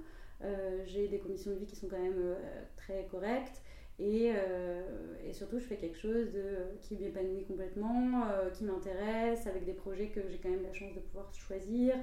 j'ai 0.84 1.08
des 1.08 1.18
conditions 1.18 1.52
de 1.52 1.56
vie 1.56 1.66
qui 1.66 1.76
sont 1.76 1.88
quand 1.88 2.02
même 2.02 2.36
très 2.76 3.06
correctes. 3.10 3.62
Euh, 4.00 4.82
et, 5.24 5.32
surtout, 5.32 5.58
je 5.58 5.64
fais 5.64 5.76
quelque 5.76 5.98
chose 5.98 6.32
de, 6.32 6.78
qui 6.80 6.96
m'épanouit 6.96 7.44
complètement, 7.44 8.26
euh, 8.26 8.50
qui 8.50 8.64
m'intéresse, 8.64 9.46
avec 9.46 9.64
des 9.64 9.74
projets 9.74 10.08
que 10.08 10.20
j'ai 10.28 10.38
quand 10.38 10.50
même 10.50 10.62
la 10.62 10.72
chance 10.72 10.94
de 10.94 11.00
pouvoir 11.00 11.32
choisir, 11.34 11.94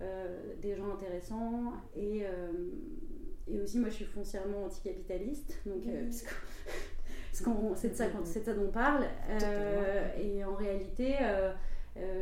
euh, 0.00 0.54
des 0.60 0.76
gens 0.76 0.92
intéressants. 0.92 1.72
Et, 1.96 2.24
et, 3.48 3.60
aussi, 3.60 3.78
moi, 3.78 3.90
je 3.90 3.96
suis 3.96 4.04
foncièrement 4.04 4.64
anticapitaliste. 4.64 5.60
Donc, 5.66 5.82
c'est 7.32 7.88
de, 7.88 7.94
ça, 7.94 8.08
de 8.08 8.24
ça 8.24 8.54
dont 8.54 8.66
on 8.68 8.70
parle. 8.70 9.04
et 10.18 10.44
en 10.44 10.54
réalité, 10.54 11.16
euh, 11.20 11.52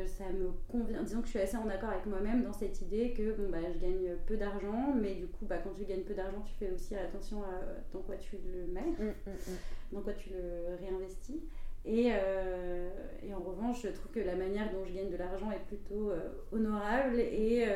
ça 0.06 0.24
me 0.30 0.50
convient. 0.68 1.02
Disons 1.02 1.20
que 1.20 1.26
je 1.26 1.30
suis 1.30 1.40
assez 1.40 1.56
en 1.56 1.68
accord 1.68 1.90
avec 1.90 2.06
moi-même 2.06 2.42
dans 2.42 2.52
cette 2.52 2.80
idée 2.82 3.12
que 3.12 3.32
bon, 3.32 3.48
bah, 3.50 3.58
je 3.72 3.78
gagne 3.78 4.16
peu 4.26 4.36
d'argent, 4.36 4.94
mais 4.94 5.14
du 5.14 5.26
coup, 5.26 5.46
bah, 5.46 5.58
quand 5.58 5.70
tu 5.70 5.84
gagnes 5.84 6.02
peu 6.02 6.14
d'argent, 6.14 6.42
tu 6.44 6.52
fais 6.54 6.70
aussi 6.70 6.94
attention 6.94 7.42
à 7.42 7.60
dans 7.92 8.00
quoi 8.00 8.16
tu 8.16 8.36
le 8.36 8.66
mets, 8.66 8.80
mm, 8.82 9.04
mm, 9.04 9.30
mm. 9.30 9.56
dans 9.92 10.02
quoi 10.02 10.12
tu 10.12 10.30
le 10.30 10.76
réinvestis. 10.76 11.40
Et, 11.84 12.12
euh, 12.12 12.90
et, 13.22 13.34
en 13.34 13.40
revanche, 13.40 13.82
je 13.82 13.88
trouve 13.88 14.12
que 14.12 14.20
la 14.20 14.36
manière 14.36 14.70
dont 14.70 14.84
je 14.84 14.92
gagne 14.92 15.10
de 15.10 15.16
l'argent 15.16 15.50
est 15.50 15.64
plutôt 15.66 16.12
honorable 16.52 17.18
et, 17.18 17.66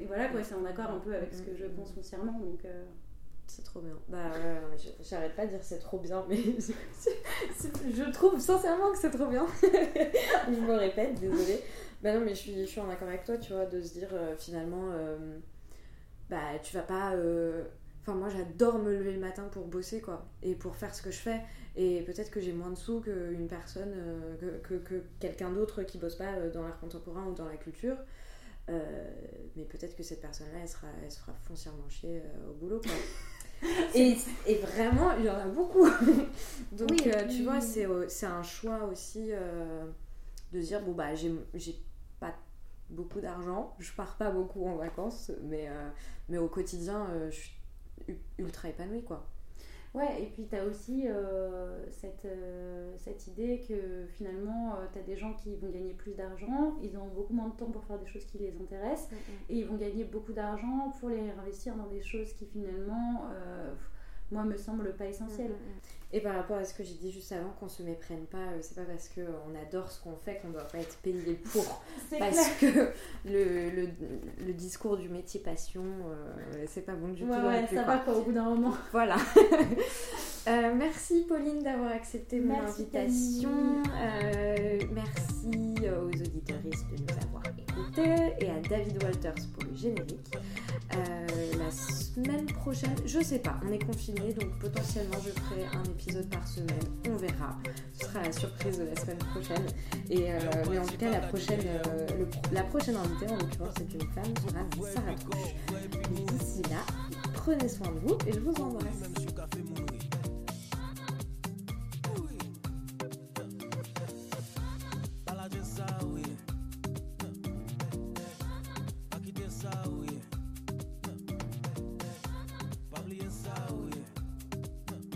et, 0.00 0.06
voilà, 0.06 0.28
quoi, 0.28 0.42
c'est 0.42 0.54
en 0.54 0.64
accord 0.64 0.90
un 0.90 1.00
peu 1.00 1.14
avec 1.14 1.34
ce 1.34 1.42
que 1.42 1.54
je 1.54 1.66
pense 1.66 1.92
foncièrement. 1.92 2.38
Donc, 2.38 2.64
c'est 3.54 3.64
trop 3.64 3.80
bien. 3.80 3.98
Bah 4.08 4.30
ouais, 4.30 4.78
j'arrête 5.02 5.36
pas 5.36 5.44
de 5.44 5.50
dire 5.50 5.58
c'est 5.62 5.78
trop 5.78 5.98
bien, 5.98 6.24
mais 6.26 6.36
je 6.38 8.10
trouve 8.10 8.40
sincèrement 8.40 8.90
que 8.92 8.98
c'est 8.98 9.10
trop 9.10 9.26
bien. 9.26 9.46
je 9.62 10.60
me 10.60 10.74
répète, 10.74 11.20
désolée. 11.20 11.60
Bah 12.02 12.14
non, 12.14 12.20
mais 12.20 12.30
je 12.30 12.40
suis, 12.40 12.54
je 12.60 12.64
suis 12.64 12.80
en 12.80 12.88
accord 12.88 13.08
avec 13.08 13.24
toi, 13.24 13.36
tu 13.36 13.52
vois, 13.52 13.66
de 13.66 13.82
se 13.82 13.92
dire 13.92 14.08
euh, 14.12 14.34
finalement, 14.38 14.90
euh, 14.92 15.38
bah 16.30 16.58
tu 16.62 16.74
vas 16.74 16.82
pas. 16.82 17.12
Euh, 17.12 17.64
enfin, 18.00 18.14
moi 18.14 18.30
j'adore 18.30 18.78
me 18.78 18.90
lever 18.90 19.12
le 19.12 19.20
matin 19.20 19.44
pour 19.52 19.66
bosser, 19.66 20.00
quoi, 20.00 20.26
et 20.42 20.54
pour 20.54 20.74
faire 20.74 20.94
ce 20.94 21.02
que 21.02 21.10
je 21.10 21.18
fais. 21.18 21.42
Et 21.76 22.02
peut-être 22.02 22.30
que 22.30 22.40
j'ai 22.40 22.52
moins 22.52 22.70
de 22.70 22.76
sous 22.76 23.00
qu'une 23.00 23.48
personne, 23.48 23.94
que, 24.62 24.74
que, 24.74 25.02
quelqu'un 25.20 25.50
d'autre 25.50 25.82
qui 25.82 25.98
bosse 25.98 26.16
pas 26.16 26.48
dans 26.54 26.62
l'art 26.62 26.78
contemporain 26.80 27.26
ou 27.26 27.34
dans 27.34 27.46
la 27.46 27.56
culture. 27.56 27.96
mais 28.68 29.64
peut-être 29.64 29.94
que 29.94 30.02
cette 30.02 30.20
personne-là, 30.20 30.60
elle, 30.62 30.68
sera, 30.68 30.86
elle 31.02 31.10
se 31.10 31.18
fera 31.18 31.34
foncièrement 31.46 31.88
chier 31.88 32.22
au 32.48 32.54
boulot, 32.54 32.80
quoi. 32.80 32.92
et, 33.94 34.16
et, 34.46 34.56
vraiment, 34.56 35.12
il 35.18 35.24
y 35.24 35.30
en 35.30 35.38
a 35.38 35.46
beaucoup. 35.46 35.88
Donc, 36.72 37.02
tu 37.30 37.44
vois, 37.44 37.60
c'est 37.60 38.26
un 38.26 38.42
choix 38.42 38.84
aussi 38.84 39.30
de 40.52 40.60
dire 40.60 40.80
bon, 40.82 40.92
bah, 40.92 41.14
j'ai 41.14 41.32
pas 42.20 42.34
beaucoup 42.90 43.20
d'argent, 43.20 43.74
je 43.78 43.92
pars 43.92 44.16
pas 44.16 44.30
beaucoup 44.30 44.66
en 44.66 44.76
vacances, 44.76 45.32
mais, 45.42 45.68
euh, 45.68 45.88
mais 46.28 46.38
au 46.38 46.48
quotidien, 46.48 47.06
euh, 47.10 47.30
je 47.30 47.36
suis 47.36 47.52
ultra 48.38 48.68
épanouie, 48.68 49.02
quoi. 49.02 49.26
Ouais, 49.94 50.22
et 50.22 50.26
puis 50.26 50.46
tu 50.48 50.56
as 50.56 50.64
aussi 50.64 51.04
euh, 51.06 51.84
cette, 51.90 52.26
cette 52.96 53.26
idée 53.26 53.62
que 53.68 54.06
finalement, 54.16 54.76
tu 54.92 54.98
as 54.98 55.02
des 55.02 55.16
gens 55.16 55.34
qui 55.34 55.54
vont 55.56 55.68
gagner 55.68 55.92
plus 55.92 56.14
d'argent, 56.14 56.78
ils 56.82 56.96
ont 56.96 57.08
beaucoup 57.08 57.34
moins 57.34 57.48
de 57.48 57.56
temps 57.56 57.70
pour 57.70 57.84
faire 57.84 57.98
des 57.98 58.06
choses 58.06 58.24
qui 58.24 58.38
les 58.38 58.54
intéressent, 58.58 59.10
mm, 59.10 59.14
mm. 59.14 59.50
et 59.50 59.56
ils 59.58 59.66
vont 59.66 59.76
gagner 59.76 60.04
beaucoup 60.04 60.32
d'argent 60.32 60.92
pour 60.98 61.10
les 61.10 61.20
réinvestir 61.20 61.76
dans 61.76 61.88
des 61.88 62.00
choses 62.02 62.32
qui 62.32 62.46
finalement 62.46 63.28
moi, 64.32 64.44
me 64.44 64.56
semble 64.56 64.96
pas 64.96 65.06
essentiel. 65.06 65.50
Mm, 65.50 65.54
mm. 65.54 66.01
Et 66.14 66.20
par 66.20 66.34
rapport 66.34 66.58
à 66.58 66.64
ce 66.64 66.74
que 66.74 66.84
j'ai 66.84 66.94
dit 66.94 67.10
juste 67.10 67.32
avant, 67.32 67.50
qu'on 67.58 67.68
se 67.68 67.82
méprenne 67.82 68.26
pas, 68.26 68.36
euh, 68.36 68.58
c'est 68.60 68.74
pas 68.74 68.82
parce 68.82 69.08
qu'on 69.08 69.58
adore 69.58 69.90
ce 69.90 70.02
qu'on 70.02 70.14
fait 70.16 70.40
qu'on 70.42 70.50
doit 70.50 70.68
pas 70.68 70.78
être 70.78 70.98
payé 70.98 71.40
pour. 71.50 71.82
parce 72.18 72.48
que 72.60 72.66
le, 73.24 73.70
le, 73.70 73.88
le, 74.46 74.52
discours 74.52 74.98
du 74.98 75.08
métier 75.08 75.40
passion, 75.40 75.82
euh, 75.82 76.66
c'est 76.68 76.84
pas 76.84 76.92
bon 76.92 77.08
du 77.08 77.22
tout. 77.22 77.30
Ouais, 77.30 77.66
ça 77.72 77.82
va 77.84 77.96
pas 77.98 78.12
au 78.12 78.22
bout 78.22 78.32
d'un 78.32 78.44
moment. 78.44 78.74
Voilà. 78.92 79.16
Euh, 80.48 80.74
merci 80.74 81.24
Pauline 81.28 81.62
d'avoir 81.62 81.92
accepté 81.92 82.40
mon 82.40 82.58
invitation. 82.58 83.80
merci 84.92 85.76
aux 85.86 86.08
auditoristes 86.08 86.90
de 86.90 86.96
nous 86.96 87.28
avoir 87.28 87.44
et 88.40 88.50
à 88.50 88.60
David 88.68 89.02
Walters 89.02 89.34
pour 89.54 89.64
le 89.64 89.76
générique. 89.76 90.36
la 91.58 91.70
semaine 91.70 92.46
prochaine, 92.46 92.96
je 93.06 93.20
sais 93.20 93.38
pas, 93.38 93.58
on 93.66 93.72
est 93.72 93.84
confiné 93.84 94.32
donc 94.32 94.50
potentiellement 94.58 95.18
je 95.24 95.30
ferai 95.30 95.64
un 95.64 95.84
épisode 95.84 96.28
par 96.28 96.46
semaine. 96.46 96.78
On 97.08 97.16
verra. 97.16 97.58
Ce 97.94 98.06
sera 98.06 98.22
la 98.22 98.32
surprise 98.32 98.78
de 98.78 98.84
la 98.84 98.96
semaine 98.96 99.18
prochaine. 99.18 99.66
Et, 100.10 100.32
euh, 100.32 100.38
mais 100.70 100.78
en 100.78 100.86
tout 100.86 100.96
cas, 100.96 101.10
la 101.10 101.20
prochaine, 101.20 101.60
euh, 101.66 102.24
la 102.52 102.62
prochaine 102.64 102.96
invitée, 102.96 103.32
en 103.32 103.36
l'occurrence, 103.36 103.74
c'est 103.76 103.94
une 103.94 104.08
femme, 104.10 104.34
sera 104.46 104.92
Sarah. 104.92 105.14
D'ici 106.10 106.62
là, 106.70 106.84
prenez 107.34 107.68
soin 107.68 107.88
de 107.88 108.00
vous 108.00 108.18
et 108.26 108.32
je 108.32 108.40
vous 108.40 108.54
embrasse. 108.62 109.31